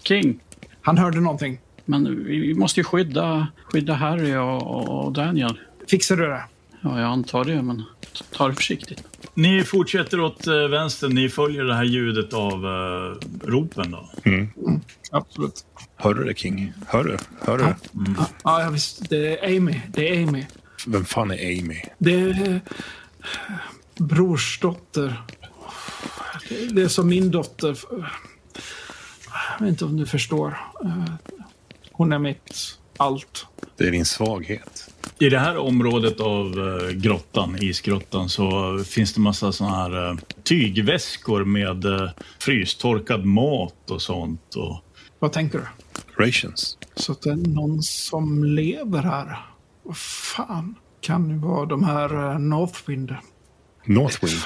King? 0.02 0.40
han 0.82 0.98
hörde 0.98 1.20
någonting. 1.20 1.58
Men 1.84 2.24
vi 2.24 2.38
vi 2.38 2.54
måste 2.54 2.80
ju 2.80 2.84
skydda, 2.84 3.46
skydda 3.72 3.94
Harry 3.94 4.36
och, 4.36 4.88
och 5.04 5.12
Daniel. 5.12 5.60
Fixar 5.90 6.16
du 6.16 6.26
det? 6.26 6.42
Ja, 6.80 7.00
jag 7.00 7.08
antar 7.10 7.44
det, 7.44 7.62
men 7.62 7.82
ta 8.32 8.48
det 8.48 8.54
försiktigt. 8.54 9.02
Ni 9.34 9.64
fortsätter 9.64 10.20
åt 10.20 10.46
eh, 10.46 10.54
vänster. 10.54 11.08
Ni 11.08 11.28
följer 11.28 11.64
det 11.64 11.74
här 11.74 11.84
ljudet 11.84 12.32
av 12.34 12.52
eh, 12.66 13.16
ropen 13.48 13.90
då. 13.90 14.10
Absolut. 15.10 15.64
hör 15.96 16.14
du 16.14 16.24
det, 16.24 16.34
King? 16.38 16.72
Hör 16.86 17.04
du? 17.04 17.16
Hör 17.40 17.58
du? 17.58 17.64
Ja, 18.44 18.62
ja, 18.62 18.70
visst. 18.70 19.08
Det 19.10 19.38
är 19.38 19.56
Amy. 19.56 19.80
Det 19.88 20.08
är 20.08 20.22
Amy. 20.28 20.44
Vem 20.86 21.04
fan 21.04 21.30
är 21.30 21.58
Amy? 21.60 21.82
Det 21.98 22.14
är 22.14 22.60
brorsdotter. 23.98 25.22
Det- 26.70 26.82
är 26.82 26.88
som 26.88 27.08
min 27.08 27.30
dotter. 27.30 27.78
Jag 29.58 29.64
vet 29.64 29.68
inte 29.68 29.84
om 29.84 29.96
du 29.96 30.06
förstår. 30.06 30.58
Eh, 30.84 31.04
Hon 31.92 32.12
är 32.12 32.18
mitt 32.18 32.78
allt. 32.96 33.46
Det 33.76 33.84
är 33.86 33.90
din 33.90 34.04
svaghet. 34.04 34.90
I 35.18 35.28
det 35.28 35.38
här 35.38 35.56
området 35.56 36.20
av 36.20 36.46
eh, 36.46 36.90
grottan, 36.90 37.56
isgrottan, 37.60 38.28
så 38.28 38.78
finns 38.84 39.14
det 39.14 39.20
massa 39.20 39.52
såna 39.52 39.70
här 39.70 40.10
eh, 40.10 40.16
tygväskor 40.42 41.44
med 41.44 41.84
eh, 41.84 42.10
frystorkad 42.38 43.24
mat 43.24 43.90
och 43.90 44.02
sånt. 44.02 44.54
Och 44.54 44.84
Vad 45.18 45.32
tänker 45.32 45.58
du? 45.58 45.64
Rations. 46.24 46.78
Så 46.94 47.12
att 47.12 47.22
det 47.22 47.30
är 47.30 47.36
någon 47.36 47.82
som 47.82 48.44
lever 48.44 49.02
här. 49.02 49.46
Vad 49.82 49.96
fan 49.96 50.74
kan 51.00 51.28
det 51.28 51.46
vara 51.46 51.66
de 51.66 51.84
här 51.84 52.38
Northwind? 52.38 53.16
Northwind. 53.84 54.42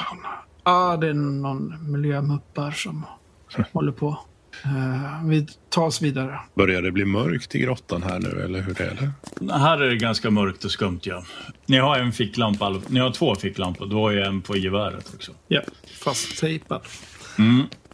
Ja, 0.65 0.97
det 0.97 1.09
är 1.09 1.15
någon 1.15 1.93
miljömuppar 1.93 2.71
som 2.71 3.05
håller 3.73 3.93
på. 3.93 4.19
Eh, 4.65 5.25
vi 5.25 5.47
tar 5.69 5.83
oss 5.83 6.03
vidare. 6.03 6.41
Börjar 6.55 6.83
det 6.83 6.93
bli 6.93 7.05
mörkt 7.05 7.55
i 7.55 7.59
grottan 7.59 8.03
här 8.03 8.19
nu, 8.19 8.43
eller 8.45 8.61
hur 8.61 8.81
är 8.81 9.13
det? 9.41 9.53
här 9.53 9.83
är 9.83 9.91
det 9.91 9.97
ganska 9.97 10.31
mörkt 10.31 10.65
och 10.65 10.71
skumt, 10.71 11.01
ja. 11.03 11.25
Ni 11.67 11.79
har 11.79 11.99
en 11.99 12.13
ficklampa, 12.13 12.81
ni 12.89 13.01
har 13.01 13.11
två 13.11 13.35
ficklampor. 13.35 13.87
Du 13.87 13.95
har 13.95 14.11
ju 14.11 14.23
en 14.23 14.43
på 14.43 14.57
geväret 14.57 15.15
också. 15.15 15.33
Ja, 15.49 15.61
fast 16.05 16.41
tejpad. 16.41 16.81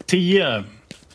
Tio. 0.07 0.65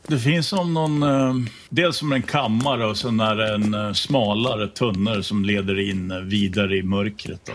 Det 0.08 0.20
finns 0.20 0.48
som 0.48 0.74
någon, 0.74 1.04
eh, 1.04 1.34
dels 1.70 1.98
som 1.98 2.12
en 2.12 2.24
kammare 2.24 2.86
och 2.86 2.98
sen 2.98 3.20
är 3.20 3.36
det 3.36 3.54
en 3.54 3.74
eh, 3.74 3.94
smalare 3.94 4.68
tunnel 4.68 5.24
som 5.24 5.46
leder 5.46 5.80
in 5.90 6.30
vidare 6.30 6.78
i 6.78 6.84
mörkret. 6.84 7.42
Då. 7.46 7.54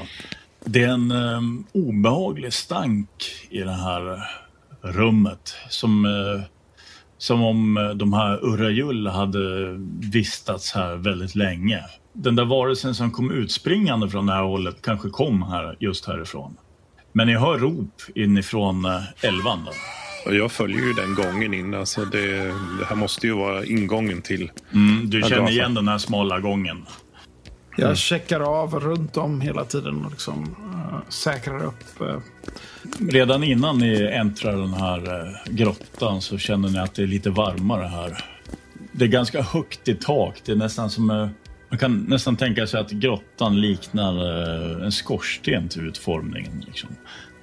Det 0.65 0.83
är 0.83 0.89
en 0.89 1.11
eh, 1.11 1.41
obehaglig 1.73 2.53
stank 2.53 3.09
i 3.51 3.59
det 3.59 3.73
här 3.73 4.29
rummet. 4.83 5.55
Som, 5.69 6.07
som 7.23 7.43
om 7.43 7.77
eh, 7.77 7.91
de 7.91 8.13
här 8.13 8.45
Urrajull 8.45 9.07
hade 9.07 9.39
vistats 10.13 10.73
här 10.73 10.97
väldigt 10.97 11.35
länge. 11.35 11.81
Den 12.13 12.37
där 12.37 12.45
varelsen 12.45 12.95
som 12.95 13.11
kom 13.11 13.31
utspringande 13.31 14.09
från 14.09 14.27
det 14.27 14.33
här 14.33 14.43
hållet 14.43 14.83
kanske 14.83 15.09
kom 15.09 15.43
här, 15.43 15.77
just 15.81 16.07
härifrån. 16.07 16.57
Men 17.13 17.27
ni 17.27 17.35
hör 17.35 17.59
rop 17.59 18.03
inifrån 18.15 18.85
eh, 18.85 19.03
elvan. 19.23 19.59
Då. 19.67 20.35
Jag 20.35 20.53
följer 20.53 20.81
ju 20.81 20.93
den 20.93 21.15
gången 21.15 21.55
in. 21.55 21.75
Alltså 21.75 22.05
det, 22.05 22.37
det 22.79 22.85
här 22.87 22.97
måste 22.97 23.27
ju 23.27 23.33
vara 23.33 23.65
ingången 23.65 24.23
till... 24.23 24.51
Mm, 24.73 25.11
du 25.11 25.23
känner 25.23 25.51
igen 25.51 25.75
den 25.75 25.89
här 25.89 25.99
smala 25.99 26.41
gången. 26.41 26.87
Jag 27.77 27.99
checkar 27.99 28.41
av 28.41 28.81
runt 28.81 29.17
om 29.17 29.41
hela 29.41 29.65
tiden 29.65 30.05
och 30.05 30.11
liksom, 30.11 30.57
eh, 30.75 31.09
säkrar 31.09 31.65
upp. 31.65 32.01
eh, 32.01 32.19
Redan 33.11 33.45
innan 33.45 33.79
ni 33.79 34.03
äntrar 34.03 34.57
den 34.57 34.75
här 34.75 35.21
eh, 35.21 35.55
grottan 35.55 36.21
så 36.21 36.39
känner 36.39 36.69
ni 36.69 36.79
att 36.79 36.95
det 36.95 37.03
är 37.03 37.07
lite 37.07 37.31
varmare 37.31 37.87
här. 37.87 38.25
Det 38.93 39.05
är 39.05 39.09
ganska 39.09 39.43
högt 39.43 39.89
i 39.89 39.95
tak. 39.95 40.43
Det 40.45 40.53
är 40.53 40.57
nästan 40.57 40.91
som... 40.91 41.11
Eh, 41.11 41.29
man 41.69 41.79
kan 41.79 42.07
nästan 42.09 42.37
tänka 42.37 42.67
sig 42.67 42.81
att 42.81 42.91
grottan 42.91 43.61
liknar 43.61 44.15
eh, 44.15 44.85
en 44.85 44.93
skorsten 44.93 45.69
till 45.69 45.87
utformningen. 45.89 46.65
Liksom. 46.67 46.91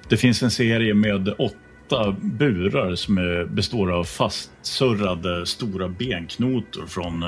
Det 0.08 0.16
finns 0.16 0.42
en 0.42 0.50
serie 0.50 0.94
med 0.94 1.28
åtta 1.28 2.16
burar 2.22 2.94
som 2.94 3.18
är, 3.18 3.44
består 3.44 3.92
av 3.92 4.04
fastsurrade 4.04 5.46
stora 5.46 5.88
benknotor 5.88 6.86
från... 6.86 7.20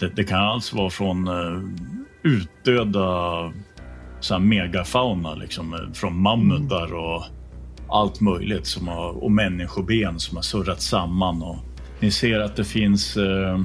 Det, 0.00 0.08
det 0.16 0.24
kan 0.24 0.40
alltså 0.40 0.76
vara 0.76 0.90
från 0.90 1.28
utdöda 2.22 3.52
så 4.24 4.34
här 4.34 4.40
megafauna, 4.40 5.34
liksom, 5.34 5.74
eh, 5.74 5.92
från 5.92 6.20
mammutar 6.20 6.94
och 6.94 7.24
allt 7.88 8.20
möjligt 8.20 8.66
som 8.66 8.88
har, 8.88 9.24
och 9.24 9.32
människoben 9.32 10.18
som 10.18 10.36
har 10.36 10.42
surrat 10.42 10.82
samman. 10.82 11.42
Och 11.42 11.56
ni 12.00 12.10
ser 12.10 12.40
att 12.40 12.56
det 12.56 12.64
finns 12.64 13.16
eh, 13.16 13.60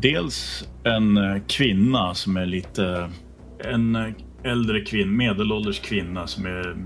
dels 0.00 0.68
en 0.84 1.16
eh, 1.16 1.42
kvinna 1.46 2.14
som 2.14 2.36
är 2.36 2.46
lite... 2.46 3.10
En 3.58 3.96
eh, 3.96 4.12
äldre 4.44 4.80
kvinna, 4.80 5.12
medelålders 5.12 5.80
kvinna 5.80 6.26
som 6.26 6.46
är... 6.46 6.76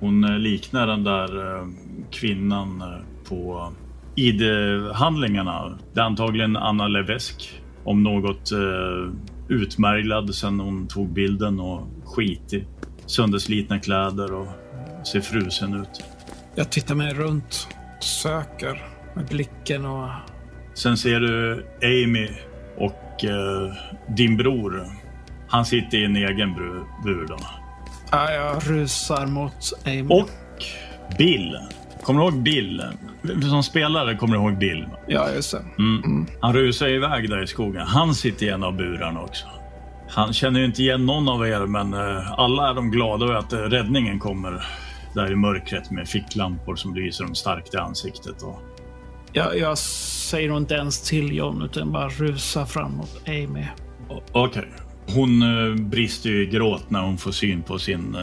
Hon 0.00 0.42
liknar 0.42 0.86
den 0.86 1.04
där 1.04 1.56
eh, 1.58 1.66
kvinnan 2.10 2.82
på 3.28 3.72
ID-handlingarna. 4.16 5.78
Det 5.92 6.00
är 6.00 6.04
antagligen 6.04 6.56
Anna 6.56 6.88
Levesk. 6.88 7.60
Om 7.84 8.02
något 8.02 8.52
eh, 8.52 9.12
utmärglad 9.48 10.34
sen 10.34 10.60
hon 10.60 10.86
tog 10.86 11.12
bilden 11.12 11.60
och 11.60 11.88
skitig. 12.14 12.66
Sönderslitna 13.06 13.78
kläder 13.78 14.32
och 14.34 14.46
ser 15.06 15.20
frusen 15.20 15.74
ut. 15.74 16.04
Jag 16.54 16.70
tittar 16.70 16.94
mig 16.94 17.14
runt, 17.14 17.68
söker 18.00 18.82
med 19.14 19.26
blicken 19.26 19.84
och... 19.84 20.08
Sen 20.74 20.96
ser 20.96 21.20
du 21.20 21.66
Amy 21.82 22.28
och 22.76 23.24
eh, 23.24 23.72
din 24.16 24.36
bror. 24.36 24.86
Han 25.48 25.64
sitter 25.64 25.98
i 25.98 26.04
en 26.04 26.16
egen 26.16 26.54
bur 27.04 27.26
då. 27.28 27.36
Ja, 28.10 28.30
jag 28.32 28.70
rusar 28.70 29.26
mot 29.26 29.72
Amy. 29.86 30.02
Och 30.08 30.30
Bill. 31.18 31.58
Kommer 32.02 32.20
du 32.20 32.26
ihåg 32.26 32.42
Bill? 32.42 32.82
Som 33.50 33.62
spelare 33.62 34.16
kommer 34.16 34.36
du 34.36 34.42
ihåg 34.42 34.58
Bill? 34.58 34.86
Ja, 35.06 35.30
just 35.34 35.50
det. 35.52 35.64
Mm. 35.78 36.26
Han 36.40 36.52
rusar 36.52 36.88
iväg 36.88 37.30
där 37.30 37.42
i 37.42 37.46
skogen. 37.46 37.86
Han 37.86 38.14
sitter 38.14 38.46
i 38.46 38.48
en 38.48 38.64
av 38.64 38.76
burarna 38.76 39.20
också. 39.20 39.46
Han 40.14 40.32
känner 40.32 40.60
ju 40.60 40.66
inte 40.66 40.82
igen 40.82 41.06
någon 41.06 41.28
av 41.28 41.46
er, 41.46 41.66
men 41.66 41.94
eh, 41.94 42.32
alla 42.32 42.70
är 42.70 42.74
de 42.74 42.90
glada 42.90 43.24
över 43.24 43.34
att 43.34 43.52
eh, 43.52 43.58
räddningen 43.58 44.18
kommer 44.18 44.66
där 45.14 45.32
i 45.32 45.36
mörkret 45.36 45.90
med 45.90 46.08
ficklampor 46.08 46.76
som 46.76 46.94
lyser 46.94 47.24
dem 47.24 47.34
starkt 47.34 47.74
i 47.74 47.76
ansiktet. 47.76 48.42
Och 48.42 48.62
Jag, 49.32 49.58
jag 49.58 49.78
säger 49.78 50.48
nog 50.48 50.58
inte 50.58 50.74
ens 50.74 51.00
till 51.00 51.36
John, 51.36 51.62
utan 51.62 51.92
bara 51.92 52.08
rusar 52.08 52.64
fram 52.64 52.92
mot 52.96 53.28
Amy. 53.28 53.66
Okej. 54.32 54.68
Hon 55.14 55.42
eh, 55.42 55.74
brister 55.74 56.30
ju 56.30 56.42
i 56.42 56.46
gråt 56.46 56.90
när 56.90 57.00
hon 57.00 57.18
får 57.18 57.30
syn 57.30 57.62
på 57.62 57.78
sin, 57.78 58.16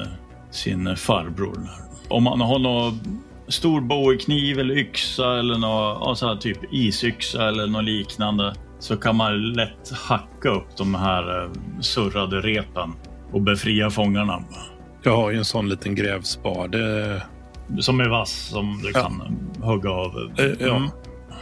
sin 0.51 0.95
farbror. 0.95 1.69
Om 2.07 2.23
man 2.23 2.41
har 2.41 2.59
någon 2.59 2.99
stor 3.47 3.81
bowie 3.81 4.59
eller 4.59 4.77
yxa 4.77 5.39
eller 5.39 5.57
någon, 5.57 6.01
ja, 6.01 6.15
så 6.15 6.27
här 6.27 6.35
typ 6.35 6.73
isyxa 6.73 7.47
eller 7.47 7.67
något 7.67 7.83
liknande 7.83 8.53
så 8.81 8.97
kan 8.97 9.15
man 9.15 9.53
lätt 9.53 9.91
hacka 9.91 10.49
upp 10.49 10.77
de 10.77 10.95
här 10.95 11.43
eh, 11.43 11.51
surrade 11.81 12.41
repen 12.41 12.93
och 13.31 13.41
befria 13.41 13.89
fångarna. 13.89 14.43
Jag 15.03 15.15
har 15.17 15.31
ju 15.31 15.37
en 15.37 15.45
sån 15.45 15.69
liten 15.69 15.95
grävspade. 15.95 17.21
Som 17.79 17.99
är 17.99 18.09
vass 18.09 18.31
som 18.49 18.79
du 18.83 18.91
Ja. 18.93 19.01
kan 19.01 19.21
eh, 19.21 19.65
hugga 19.67 19.89
av. 19.91 20.31
Eh, 20.37 20.45
ja. 20.59 20.75
Mm. 20.75 20.89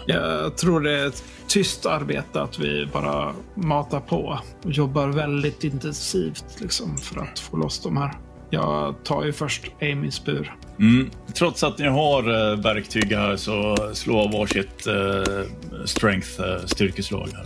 Jag 0.06 0.58
tror 0.58 0.82
det 0.82 0.99
är 0.99 1.08
ett 1.08 1.23
tyst 1.47 1.86
arbete 1.86 2.41
att 2.41 2.60
vi 2.60 2.86
bara 2.93 3.34
matar 3.56 3.99
på 3.99 4.39
och 4.63 4.71
jobbar 4.71 5.08
väldigt 5.08 5.63
intensivt 5.63 6.45
liksom, 6.62 6.97
för 6.97 7.21
att 7.21 7.39
få 7.39 7.58
loss 7.58 7.80
de 7.84 7.97
här. 7.97 8.12
Jag 8.49 8.95
tar 9.04 9.23
ju 9.23 9.34
först 9.34 9.63
Amys 9.82 10.25
bur. 10.25 10.56
Mm. 10.80 11.10
Trots 11.34 11.63
att 11.63 11.78
ni 11.78 11.88
har 11.88 12.52
eh, 12.52 12.58
verktyg 12.60 13.13
här 13.13 13.36
så 13.36 13.76
slå 13.94 14.28
varsitt 14.28 14.88
eh, 14.88 15.86
strength 15.86 16.42
eh, 16.42 16.65
styrkeslag 16.65 17.28
här. 17.36 17.46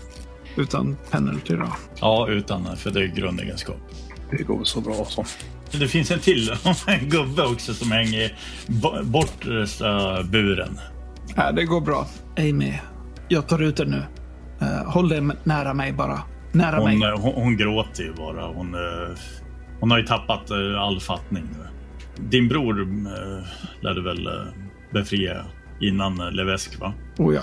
Utan 0.63 0.98
penalty 1.12 1.56
då. 1.56 1.67
Ja, 2.02 2.28
utan 2.30 2.78
för 2.78 2.91
det 2.91 3.00
är 3.04 3.08
grundegenskap. 3.08 3.78
Det 4.32 4.43
går 4.43 4.63
så 4.63 4.82
bra 4.82 5.06
så. 5.06 5.26
Det 5.72 5.88
finns 5.88 6.12
en 6.12 6.19
till 6.19 6.50
en 6.88 7.10
gubbe 7.10 7.43
också 7.46 7.74
som 7.74 7.91
hänger 7.91 8.19
i 8.19 8.32
bo- 8.67 9.04
bortersta 9.04 10.24
buren. 10.24 10.80
Ja, 11.36 11.52
det 11.52 11.63
går 11.65 11.82
bra. 11.82 12.08
Amy, 12.38 12.74
jag 13.28 13.48
tar 13.48 13.62
ut 13.62 13.78
den 13.78 13.88
nu. 13.89 14.04
Eh, 14.62 14.91
håll 14.91 15.10
dig 15.10 15.22
nära 15.43 15.74
mig 15.74 15.93
bara. 15.93 16.19
Nära 16.52 16.76
Hon, 16.80 17.00
mig. 17.00 17.10
eh, 17.10 17.19
hon, 17.19 17.34
hon 17.34 17.58
gråter 17.58 18.04
ju 18.04 18.13
bara. 18.13 18.46
Hon, 18.48 18.74
eh, 18.74 19.17
hon 19.80 19.91
har 19.91 19.98
ju 19.98 20.06
tappat 20.06 20.52
eh, 20.52 20.82
all 20.82 21.00
fattning 21.00 21.43
nu. 21.52 21.67
Din 22.17 22.47
bror 22.47 22.82
eh, 22.82 23.43
lär 23.82 23.93
du 23.93 24.04
väl 24.04 24.28
eh, 24.28 24.34
befria 24.93 25.45
innan 25.82 26.19
eh, 26.21 26.32
Levesk, 26.32 26.80
va? 26.80 26.93
Oh 27.17 27.36
ja. 27.36 27.41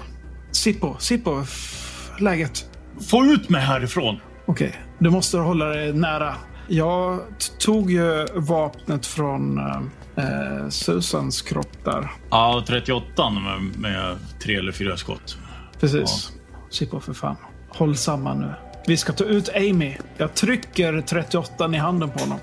Sippo, 0.50 0.96
Sippo. 0.98 1.40
f- 1.42 2.10
Läget? 2.18 2.70
Få 3.10 3.24
ut 3.24 3.48
mig 3.48 3.60
härifrån! 3.62 4.16
Okej, 4.46 4.80
du 4.98 5.10
måste 5.10 5.38
hålla 5.38 5.64
dig 5.64 5.92
nära. 5.92 6.34
Jag 6.68 7.20
tog 7.58 7.90
ju 7.90 8.26
vapnet 8.34 9.06
från 9.06 9.58
eh, 9.58 10.68
Susans 10.68 11.42
kropp 11.42 11.84
där. 11.84 12.10
Ja, 12.30 12.64
38 12.66 13.30
med, 13.30 13.78
med 13.80 14.16
tre 14.42 14.56
eller 14.56 14.72
fyra 14.72 14.96
skott. 14.96 15.38
Precis. 15.80 16.32
Sippo 16.70 17.00
för 17.00 17.12
fan. 17.12 17.36
Håll 17.68 17.96
samman 17.96 18.40
nu. 18.40 18.52
Vi 18.86 18.96
ska 18.96 19.12
ta 19.12 19.24
ut 19.24 19.48
Amy. 19.56 19.94
Jag 20.16 20.34
trycker 20.34 21.00
38 21.00 21.70
i 21.74 21.76
handen 21.76 22.10
på 22.10 22.18
honom. 22.18 22.38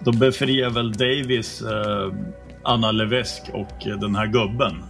Då 0.00 0.12
befriar 0.12 0.70
väl 0.70 0.92
Davis 0.92 1.62
eh, 1.62 2.12
Anna 2.62 2.92
Levesk 2.92 3.42
och 3.52 3.86
eh, 3.86 3.98
den 3.98 4.16
här 4.16 4.26
gubben. 4.26 4.82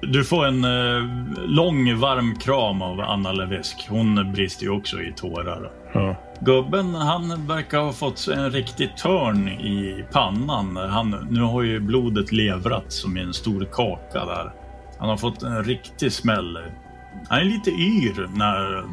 Du 0.00 0.24
får 0.24 0.46
en 0.46 0.64
eh, 0.64 1.08
lång 1.46 1.98
varm 1.98 2.38
kram 2.38 2.82
av 2.82 3.00
Anna 3.00 3.32
Levesk. 3.32 3.86
Hon 3.88 4.32
brister 4.32 4.64
ju 4.64 4.70
också 4.70 5.00
i 5.00 5.12
tårar. 5.16 5.70
Ja. 5.92 6.16
Gubben 6.40 6.94
han 6.94 7.46
verkar 7.46 7.80
ha 7.80 7.92
fått 7.92 8.28
en 8.28 8.50
riktig 8.50 8.96
törn 8.96 9.48
i 9.48 10.04
pannan. 10.12 10.76
Han, 10.76 11.28
nu 11.30 11.40
har 11.40 11.62
ju 11.62 11.80
blodet 11.80 12.32
levrat 12.32 12.92
som 12.92 13.16
i 13.16 13.20
en 13.20 13.34
stor 13.34 13.68
kaka 13.72 14.24
där. 14.24 14.52
Han 14.98 15.08
har 15.08 15.16
fått 15.16 15.42
en 15.42 15.64
riktig 15.64 16.12
smäll. 16.12 16.58
Han 17.28 17.38
är 17.38 17.44
lite 17.44 17.70
yr 17.70 18.28
när 18.36 18.84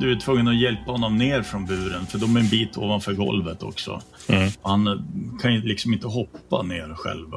du 0.00 0.12
är 0.12 0.16
tvungen 0.16 0.48
att 0.48 0.56
hjälpa 0.56 0.92
honom 0.92 1.18
ner 1.18 1.42
från 1.42 1.66
buren 1.66 2.06
för 2.06 2.18
de 2.18 2.36
är 2.36 2.40
en 2.40 2.48
bit 2.48 2.78
ovanför 2.78 3.12
golvet 3.12 3.62
också. 3.62 4.00
Mm. 4.28 4.50
Han 4.62 5.08
kan 5.42 5.54
ju 5.54 5.62
liksom 5.62 5.92
inte 5.92 6.06
hoppa 6.06 6.62
ner 6.62 6.94
själv. 6.94 7.28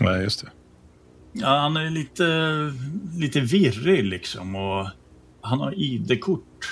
Nej, 0.00 0.22
just 0.22 0.40
det. 0.40 0.50
Ja, 1.32 1.58
han 1.58 1.76
är 1.76 1.90
lite, 1.90 2.26
lite 3.18 3.40
virrig 3.40 4.04
liksom 4.04 4.54
och 4.56 4.88
han 5.40 5.60
har 5.60 5.74
ID-kort. 5.76 6.66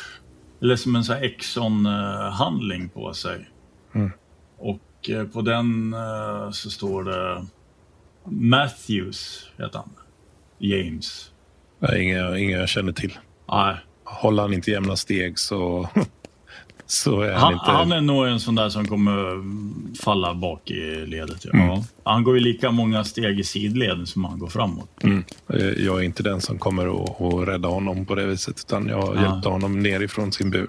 Eller 0.61 0.77
som 0.77 0.97
en 0.97 1.05
sån 1.05 1.17
här 1.17 1.23
Exxon-handling 1.23 2.89
på 2.89 3.15
sig. 3.15 3.49
Mm. 3.95 4.11
Och 4.59 5.11
eh, 5.11 5.25
på 5.25 5.43
den 5.43 5.93
eh, 5.93 6.51
så 6.51 6.71
står 6.71 7.05
det 7.05 7.47
Matthews, 8.25 9.51
heter 9.59 9.79
han. 9.79 9.91
James. 10.59 11.31
Nej, 11.79 12.03
inga, 12.03 12.39
inga 12.39 12.59
jag 12.59 12.69
känner 12.69 12.93
till. 12.93 13.19
Nej, 13.49 13.77
Håller 14.05 14.43
han 14.43 14.53
inte 14.53 14.71
jämna 14.71 14.97
steg 14.97 15.39
så, 15.39 15.89
så 16.87 17.21
är 17.21 17.33
han, 17.33 17.41
han, 17.41 17.53
inte... 17.53 17.65
han 17.71 17.93
är 17.93 18.01
nog 18.01 18.27
en 18.27 18.41
sån 18.41 18.55
där 18.55 18.69
som 18.69 18.89
kommer 18.89 19.31
mm, 19.33 19.95
falla 20.01 20.35
bak 20.35 20.71
i 20.71 21.07
ledet. 21.07 21.45
Ja. 21.45 21.59
Mm. 21.59 21.81
Han 22.05 22.25
går 22.25 22.35
ju 22.35 22.41
lika 22.41 22.71
många 22.71 23.05
steg 23.05 23.41
i 23.41 23.45
sidled 23.45 24.09
som 24.09 24.25
han 24.25 24.39
går 24.39 24.49
framåt. 24.49 24.89
Mm. 25.03 25.25
Eh, 25.49 25.67
Jag 25.67 25.99
är 25.99 26.03
inte 26.03 26.23
den 26.23 26.41
som 26.41 26.59
kommer 26.59 27.05
att, 27.05 27.21
att 27.21 27.49
rädda 27.49 27.69
honom 27.69 28.07
på 28.07 28.15
det 28.15 28.27
viset, 28.27 28.61
utan 28.67 28.87
jag 28.89 29.17
Ah. 29.19 29.23
hjälpte 29.23 29.49
honom 29.49 29.83
nerifrån 29.83 30.33
sin 30.33 30.51
bur. 30.51 30.69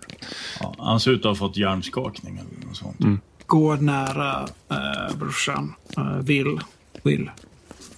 Ja, 0.60 0.76
han 0.78 1.00
ser 1.00 1.12
ut 1.12 1.20
att 1.20 1.26
ha 1.26 1.36
fått 1.36 1.58
hjärnskakning 1.58 2.38
eller 2.38 2.68
något 2.68 2.78
sånt. 2.78 3.00
Mm. 3.00 3.20
Går 3.46 3.78
nära 3.78 4.48
eh, 4.70 5.16
brorsan. 5.18 5.74
Eh, 5.98 6.18
Will. 6.18 6.60
Will. 7.04 7.32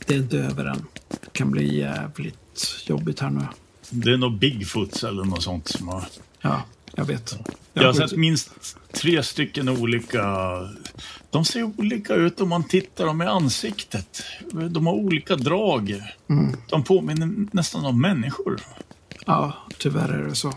Det 0.08 0.14
är 0.14 0.18
inte 0.18 0.38
över 0.38 0.66
än. 0.66 0.86
Det 1.10 1.34
kan 1.34 1.52
bli 1.52 1.78
jävligt 1.80 2.84
jobbigt 2.86 3.20
här 3.20 3.30
nu. 3.30 3.42
Det 3.90 4.12
är 4.14 4.18
nog 4.18 4.38
Bigfoots 4.38 5.04
eller 5.04 5.24
något 5.24 5.44
sånt 5.44 5.68
som 5.68 5.88
har... 5.88 6.04
Ja. 6.42 6.62
Jag 6.96 7.06
vet. 7.06 7.38
Jag 7.74 7.84
har 7.84 7.94
skjuter- 7.94 8.08
sett 8.08 8.18
minst 8.18 8.52
tre 8.92 9.24
stycken 9.24 9.70
olika... 9.70 10.24
De 11.30 11.46
ser 11.46 11.64
olika 11.64 12.14
ut 12.14 12.42
om 12.42 12.50
man 12.50 12.64
tittar 12.68 13.06
dem 13.06 13.22
i 13.22 13.26
ansiktet. 13.26 14.24
De 14.70 14.88
har 14.88 14.94
olika 14.94 15.36
drag. 15.36 16.02
De 16.70 16.84
påminner 16.84 17.30
nästan 17.52 17.86
om 17.86 18.02
människor. 18.02 18.60
Ja, 19.26 19.54
tyvärr 19.78 20.10
är 20.10 20.24
det 20.24 20.36
så. 20.36 20.54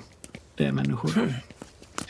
Det 0.54 0.64
är 0.64 0.72
människor. 0.72 1.34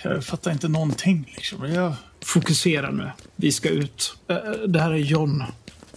Jag 0.03 0.25
fattar 0.25 0.51
inte 0.53 0.69
någonting. 0.69 1.33
Liksom. 1.37 1.73
Jag, 1.73 1.95
Fokusera 2.25 2.91
nu. 2.91 3.11
Vi 3.37 3.53
ska 3.53 3.69
ut. 3.69 4.17
Eh, 4.29 4.37
Det 4.69 4.81
här 4.81 4.91
är 4.93 4.97
John. 4.97 5.45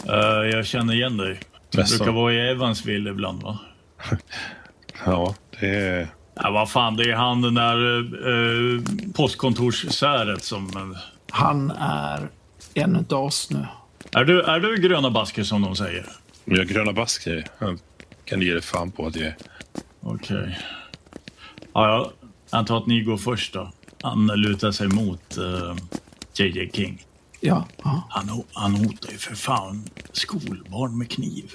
Eh, 0.08 0.14
jag 0.52 0.66
känner 0.66 0.94
igen 0.94 1.18
dig. 1.18 1.40
Du 1.70 1.84
brukar 1.84 2.12
vara 2.12 2.34
i 2.34 2.50
Evansville 2.50 3.10
ibland, 3.10 3.44
va? 3.44 3.60
Ja, 5.06 5.36
det 5.60 5.68
är... 5.68 6.08
Ja, 6.36 6.52
vad 6.52 6.70
fan, 6.72 6.96
det 6.96 7.04
är 7.12 7.16
han 7.16 7.42
den 7.42 7.54
där 7.54 7.78
uh, 8.28 8.82
postkontorssäret 9.16 10.44
som... 10.44 10.68
eh, 10.68 10.98
Han 11.32 11.72
är 11.72 12.30
en 12.74 12.96
utav 12.96 13.24
oss 13.24 13.50
nu. 13.50 13.66
är, 14.12 14.26
du, 14.26 14.42
är 14.42 14.60
du 14.60 14.78
gröna 14.82 15.10
basker 15.10 15.44
som 15.44 15.62
de 15.62 15.76
säger? 15.76 16.06
Jag 16.46 16.68
gröna 16.68 16.94
basker. 16.94 17.48
Jag 17.60 17.80
kan 18.26 18.42
ge 18.42 18.54
dig 18.54 18.62
fan 18.62 18.92
på 18.92 19.06
att 19.08 19.16
jag 19.16 19.26
är. 19.28 19.38
Okej. 20.02 20.60
Ja, 21.74 21.88
jag 21.90 22.12
antar 22.60 22.78
att 22.78 22.88
ni 22.88 23.02
går 23.02 23.18
först 23.18 23.54
då. 23.54 23.72
Han 24.04 24.28
lutar 24.28 24.72
sig 24.72 24.88
mot 24.88 25.38
eh, 25.38 25.76
JJ 26.34 26.72
King. 26.74 27.06
Ja, 27.40 27.68
ja. 27.84 28.04
Han, 28.10 28.44
han 28.54 28.76
hotar 28.76 29.12
ju 29.12 29.18
för 29.18 29.36
fan 29.36 29.84
skolbarn 30.12 30.98
med 30.98 31.12
kniv. 31.12 31.52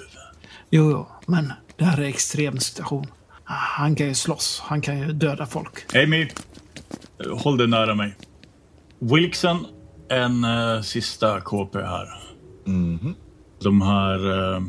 Jo, 0.71 0.91
jo, 0.91 1.07
men 1.27 1.53
det 1.77 1.85
här 1.85 1.99
är 1.99 2.03
extrem 2.05 2.59
situation. 2.59 3.07
Han 3.49 3.95
kan 3.95 4.07
ju 4.07 4.15
slåss. 4.15 4.63
Han 4.65 4.81
kan 4.81 4.99
ju 4.99 5.13
döda 5.13 5.47
folk. 5.47 5.97
Amy, 5.97 6.29
håll 7.31 7.57
dig 7.57 7.67
nära 7.67 7.95
mig. 7.95 8.17
Wilkson, 8.99 9.67
en 10.09 10.45
eh, 10.45 10.81
sista 10.83 11.41
KP 11.41 11.79
här. 11.79 12.09
De 13.63 13.83
här 13.83 14.27
uh, 14.27 14.63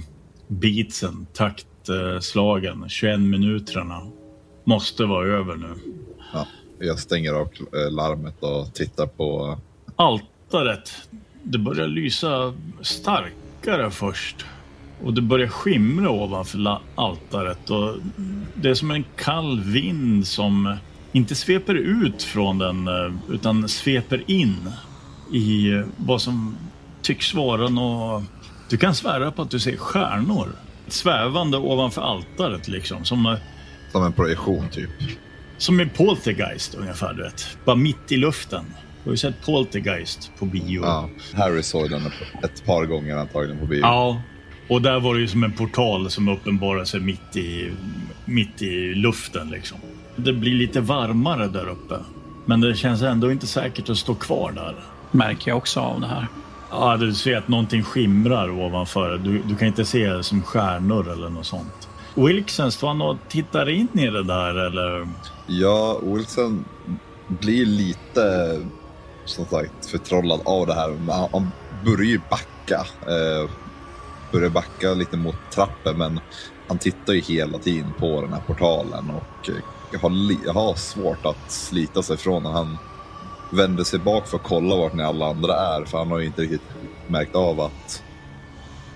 beatsen, 0.47 1.27
taktslagen, 1.33 2.89
21 2.89 3.19
minuterna, 3.19 4.01
måste 4.63 5.05
vara 5.05 5.27
över 5.27 5.55
nu. 5.55 5.73
Ja, 6.33 6.47
jag 6.79 6.99
stänger 6.99 7.33
av 7.33 7.47
eh, 7.47 7.91
larmet 7.91 8.35
och 8.39 8.73
tittar 8.73 9.07
på... 9.07 9.59
Altaret, 9.95 11.09
det 11.43 11.57
börjar 11.57 11.87
lysa 11.87 12.53
starkare 12.81 13.91
först. 13.91 14.45
Och 15.03 15.13
det 15.13 15.21
börjar 15.21 15.47
skimra 15.47 16.09
ovanför 16.09 16.79
altaret. 16.95 17.69
Och 17.69 17.95
det 18.55 18.69
är 18.69 18.73
som 18.73 18.91
en 18.91 19.05
kall 19.15 19.59
vind 19.59 20.27
som 20.27 20.77
inte 21.11 21.35
sveper 21.35 21.75
ut 21.75 22.23
från 22.23 22.57
den 22.57 22.87
eh, 22.87 23.13
utan 23.29 23.69
sveper 23.69 24.23
in 24.27 24.69
i 25.33 25.71
eh, 25.71 25.85
vad 25.97 26.21
som 26.21 26.57
tycks 27.01 27.33
vara 27.33 27.69
något... 27.69 28.23
Du 28.69 28.77
kan 28.77 28.95
svära 28.95 29.31
på 29.31 29.41
att 29.41 29.49
du 29.51 29.59
ser 29.59 29.77
stjärnor 29.77 30.49
svävande 30.87 31.57
ovanför 31.57 32.01
altaret 32.01 32.67
liksom. 32.67 33.05
Som, 33.05 33.25
eh, 33.25 33.37
Som 33.91 34.03
en 34.03 34.13
projektion 34.13 34.69
typ. 34.69 34.89
som 35.57 35.79
en 35.79 35.89
poltergeist 35.89 36.75
ungefär, 36.75 37.13
du 37.13 37.23
vet. 37.23 37.57
Bara 37.65 37.75
mitt 37.75 38.11
i 38.11 38.17
luften. 38.17 38.65
Du 39.03 39.09
har 39.09 39.13
ju 39.13 39.17
sett 39.17 39.45
poltergeist 39.45 40.31
på 40.39 40.45
bio. 40.45 40.81
Ja, 40.83 41.09
Harry 41.33 41.63
såg 41.63 41.89
den 41.89 42.01
ett 42.43 42.65
par 42.65 42.85
gånger 42.85 43.15
antagligen 43.17 43.59
på 43.59 43.65
bio. 43.65 43.79
Ja, 43.81 44.21
och 44.69 44.81
där 44.81 44.99
var 44.99 45.15
det 45.15 45.21
ju 45.21 45.27
som 45.27 45.43
en 45.43 45.51
portal 45.51 46.09
som 46.09 46.27
uppenbarade 46.27 46.85
sig 46.85 46.99
mitt 46.99 47.35
i, 47.35 47.71
mitt 48.25 48.61
i 48.61 48.93
luften. 48.93 49.49
Liksom. 49.49 49.77
Det 50.15 50.33
blir 50.33 50.53
lite 50.53 50.81
varmare 50.81 51.47
där 51.47 51.69
uppe. 51.69 51.95
Men 52.45 52.61
det 52.61 52.75
känns 52.75 53.01
ändå 53.01 53.31
inte 53.31 53.47
säkert 53.47 53.89
att 53.89 53.97
stå 53.97 54.15
kvar 54.15 54.51
där. 54.51 54.75
Märker 55.11 55.51
jag 55.51 55.57
också 55.57 55.79
av 55.79 56.01
det 56.01 56.07
här. 56.07 56.27
Ja, 56.71 56.97
du 56.97 57.13
ser 57.13 57.37
att 57.37 57.47
någonting 57.47 57.83
skimrar 57.83 58.49
ovanför. 58.49 59.17
Du, 59.17 59.41
du 59.41 59.55
kan 59.55 59.67
inte 59.67 59.85
se 59.85 60.09
det 60.09 60.23
som 60.23 60.43
stjärnor 60.43 61.11
eller 61.11 61.29
något 61.29 61.45
sånt. 61.45 61.87
Wilkson, 62.15 62.71
står 62.71 62.87
han 62.87 63.01
och 63.01 63.17
tittar 63.29 63.69
in 63.69 63.87
i 63.93 64.07
det 64.07 64.23
där 64.23 64.55
eller? 64.55 65.07
Ja, 65.47 65.99
Wilson 66.03 66.65
blir 67.27 67.65
lite 67.65 68.59
som 69.25 69.45
sagt 69.45 69.85
förtrollad 69.85 70.39
av 70.45 70.67
det 70.67 70.73
här. 70.73 70.89
Men 70.89 71.15
Han, 71.15 71.29
han 71.31 71.51
börjar 71.85 72.11
ju 72.11 72.19
backa. 72.29 72.85
Eh, 73.01 73.49
börjar 74.31 74.49
backa 74.49 74.93
lite 74.93 75.17
mot 75.17 75.35
trappen 75.51 75.97
men 75.97 76.19
han 76.67 76.77
tittar 76.77 77.13
ju 77.13 77.21
hela 77.21 77.57
tiden 77.57 77.93
på 77.99 78.21
den 78.21 78.33
här 78.33 78.41
portalen 78.47 79.09
och 79.09 79.49
eh, 79.49 80.01
har, 80.01 80.53
har 80.53 80.75
svårt 80.75 81.25
att 81.25 81.51
slita 81.51 82.03
sig 82.03 82.17
från 82.17 82.43
den. 82.43 82.53
Han 82.53 82.77
vänder 83.51 83.83
sig 83.83 83.99
bak 83.99 84.27
för 84.27 84.37
att 84.37 84.43
kolla 84.43 84.75
vart 84.75 84.93
ni 84.93 85.03
alla 85.03 85.29
andra 85.29 85.53
är 85.53 85.85
för 85.85 85.97
han 85.97 86.11
har 86.11 86.19
ju 86.19 86.25
inte 86.25 86.41
riktigt 86.41 86.61
märkt 87.07 87.35
av 87.35 87.61
att 87.61 88.03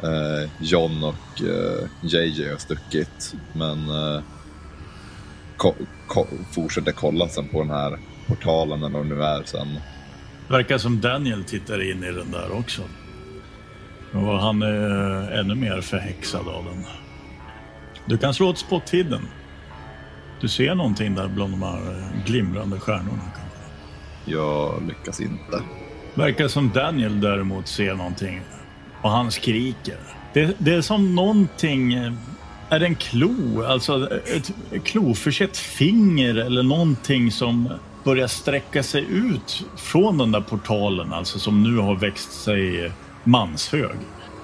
eh, 0.04 0.50
John 0.60 1.04
och 1.04 1.41
eh, 1.41 1.88
JJ 2.02 2.50
har 2.50 2.58
stuckit. 2.58 3.34
Men 3.54 3.89
eh, 3.89 4.22
ko- 5.58 5.76
ko- 6.08 6.28
fortsätter 6.52 6.91
kolla 6.91 7.28
sen 7.28 7.48
på 7.48 7.62
den 7.62 7.70
här 7.70 8.00
portalen 8.28 8.84
eller 8.84 8.98
vad 9.00 9.06
det 9.10 9.15
nu 9.15 9.24
är 9.24 9.44
sen. 9.44 9.67
Verkar 10.48 10.78
som 10.78 11.02
Daniel 11.02 11.44
tittar 11.44 11.91
in 11.91 12.04
i 12.04 12.12
den 12.12 12.32
där 12.32 12.52
också. 12.60 12.82
Och 14.13 14.39
han 14.39 14.62
är 14.62 15.32
ännu 15.39 15.56
mer 15.56 15.82
förhäxad 15.82 16.47
av 16.47 16.65
den. 16.65 16.86
Du 18.06 18.17
kan 18.17 18.34
slå 18.34 18.50
ett 18.50 18.58
spot 18.58 18.89
hidden. 18.89 19.21
Du 20.41 20.47
ser 20.47 20.76
någonting 20.76 21.15
där 21.15 21.28
bland 21.28 21.54
de 21.54 21.62
här 21.63 22.04
glimrande 22.26 22.80
stjärnorna. 22.80 23.24
Jag 24.26 24.84
lyckas 24.88 25.21
inte. 25.21 25.62
Verkar 26.13 26.47
som 26.47 26.69
Daniel 26.74 27.21
däremot 27.21 27.67
ser 27.67 27.93
någonting. 27.95 28.41
Och 29.02 29.10
han 29.10 29.32
skriker. 29.32 29.97
Det, 30.34 30.56
det 30.58 30.74
är 30.74 30.82
som 30.82 31.15
någonting... 31.15 31.93
eh, 31.93 32.13
Är 32.69 32.80
det 32.80 32.86
en 32.86 32.95
klo? 32.95 33.63
Alltså 33.67 34.10
ett 34.36 34.52
kloförsett 34.84 35.58
finger 35.58 36.36
eller 36.36 36.63
någonting 36.63 37.32
som 37.32 37.69
börjar 38.04 38.28
sträcka 38.28 38.84
sig 38.84 39.06
ut 39.10 39.65
från 39.78 40.17
den 40.17 40.32
där 40.32 40.41
portalen. 40.41 41.13
Alltså 41.13 41.39
som 41.39 41.63
nu 41.63 41.78
har 41.78 41.95
växt 41.95 42.43
sig 42.43 42.91
manshög. 43.24 43.98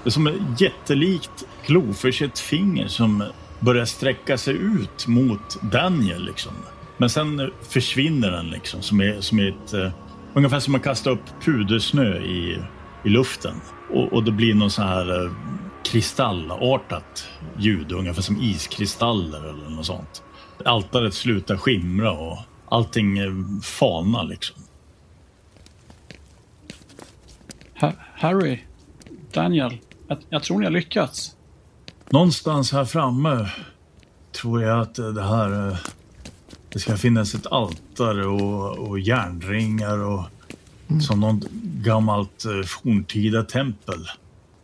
Det 0.03 0.09
är 0.09 0.11
som 0.11 0.27
ett 0.27 0.61
jättelikt 0.61 1.47
kloförsett 1.65 2.39
finger 2.39 2.87
som 2.87 3.23
börjar 3.59 3.85
sträcka 3.85 4.37
sig 4.37 4.53
ut 4.53 5.07
mot 5.07 5.61
Daniel. 5.61 6.25
Liksom. 6.25 6.51
Men 6.97 7.09
sen 7.09 7.51
försvinner 7.69 8.31
den 8.31 8.49
liksom 8.49 8.81
som 8.81 9.01
är, 9.01 9.21
som 9.21 9.39
är 9.39 9.49
ett... 9.49 9.73
eh, 9.73 9.91
Ungefär 10.33 10.59
som 10.59 10.75
att 10.75 10.83
kasta 10.83 11.09
upp 11.09 11.21
pudersnö 11.41 12.17
i, 12.17 12.61
i 13.03 13.09
luften. 13.09 13.55
Och, 13.93 14.13
och 14.13 14.23
det 14.23 14.31
blir 14.31 14.53
någon 14.53 14.71
så 14.71 14.81
här 14.81 15.25
eh, 15.25 15.31
kristallartat 15.83 17.27
ljud, 17.57 17.91
ungefär 17.91 18.21
som 18.21 18.41
iskristaller 18.41 19.39
eller 19.49 19.69
något 19.69 19.85
sånt. 19.85 20.23
Altaret 20.65 21.13
slutar 21.13 21.57
skimra 21.57 22.11
och 22.11 22.37
allting 22.69 23.17
eh, 23.17 23.31
falnar 23.63 24.23
liksom. 24.23 24.55
Harry, 28.17 28.59
Daniel, 29.31 29.77
jag, 30.07 30.17
jag 30.29 30.43
tror 30.43 30.59
ni 30.59 30.65
har 30.65 30.71
lyckats. 30.71 31.35
Någonstans 32.09 32.71
här 32.71 32.85
framme 32.85 33.49
tror 34.31 34.63
jag 34.63 34.79
att 34.81 34.95
det 34.95 35.23
här... 35.23 35.69
eh, 35.69 35.77
Det 36.69 36.79
ska 36.79 36.97
finnas 36.97 37.33
ett 37.35 37.47
altare 37.47 38.25
och, 38.25 38.77
och 38.87 38.99
järnringar 38.99 39.97
och 39.97 40.23
som 41.01 41.19
något 41.19 41.43
gammalt 41.83 42.45
eh, 42.45 42.61
forntida 42.65 43.43
tempel. 43.43 44.07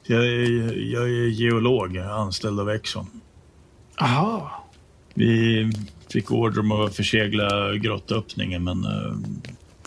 Jag 0.03 0.25
är, 0.25 0.91
jag 0.93 1.03
är 1.03 1.27
geolog, 1.27 1.97
anställd 1.97 2.59
av 2.59 2.69
Exxon. 2.69 3.07
Aha. 4.01 4.63
Vi 5.13 5.71
fick 6.09 6.31
order 6.31 6.59
om 6.59 6.71
att 6.71 6.95
försegla 6.95 7.75
grottöppningen 7.75 8.63
men 8.63 8.83
eh, 8.85 9.13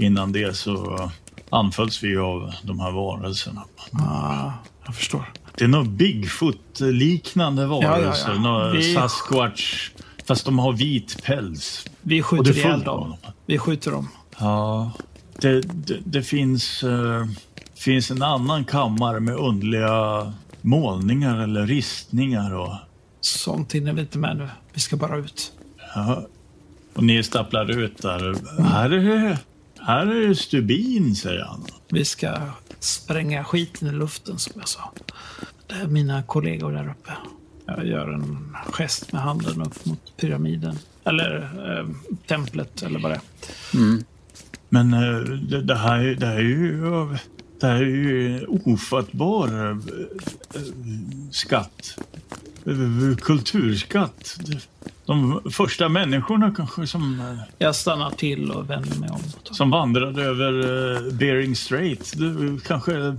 innan 0.07 0.33
det 0.33 0.57
så 0.57 1.11
anfölls 1.51 2.03
vi 2.05 2.17
av 2.17 2.53
de 2.63 2.81
här 2.81 2.91
varelserna. 2.93 3.65
Ah, 3.93 4.51
jag 4.87 4.95
förstår. 4.95 5.33
Det 5.59 5.65
är 5.65 5.69
några 5.69 5.85
Bigfoot-liknande 5.85 7.67
varelser. 7.67 8.33
Ja, 8.35 8.41
ja, 8.45 8.67
ja. 8.67 8.73
Vi- 8.73 8.95
Sasquatch. 8.95 9.91
Fast 10.27 10.45
de 10.45 10.59
har 10.59 10.73
vit 10.73 11.23
päls. 11.25 11.87
Vi 12.03 12.23
skjuter 12.23 12.57
ihjäl 12.57 12.81
dem. 12.83 13.01
dem. 13.11 13.17
Vi 13.47 13.59
skjuter 13.59 13.91
dem. 13.91 14.09
Ja. 14.38 14.90
Det, 15.40 15.61
det, 15.61 15.99
det 16.05 16.23
finns, 16.23 16.83
eh, 16.83 17.27
finns 17.77 18.11
en 18.11 18.23
annan 18.23 18.65
kammare 18.65 19.21
med 19.21 19.35
underliga 19.37 20.33
målningar 20.61 21.38
eller 21.42 21.67
ristningar. 21.67 22.55
Och, 22.55 22.75
Sånt 23.21 23.73
hinner 23.75 23.92
vi 23.92 24.01
inte 24.01 24.19
med 24.19 24.37
nu. 24.37 24.49
Vi 24.75 24.81
ska 24.81 24.97
bara 24.97 25.17
ut. 25.17 25.53
ja. 25.94 26.27
och 26.94 27.03
ni 27.03 27.23
stapplar 27.23 27.71
ut 27.81 28.03
där. 28.03 28.35
Här 28.63 28.90
är 28.90 29.01
det, 29.29 29.38
här 29.87 30.07
är 30.07 30.35
stubin, 30.35 31.17
säger 31.17 31.45
han. 31.45 31.65
Vi 31.89 32.05
ska 32.05 32.39
spränga 32.81 33.45
skiten 33.45 33.89
i 33.89 33.93
luften 33.93 34.39
som 34.39 34.53
jag 34.57 34.69
sa. 34.69 34.93
Det 35.67 35.75
är 35.75 35.87
mina 35.87 36.23
kollegor 36.23 36.73
där 36.73 36.91
uppe. 36.91 37.13
Jag 37.67 37.87
gör 37.87 38.09
en 38.13 38.57
gest 38.73 39.13
med 39.13 39.23
handen 39.23 39.63
upp 39.63 39.87
mot 39.87 40.17
pyramiden. 40.17 40.79
Eller 41.05 41.51
eh, 41.79 41.87
templet 42.27 42.83
eller 42.83 43.01
vad 43.01 43.11
det 43.11 43.15
är. 43.15 43.23
Men 44.69 44.95
eh, 44.95 45.21
det, 45.21 45.63
det, 45.63 45.77
här, 45.77 46.03
det 46.03 46.27
här 46.27 46.37
är 46.37 46.41
ju... 46.41 46.81
Det 47.61 47.67
här 47.67 47.75
är 47.75 47.87
ju 47.87 48.39
en 48.39 48.61
ofattbar 48.65 49.49
eh, 49.49 49.71
eh, 50.55 50.63
skatt. 51.31 51.99
Eh, 52.67 53.17
Kulturskatt. 53.17 54.39
De 55.07 55.40
första 55.50 55.88
människorna 55.88 56.54
kanske 56.57 56.87
som, 56.87 57.21
eh, 57.21 57.38
Jag 57.59 57.77
stannar 57.77 58.11
till 58.11 58.50
och 58.50 58.71
vänder 58.71 58.96
mig 58.98 59.11
om. 59.11 59.21
som 59.42 59.71
vandrade 59.71 60.23
över 60.23 60.52
eh, 61.09 61.13
Bering 61.13 61.57
Strait. 61.57 62.17
Var 62.17 62.61
kanske 62.61 63.17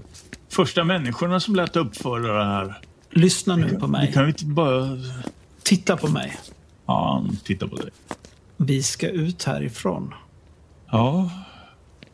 första 0.49 0.83
människorna 0.83 1.39
som 1.39 1.55
lät 1.55 1.75
uppföra 1.75 2.37
det 2.37 2.45
här. 2.45 2.77
Lyssna 3.11 3.55
nu 3.55 3.69
på 3.79 3.87
mig. 3.87 4.13
kan 4.13 4.23
ju 4.23 4.29
inte 4.29 4.45
bara... 4.45 4.97
Titta 5.63 5.97
på 5.97 6.07
mig. 6.07 6.37
Ja, 6.85 7.25
titta 7.43 7.67
på 7.67 7.75
dig. 7.75 7.89
Vi 8.57 8.83
ska 8.83 9.09
ut 9.09 9.43
härifrån. 9.43 10.13
Ja, 10.91 11.29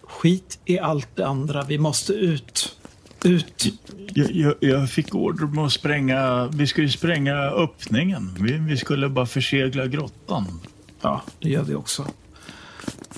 Skit 0.04 0.60
i 0.66 0.80
allt 0.80 1.08
det 1.16 1.28
andra. 1.28 1.64
Vi 1.64 1.78
måste 1.78 2.14
ut. 2.14 2.78
Ut. 3.24 3.66
jag, 4.14 4.32
jag, 4.32 4.54
jag 4.60 4.90
fick 4.90 5.16
order 5.16 5.44
om 5.44 5.58
att 5.60 5.72
spränga... 5.72 6.48
Vi 6.54 6.68
skulle 6.68 6.90
spränga 6.90 7.36
öppningen. 7.38 8.36
Vi, 8.40 8.52
vi 8.58 8.78
skulle 8.78 9.10
bara 9.10 9.26
försegla 9.26 9.88
grottan. 9.88 10.60
Ja, 11.02 11.22
det 11.40 11.50
gör 11.50 11.64
vi 11.64 11.76
också. 11.76 12.08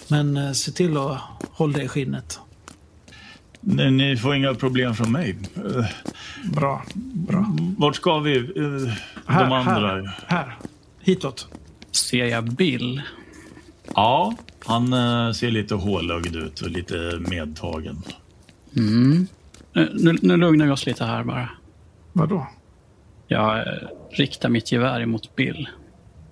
Men 0.08 0.38
eh, 0.38 0.51
se 0.51 0.72
till 0.72 0.97
att 0.97 1.18
hålla 1.51 1.74
dig 1.74 1.86
i 1.86 1.88
skinnet. 1.88 2.39
Ni, 3.62 3.91
ni 3.91 4.18
får 4.18 4.36
inga 4.36 4.53
problem 4.53 4.95
från 4.95 5.12
mig. 5.12 5.38
Eh, 5.56 5.86
Bra. 6.53 6.84
Bra. 7.14 7.56
Vart 7.78 7.95
ska 7.95 8.20
vi? 8.20 8.38
Eh, 8.38 8.93
Här, 9.28 9.43
De 9.43 9.51
andra? 9.51 9.74
här. 9.88 10.20
Här. 10.28 10.58
Hitåt. 11.01 11.47
Ser 11.91 12.26
jag 12.26 12.51
Bill? 12.53 13.01
Ja, 13.95 14.36
han 14.66 14.93
eh, 14.93 15.32
ser 15.32 15.51
lite 15.51 15.76
hålögd 15.76 16.36
ut 16.36 16.62
och 16.62 16.70
lite 16.70 17.20
medtagen. 17.30 18.01
Mm. 18.78 19.28
Nu, 19.76 20.17
nu, 20.21 20.38
lugnar 20.38 20.65
vi 20.65 20.71
oss 20.71 20.86
lite 20.86 21.05
här 21.05 21.23
bara. 21.23 21.49
Vadå? 22.13 22.47
Jag 23.28 23.57
eh, 23.57 23.63
riktar 24.11 24.49
mitt 24.49 24.71
gevär 24.71 25.01
emot 25.01 25.36
Bill. 25.36 25.69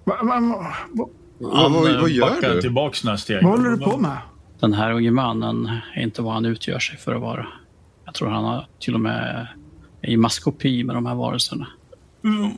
Va, 0.03 0.15
va, 0.23 0.39
va, 0.39 0.65
va, 0.91 1.09
Vad, 1.39 1.71
vad, 1.71 1.91
eh, 1.95 2.01
vad 2.01 2.09
gör 2.09 2.29
backar 2.29 2.53
du? 2.55 2.61
tillbaks 2.61 3.03
några 3.03 3.17
steg. 3.17 3.43
vad 3.43 3.51
håller 3.51 3.69
du 3.69 3.77
på 3.77 3.97
med? 3.97 4.17
Den 4.59 4.73
här 4.73 4.91
unge 4.91 5.11
mannen 5.11 5.69
är 5.95 6.01
inte 6.03 6.21
vad 6.21 6.33
han 6.33 6.45
utgör 6.45 6.79
sig 6.79 6.97
för 6.97 7.15
att 7.15 7.21
vara. 7.21 7.47
Jag 8.05 8.13
tror 8.13 8.29
han 8.29 8.43
har 8.43 8.67
till 8.79 8.93
och 8.93 9.01
med 9.01 9.47
är 10.01 10.09
i 10.09 10.17
maskopi 10.17 10.83
med 10.83 10.95
de 10.95 11.05
här 11.05 11.15
varelserna. 11.15 11.67
Mm, 12.23 12.51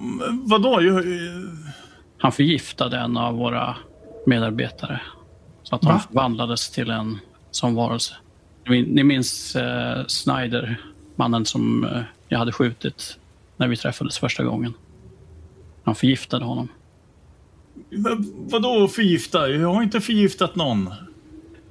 vadå? 0.47 0.81
Jag, 0.81 0.97
eh, 0.97 1.03
Han 2.17 2.31
förgiftade 2.31 2.97
en 2.97 3.17
av 3.17 3.35
våra 3.35 3.75
medarbetare. 4.25 5.01
Så 5.63 5.75
att 5.75 5.83
han 5.83 5.93
Va? 5.93 5.99
förvandlades 6.07 6.69
till 6.71 6.89
en 6.89 7.19
sån 7.51 7.75
varelse. 7.75 8.13
Ni 8.69 9.03
minns 9.03 9.55
eh, 9.55 10.05
Snyder, 10.07 10.81
mannen 11.15 11.45
som 11.45 11.83
eh, 11.83 12.01
jag 12.27 12.39
hade 12.39 12.51
skjutit 12.51 13.17
när 13.57 13.67
vi 13.67 13.77
träffades 13.77 14.17
första 14.17 14.43
gången. 14.43 14.73
Han 15.83 15.95
förgiftade 15.95 16.45
honom. 16.45 16.67
vad- 17.91 18.25
vadå 18.51 18.87
förgifta? 18.87 19.49
Jag 19.49 19.73
har 19.73 19.83
inte 19.83 20.01
förgiftat 20.01 20.55
någon. 20.55 20.89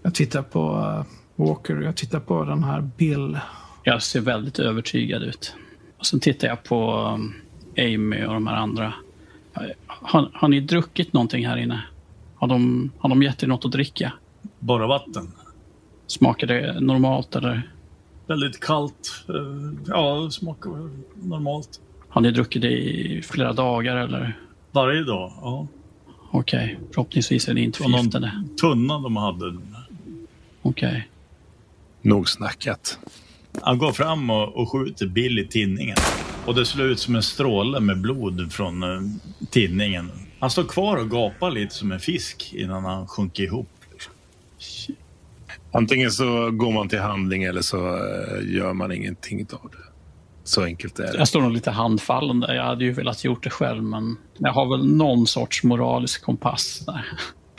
Jag 0.03 0.15
tittar 0.15 0.43
på 0.43 0.61
eh, 0.71 1.45
Walker. 1.45 1.81
Jag 1.81 1.97
tittar 1.97 2.21
på 2.21 2.45
den 2.45 2.65
här 2.65 2.81
Bill. 2.97 3.39
Jag 3.83 4.03
ser 4.03 4.21
väldigt 4.21 4.59
övertygad 4.59 5.23
ut. 5.23 5.55
Och 5.99 6.07
sen 6.07 6.21
tittar 6.21 6.49
jag 6.49 6.63
på 6.63 6.95
um, 7.15 7.35
Amy 7.79 8.25
och 8.25 8.35
de 8.35 8.47
här 8.47 8.57
andra. 8.57 8.95
Har, 9.87 10.31
har 10.35 10.49
ni 10.49 10.61
druckit 10.61 11.13
någonting 11.13 11.47
här 11.47 11.57
inne? 11.57 11.83
Har 12.37 12.49
de, 12.49 12.91
har 12.99 13.09
de 13.09 13.23
gett 13.23 13.43
er 13.43 13.47
något 13.47 13.65
att 13.65 13.73
dricka? 13.73 14.13
Bara 14.59 14.87
vatten. 14.87 15.33
Smakar 16.07 16.47
det 16.47 16.81
normalt 16.81 17.37
eller 17.37 17.71
Väldigt 18.27 18.61
kallt. 18.61 19.25
Eh, 19.29 19.73
Ja, 19.87 20.31
smakar 20.31 20.91
normalt. 21.29 21.81
har 22.09 22.21
ni 22.21 22.31
druckit 22.31 22.63
det 22.63 22.71
i 22.73 23.23
flera 23.23 23.53
dagar 23.53 23.97
eller? 23.97 24.39
Varje 24.73 25.03
dag. 25.05 25.33
Ja. 25.43 25.67
Okej, 26.31 26.79
förhoppningsvis 26.95 27.49
är 27.49 27.55
ni 27.55 27.61
inte 27.63 27.79
förgiftade. 27.83 28.45
tunna 28.61 28.99
de 28.99 29.17
hade. 29.17 29.57
Okej. 30.63 31.09
Nog 32.03 32.29
snackat. 32.29 32.99
Han 33.63 33.79
går 33.79 33.93
fram 33.93 34.31
och, 34.31 34.57
och 34.57 34.73
skjuter 34.73 35.07
Bill 35.07 35.39
i 35.39 35.47
tinningen. 35.49 35.97
Och 36.47 36.55
det 36.55 36.67
slår 36.67 36.87
ut 36.87 36.99
som 37.01 37.17
en 37.17 37.23
stråle 37.23 37.81
med 37.81 38.01
blod 38.01 38.53
från 38.53 38.83
eh, 38.83 38.89
tinningen. 39.51 40.11
Han 40.41 40.51
står 40.51 40.65
kvar 40.65 40.97
och 40.97 41.11
gapar 41.11 41.51
lite 41.51 41.75
som 41.75 41.93
en 41.93 42.01
fisk 42.01 42.53
innan 42.55 42.85
han 42.85 43.07
sjunker 43.09 43.43
ihop. 43.43 43.69
Antingen 45.77 46.11
så 46.11 46.51
går 46.51 46.73
man 46.73 46.89
till 46.89 46.99
handling 46.99 47.43
eller 47.43 47.61
så 47.61 47.97
eh, 47.97 48.55
gör 48.55 48.73
man 48.73 48.93
ingenting 48.93 49.41
av 49.41 49.71
det. 49.71 49.79
Så 50.45 50.65
enkelt 50.65 50.99
är 50.99 51.13
det. 51.13 51.19
Jag 51.19 51.29
står 51.29 51.41
nog 51.41 51.53
lite 51.53 51.71
handfallen 51.71 52.41
där. 52.41 52.55
Jag 52.55 52.65
hade 52.65 52.85
ju 52.85 52.93
velat 52.93 53.25
gjort 53.25 53.45
det 53.45 53.51
själv 53.51 53.83
men 53.83 54.17
jag 54.39 54.53
har 54.53 54.79
väl 54.79 54.97
någon 54.97 55.27
sorts 55.27 55.63
moralisk 55.65 56.23
kompass 56.23 56.83
där. 56.87 57.07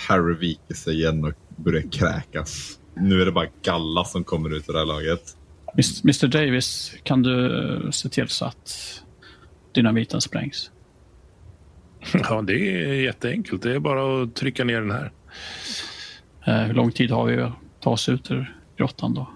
Harry 0.07 0.35
viker 0.35 0.73
sig 0.73 0.93
igen 0.93 1.25
och 1.25 1.33
börjar 1.55 1.91
kräkas. 1.91 2.79
Nu 2.95 3.21
är 3.21 3.25
det 3.25 3.31
bara 3.31 3.47
galla 3.63 4.03
som 4.03 4.23
kommer 4.23 4.55
ut 4.55 4.69
i 4.69 4.71
det 4.71 4.77
här 4.77 4.85
laget. 4.85 5.37
Mr 6.03 6.27
Davis, 6.27 6.93
kan 7.03 7.21
du 7.23 7.63
eh, 7.63 7.89
se 7.91 8.09
till 8.09 8.27
så 8.27 8.45
att 8.45 9.01
dynamiten 9.73 10.21
sprängs? 10.21 10.71
Ja, 12.13 12.41
det 12.41 12.53
är 12.53 12.93
jätteenkelt. 12.93 13.61
Det 13.61 13.75
är 13.75 13.79
bara 13.79 14.23
att 14.23 14.35
trycka 14.35 14.63
ner 14.63 14.81
den 14.81 14.91
här. 14.91 15.11
Eh, 16.47 16.55
hur 16.55 16.73
lång 16.73 16.91
tid 16.91 17.11
har 17.11 17.25
vi 17.25 17.51
ta 17.85 17.91
oss 17.91 18.09
ut 18.09 18.31
ur 18.31 18.55
grottan 18.77 19.13
då? 19.13 19.27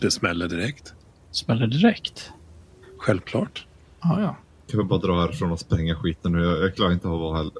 Det 0.00 0.10
smäller 0.10 0.48
direkt. 0.48 0.94
Smäller 1.30 1.66
direkt? 1.66 2.30
Självklart. 2.98 3.66
Ja, 4.02 4.20
ja. 4.20 4.36
Kan 4.70 4.78
vi 4.80 4.84
bara 4.84 4.98
dra 5.00 5.20
härifrån 5.20 5.52
och 5.52 5.60
spränga 5.60 5.94
skiten 5.96 6.32
nu? 6.32 6.44
Jag, 6.44 6.62
jag 6.62 6.74
klarar 6.76 6.92
inte 6.92 7.08
av 7.08 7.14
att 7.14 7.20
vara 7.20 7.36
här 7.42 7.50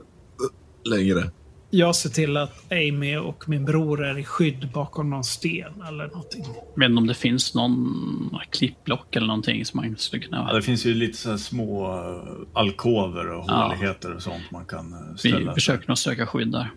längre. 0.85 1.31
Jag 1.71 1.97
ser 1.97 2.11
till 2.11 2.37
att 2.37 2.73
Amy 2.73 3.17
och 3.17 3.49
min 3.49 3.65
bror 3.65 4.05
är 4.05 4.19
i 4.19 4.25
skydd 4.25 4.69
bakom 4.75 5.11
någon 5.11 5.25
sten 5.25 5.83
eller 5.89 6.07
någonting. 6.09 6.45
Inte 6.83 6.99
om 6.99 7.07
det 7.07 7.15
finns 7.15 7.55
någon 7.55 8.39
klippblock 8.51 9.17
eller 9.17 9.27
någonting 9.27 9.65
som 9.65 9.81
man 9.81 9.97
skulle 9.97 10.23
Ja, 10.25 10.29
kunna... 10.31 10.53
det 10.53 10.63
finns 10.63 10.87
ju 10.87 10.95
lite 10.95 11.19
så 11.19 11.31
här 11.31 11.37
små 11.37 11.87
eh, 11.95 12.61
alkover 12.61 13.31
och 13.31 13.45
Ja. 13.49 13.55
håligheter 13.69 14.15
och 14.15 14.23
sånt 14.23 14.51
man 14.51 14.65
kan 14.65 14.93
eh, 14.93 14.99
Vi 15.13 15.19
ställa. 15.19 15.55
försöker 15.55 15.89
nog 15.89 15.99
söka 15.99 16.27
skydd 16.27 16.53
där. 16.53 16.71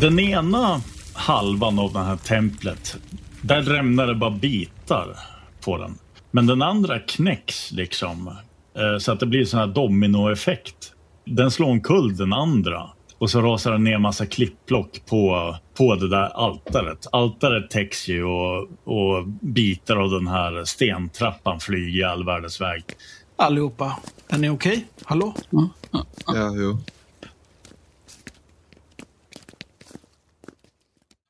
Den 0.00 0.18
ena 0.18 0.80
halvan 1.14 1.78
av 1.78 1.92
det 1.92 1.98
här 1.98 2.16
templet, 2.16 2.96
där 3.42 3.62
rämnar 3.62 4.06
det 4.06 4.14
bara 4.14 4.30
bitar 4.30 5.16
på 5.64 5.78
den. 5.78 5.98
Men 6.30 6.46
den 6.46 6.62
andra 6.62 6.98
knäcks 6.98 7.72
liksom. 7.72 8.28
eh, 8.78 8.98
Så 8.98 9.12
att 9.12 9.20
det 9.20 9.26
blir 9.26 9.44
sån 9.44 9.60
här 9.60 9.66
dominoeffekt. 9.66 10.92
Den 11.24 11.50
slår 11.50 11.66
omkull 11.68 12.16
den 12.16 12.32
andra. 12.32 12.90
Och 13.18 13.30
så 13.30 13.40
rasar 13.40 13.72
det 13.72 13.78
ner 13.78 13.98
massa 13.98 14.26
klippblock 14.26 15.02
på, 15.06 15.56
på 15.76 15.94
det 15.94 16.08
där 16.08 16.26
altaret. 16.46 17.06
Altaret 17.12 17.70
täcks 17.70 18.08
ju 18.08 18.24
och, 18.24 18.62
och 18.84 19.26
bitar 19.40 19.96
av 19.96 20.10
den 20.10 20.26
här 20.28 20.64
stentrappan 20.64 21.60
flyger 21.60 22.00
i 22.00 22.04
all 22.04 22.24
världens 22.24 22.60
väg. 22.60 22.84
Allihopa, 23.36 23.96
är 24.28 24.38
ni 24.38 24.48
okej? 24.48 24.86
Hallå? 25.04 25.34
Ja, 26.26 26.52
jo. 26.54 26.78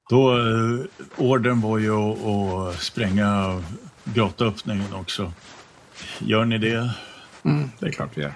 Då, 0.08 0.38
eh, 0.38 0.84
ordern 1.16 1.60
var 1.60 1.78
ju 1.78 1.90
att, 1.96 2.24
att 2.26 2.82
spränga 2.82 3.62
grottaöppningen 4.04 4.94
också. 4.94 5.32
Gör 6.18 6.44
ni 6.44 6.58
det? 6.58 6.90
Mm, 7.44 7.70
det 7.78 7.86
är 7.86 7.90
klart 7.92 8.10
vi 8.14 8.22
gör. 8.22 8.34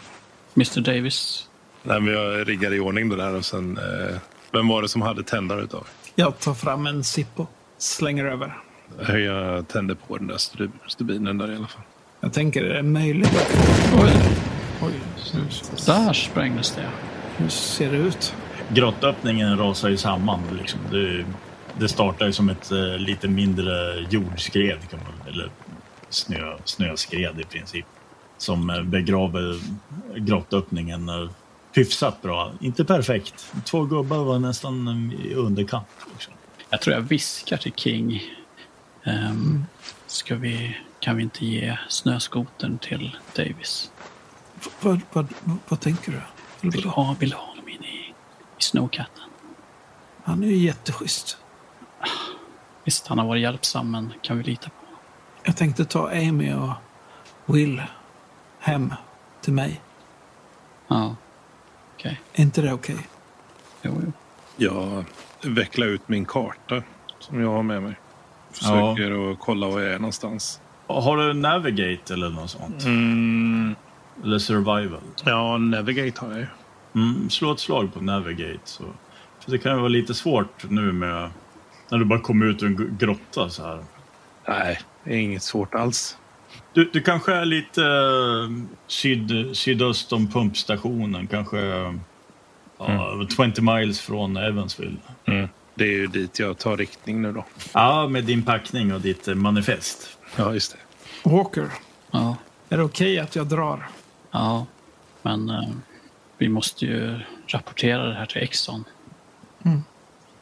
Mr 0.57 0.81
Davis, 0.81 1.47
Nej, 1.83 2.01
men 2.01 2.14
jag 2.14 2.49
riggar 2.49 2.75
i 2.75 2.81
ordning 2.81 3.09
det 3.09 3.16
där 3.16 3.35
och 3.35 3.45
sen... 3.45 3.79
Eh, 3.79 4.16
vem 4.53 4.68
var 4.68 4.83
det 4.83 4.89
som 4.89 5.03
hade 5.03 5.23
tändare 5.23 5.61
utav? 5.62 5.87
Jag 6.14 6.39
tar 6.39 6.55
fram 6.55 6.87
en 6.87 7.05
Zippo, 7.05 7.47
slänger 7.79 8.25
över. 8.25 8.59
Jag 9.18 9.68
tände 9.68 9.95
på 9.95 10.16
den 10.18 10.27
där 10.27 10.37
stub- 10.37 10.79
stubinen 10.89 11.39
där 11.39 11.53
i 11.53 11.57
alla 11.57 11.66
fall. 11.66 11.83
Jag 12.21 12.33
tänker, 12.33 12.64
är 12.64 12.75
det 12.75 12.83
möjligt. 12.83 13.47
Oj, 14.03 14.12
oj, 14.83 14.93
där 15.87 16.12
sprängdes 16.12 16.71
det. 16.71 16.89
hur 17.37 17.49
ser 17.49 17.91
det 17.93 17.97
ut? 17.97 18.35
Grottöppningen 18.68 19.59
rasar 19.59 19.89
ju 19.89 19.97
samman. 19.97 20.41
Liksom. 20.59 20.81
Det, 20.91 21.25
det 21.81 21.89
startar 21.89 22.26
ju 22.26 22.33
som 22.33 22.49
ett 22.49 22.72
eh, 22.72 22.99
lite 22.99 23.28
mindre 23.28 24.01
jordskred, 24.11 24.78
kan 24.91 25.01
man, 25.01 25.28
eller 25.28 25.51
snö, 26.09 26.57
snöskred 26.64 27.41
i 27.41 27.45
princip. 27.45 27.87
Som 28.39 28.70
eh, 28.70 28.83
begraver 28.83 29.61
grottöppningen 30.16 31.09
eh, 31.09 31.31
hyfsat 31.72 32.22
bra. 32.22 32.53
Inte 32.61 32.85
perfekt. 32.85 33.53
Två 33.64 33.85
gubbar 33.85 34.24
var 34.24 34.39
nästan 34.39 34.89
eh, 34.89 35.26
i 35.26 35.35
underkant. 35.35 35.87
Liksom. 36.12 36.33
Jag 36.70 36.81
tror 36.81 36.97
jag 36.97 37.03
viskar 37.03 37.57
till 37.57 37.72
King. 37.72 38.22
Ehm, 39.05 39.64
ska 40.07 40.35
vi, 40.37 40.76
kan 41.01 41.16
vi 41.16 41.22
inte 41.22 41.47
ge 41.47 41.76
snöskotern 41.89 42.78
till 42.78 43.16
Davis? 43.37 43.91
Vad, 44.81 45.01
vad, 45.12 45.26
vad 45.68 45.81
tänker 45.81 46.12
du? 46.12 46.20
Vill 46.68 46.85
ha, 46.85 47.16
vill 47.20 47.33
ha 47.33 47.47
honom 47.47 47.68
in 47.68 47.85
i, 47.85 48.14
i 48.59 48.62
Snowcatten? 48.62 49.24
Han 50.24 50.45
är 50.45 50.49
ju 50.49 50.57
jätteschysst. 50.57 51.39
Visst, 52.85 53.07
han 53.07 53.19
har 53.19 53.27
varit 53.27 53.43
hjälpsam, 53.43 53.91
men 53.91 54.13
kan 54.23 54.39
vi 54.39 54.45
lita 54.45 54.69
på? 54.69 54.75
Jag 55.43 55.57
tänkte 55.57 55.85
ta 55.85 56.11
Amy 56.11 56.53
och 56.55 56.71
Will 57.55 57.83
hem 58.59 58.95
till 59.41 59.53
mig. 59.53 59.81
Ja, 60.89 61.17
okej. 61.95 62.21
Är 62.33 62.43
inte 62.43 62.63
det 62.63 62.73
okej? 62.73 63.07
Jo, 63.83 64.03
jo. 64.05 64.13
Jag 64.57 65.05
vecklar 65.51 65.87
ut 65.87 66.09
min 66.09 66.25
karta 66.25 66.83
som 67.19 67.41
jag 67.41 67.51
har 67.51 67.63
med 67.63 67.83
mig. 67.83 67.95
Försöker 68.53 69.33
att 69.33 69.39
kolla 69.41 69.67
var 69.69 69.81
jag 69.81 69.93
är 69.95 69.99
någonstans. 69.99 70.61
Har 70.87 71.17
du 71.17 71.33
Navigate 71.35 72.15
eller 72.15 72.29
något 72.31 72.51
sånt? 72.51 72.85
Mm, 72.85 73.75
Eller 74.25 74.39
Survival? 74.39 75.01
ja, 75.25 75.59
Navigate 75.59 76.21
har 76.21 76.31
jag 76.31 76.39
ju. 76.41 76.47
Mm, 76.95 77.31
slå 77.31 77.53
ett 77.53 77.61
slag 77.61 77.95
på 77.95 78.01
Navigate. 78.01 78.59
Så. 78.65 78.85
För 79.41 79.51
det 79.51 79.59
kan 79.59 79.73
ju 79.73 79.79
vara 79.79 79.89
lite 79.89 80.15
svårt 80.15 80.71
nu 80.71 80.93
med 80.93 81.31
när 81.91 81.99
du 81.99 82.05
bara 82.05 82.20
kommer 82.20 82.47
ut 82.47 82.62
ur 82.62 82.66
en 82.66 82.97
grotta 83.01 83.49
så 83.51 83.62
här. 83.64 83.84
Nej, 84.49 84.80
det 85.05 85.11
är 85.11 85.18
inget 85.18 85.43
svårt 85.43 85.74
alls. 85.74 86.16
Du, 86.72 86.91
du 86.93 87.03
kanske 87.03 87.34
är 87.34 87.45
lite 87.45 87.82
eh, 87.84 88.66
syd, 88.86 89.57
sydöst 89.57 90.12
om 90.12 90.28
pumpstationen, 90.28 91.26
kanske 91.26 91.59
ja, 92.78 93.24
20 93.36 93.61
miles 93.62 94.01
från 94.01 94.36
Evansville. 94.36 94.97
Mm. 95.24 95.49
Det 95.74 95.84
är 95.84 95.93
ju 95.93 96.07
dit 96.07 96.38
jag 96.38 96.59
tar 96.59 96.76
riktning 96.76 97.22
nu 97.22 97.32
då. 97.32 97.45
Ja, 97.74 98.09
med 98.09 98.24
din 98.24 98.43
packning 98.43 98.95
och 98.95 99.01
ditt 99.01 99.28
eh, 99.28 99.34
manifest. 99.34 100.18
Ja, 100.36 100.55
just 100.55 100.72
det. 100.72 101.30
Walker, 101.30 101.68
Ja, 102.11 102.36
är 102.68 102.76
det 102.76 102.82
okej 102.82 103.18
att 103.18 103.36
jag 103.36 103.47
drar? 103.47 103.88
ja. 104.30 104.66
Men 105.22 105.51
eh, 105.51 105.68
vi 106.38 106.49
måste 106.49 106.84
ju 106.86 107.20
rapportera 107.47 108.07
det 108.07 108.14
här 108.14 108.26
till 108.26 108.43
Exxon. 108.43 108.84
Mm. 109.64 109.82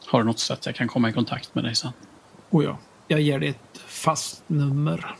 Har 0.09 0.19
du 0.19 0.25
något 0.25 0.39
sätt 0.39 0.65
jag 0.65 0.75
kan 0.75 0.87
komma 0.87 1.09
i 1.09 1.13
kontakt 1.13 1.55
med 1.55 1.63
dig 1.63 1.75
sen? 1.75 1.91
Oh 2.49 2.63
ja, 2.63 2.77
jag 3.07 3.21
ger 3.21 3.39
dig 3.39 3.49
ett 3.49 3.77
fast 3.77 4.43
nummer 4.47 5.15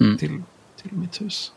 Mm. 0.00 0.18
till, 0.18 0.42
till 0.82 0.92
mitt 0.92 1.20
hus. 1.20 1.52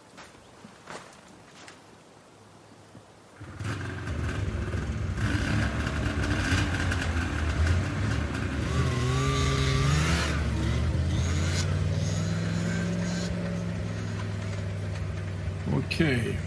Okej. 15.77 16.37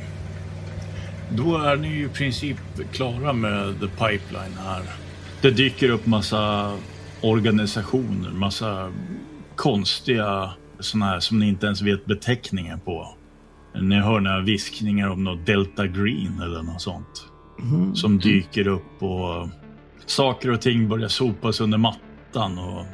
Då 1.31 1.59
är 1.59 1.77
ni 1.77 2.03
i 2.03 2.09
princip 2.09 2.57
klara 2.93 3.33
med 3.33 3.81
the 3.81 3.87
pipeline 3.89 4.57
här. 4.65 4.83
Det 5.45 5.51
dyker 5.51 5.91
upp 5.91 6.07
massa 6.07 6.73
organisationer, 7.21 8.31
massa 8.31 8.93
konstiga 9.57 10.51
sådana 10.81 11.07
här 11.07 11.21
som 11.21 11.39
ni 11.39 11.49
inte 11.49 11.67
ens 11.67 11.83
vet 11.83 12.07
beteckningen 12.07 12.81
på. 12.81 13.15
Ni 13.81 14.01
hör 14.01 14.21
några 14.21 14.41
viskningar 14.41 15.09
om 15.09 15.25
något 15.25 15.47
Delta 15.47 15.87
Green 15.87 16.41
eller 16.43 16.63
något 16.63 16.81
sånt. 16.81 17.27
Som 17.95 18.19
dyker 18.19 18.67
upp 18.67 19.03
och 19.03 19.49
saker 20.07 20.51
och 20.51 20.61
ting 20.61 20.89
börjar 20.89 21.09
sopas 21.09 21.61
under 21.61 21.79
mattan. 21.79 22.59
Och 22.59 22.85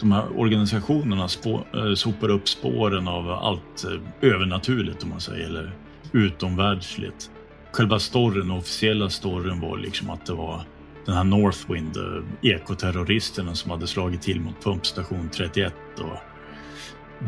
de 0.00 0.12
här 0.12 0.38
organisationerna 0.40 1.28
spå, 1.28 1.64
eh, 1.74 1.94
sopar 1.94 2.28
upp 2.28 2.48
spåren 2.48 3.08
av 3.08 3.30
allt 3.30 3.84
eh, 3.84 4.30
övernaturligt 4.30 5.02
om 5.02 5.08
man 5.08 5.20
säger, 5.20 5.46
eller 5.46 5.72
utomvärldsligt. 6.12 7.30
Själva 7.72 7.98
storyn, 7.98 8.50
officiella 8.50 9.10
storyn 9.10 9.60
var 9.60 9.78
liksom 9.78 10.10
att 10.10 10.26
det 10.26 10.34
var 10.34 10.62
den 11.06 11.14
här 11.14 11.24
Northwind, 11.24 11.96
eh, 11.96 12.50
ekoterroristerna 12.52 13.54
som 13.54 13.70
hade 13.70 13.86
slagit 13.86 14.22
till 14.22 14.40
mot 14.40 14.64
pumpstation 14.64 15.28
31 15.28 15.74
och 15.98 16.18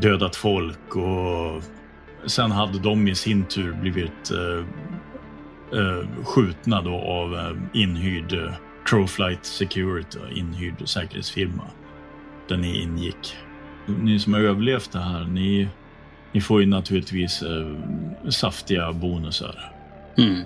dödat 0.03 0.37
folk 0.37 0.97
och 0.97 1.63
sen 2.27 2.51
hade 2.51 2.79
de 2.79 3.09
i 3.09 3.15
sin 3.15 3.45
tur 3.45 3.73
blivit 3.73 4.31
eh, 4.31 4.67
eh, 5.81 6.25
skjutna 6.25 6.83
då 6.83 6.95
av 6.95 7.35
eh, 7.35 7.81
inhyrd 7.83 8.33
eh, 8.33 8.39
Crowflight 8.39 9.43
Troflight 9.43 9.45
Security, 9.45 10.19
inhyrd 10.35 10.89
säkerhetsfirma 10.89 11.65
där 12.49 12.57
ni 12.57 12.83
ingick. 12.83 13.37
Ni 13.87 14.19
som 14.19 14.35
har 14.35 14.41
överlevt 14.41 14.93
det 14.93 14.99
här, 14.99 15.25
ni, 15.25 15.69
ni 16.33 16.41
får 16.41 16.61
ju 16.61 16.67
naturligtvis 16.67 17.43
eh, 17.43 18.31
saftiga 18.31 18.93
bonusar. 18.93 19.73
Mm. 20.19 20.45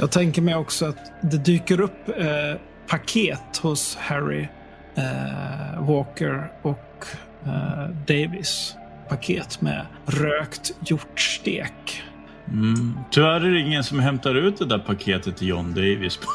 Jag 0.00 0.10
tänker 0.10 0.42
mig 0.42 0.54
också 0.54 0.86
att 0.86 1.12
det 1.22 1.38
dyker 1.38 1.80
upp 1.80 2.08
eh, 2.08 2.60
paket 2.88 3.56
hos 3.62 3.96
Harry, 3.96 4.48
eh, 4.94 5.86
Walker 5.88 6.52
och 6.62 7.04
eh, 7.46 7.88
Davis. 8.06 8.74
Paket 9.08 9.60
med 9.60 9.86
rökt 10.06 10.72
hjortstek. 10.86 12.02
Mm. 12.48 12.98
Tyvärr 13.10 13.40
är 13.40 13.50
det 13.50 13.60
ingen 13.60 13.84
som 13.84 13.98
hämtar 13.98 14.34
ut 14.34 14.58
det 14.58 14.64
där 14.64 14.78
paketet 14.78 15.36
till 15.36 15.48
John 15.48 15.74
Davis 15.74 16.16
på, 16.16 16.26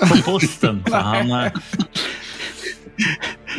på, 0.00 0.08
på 0.08 0.22
posten. 0.22 0.84
för 0.84 0.96
han 0.96 1.30
är 1.30 1.52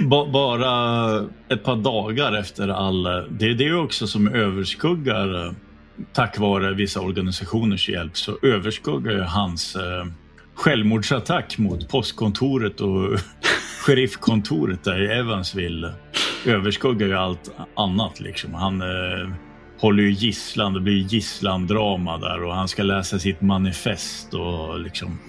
ba, 0.01 0.31
bara 0.31 1.29
ett 1.49 1.63
par 1.63 1.75
dagar 1.75 2.39
efter 2.39 2.67
all... 2.67 3.03
Det 3.29 3.45
är 3.45 3.53
det 3.53 3.73
också 3.73 4.07
som 4.07 4.27
överskuggar, 4.27 5.45
eh, 5.45 5.51
tack 6.13 6.39
vare 6.39 6.73
vissa 6.73 7.01
organisationers 7.01 7.89
hjälp, 7.89 8.17
så 8.17 8.37
överskuggar 8.41 9.11
ju 9.11 9.21
hans 9.21 9.75
eh, 9.75 10.05
självmordsattack 10.55 11.57
mot 11.57 11.89
postkontoret 11.89 12.81
och 12.81 13.19
sheriffkontoret 13.85 14.83
där 14.83 15.01
i 15.01 15.19
Evansville 15.19 15.93
överskuggar 16.45 17.07
ju 17.07 17.15
allt 17.15 17.51
annat. 17.75 18.19
Liksom. 18.19 18.53
Han 18.53 18.81
eh, 18.81 19.29
håller 19.79 20.03
ju 20.03 20.11
gisslan, 20.11 20.73
det 20.73 20.79
blir 20.79 20.93
gisslandrama 20.93 22.17
där 22.17 22.43
och 22.43 22.55
han 22.55 22.67
ska 22.67 22.83
läsa 22.83 23.19
sitt 23.19 23.41
manifest 23.41 24.33
och 24.33 24.79
liksom 24.79 25.19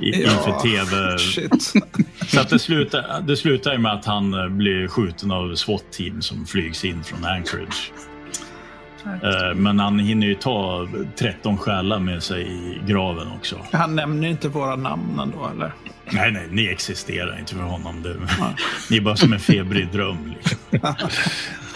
i, 0.00 0.22
inför 0.22 0.60
tv. 0.60 1.18
Shit. 1.18 1.74
Så 2.28 2.40
att 2.40 2.48
det 2.48 2.58
slutar, 2.58 3.20
det 3.26 3.36
slutar 3.36 3.72
ju 3.72 3.78
med 3.78 3.92
att 3.92 4.04
han 4.04 4.34
eh, 4.34 4.48
blir 4.48 4.88
skjuten 4.88 5.30
av 5.30 5.54
SWAT-team 5.54 6.22
som 6.22 6.46
flygs 6.46 6.84
in 6.84 7.04
från 7.04 7.24
Anchorage. 7.24 7.92
Eh, 9.22 9.54
Men 9.54 9.78
han 9.78 9.98
hinner 9.98 10.26
ju 10.26 10.34
ta 10.34 10.88
13 11.16 11.58
själar 11.58 11.98
med 11.98 12.22
sig 12.22 12.42
i 12.42 12.80
graven 12.86 13.26
också. 13.38 13.56
Han 13.72 13.96
nämner 13.96 14.28
inte 14.28 14.48
våra 14.48 14.76
namn 14.76 15.20
ändå, 15.20 15.50
eller? 15.54 15.72
Nej, 16.10 16.32
nej, 16.32 16.46
ni 16.50 16.68
existerar 16.68 17.38
inte 17.38 17.54
för 17.54 17.62
honom. 17.62 18.02
Det, 18.02 18.16
ni 18.90 18.96
är 18.96 19.00
bara 19.00 19.16
som 19.16 19.32
en 19.32 19.40
febrig 19.40 19.92
dröm. 19.92 20.34
Liksom. 20.34 20.58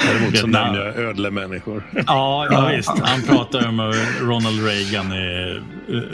Däremot 0.06 0.38
så 0.38 0.46
nämnde 0.46 0.84
jag 0.84 0.96
ödlemänniskor. 0.96 1.82
Ja, 2.06 2.46
ja 2.50 2.66
visst. 2.76 2.98
Han 3.02 3.22
pratar 3.22 3.68
om 3.68 3.92
Ronald 4.20 4.64
Reagan 4.66 5.12
är 5.12 5.62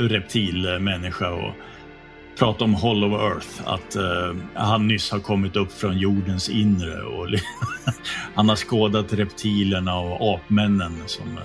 reptilmänniska 0.08 1.30
och 1.30 1.54
Prata 2.39 2.64
om 2.64 2.74
Hollow 2.74 3.12
Earth. 3.12 3.49
Att 3.64 3.97
uh, 3.97 4.36
han 4.55 4.86
nyss 4.86 5.11
har 5.11 5.18
kommit 5.18 5.57
upp 5.57 5.72
från 5.72 5.99
jordens 5.99 6.49
inre 6.49 7.03
och 7.03 7.26
han 8.34 8.49
har 8.49 8.57
skådat 8.57 9.12
reptilerna 9.12 9.99
och 9.99 10.34
apmännen 10.34 11.03
som 11.07 11.39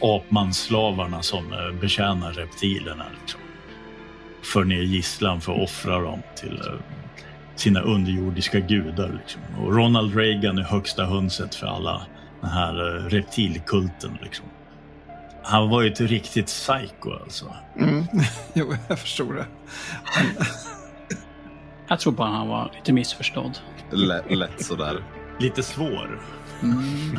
apmansslavarna 0.00 1.22
som 1.22 1.52
uh, 1.52 1.80
betjänar 1.80 2.32
reptilerna. 2.32 3.04
Liksom. 3.20 3.40
För 4.42 4.64
ner 4.64 4.82
gisslan 4.82 5.40
för 5.40 5.52
att 5.52 5.62
offra 5.62 6.00
dem 6.00 6.22
till 6.36 6.52
uh, 6.52 6.80
sina 7.56 7.80
underjordiska 7.80 8.60
gudar. 8.60 9.20
Liksom. 9.20 9.42
Och 9.58 9.76
Ronald 9.76 10.16
Reagan 10.16 10.58
är 10.58 10.62
högsta 10.62 11.04
hönset 11.04 11.54
för 11.54 11.66
alla 11.66 12.02
den 12.40 12.50
här 12.50 12.74
reptilkulten. 13.08 14.18
Liksom. 14.22 14.46
Han 15.42 15.68
var 15.68 15.82
ju 15.82 15.92
ett 15.92 16.00
riktigt 16.00 16.46
psycho 16.46 17.12
alltså. 17.24 17.54
Mm. 17.78 18.04
Jo, 18.54 18.74
jag 18.88 18.98
förstår 18.98 19.34
det. 19.34 19.46
Jag 21.88 22.00
tror 22.00 22.12
bara 22.12 22.28
han 22.28 22.48
var 22.48 22.72
lite 22.74 22.92
missförstådd. 22.92 23.58
Lätt, 23.90 24.30
lätt 24.30 24.64
sådär. 24.64 25.04
Lite 25.38 25.62
svår. 25.62 26.20
Mm. 26.62 27.18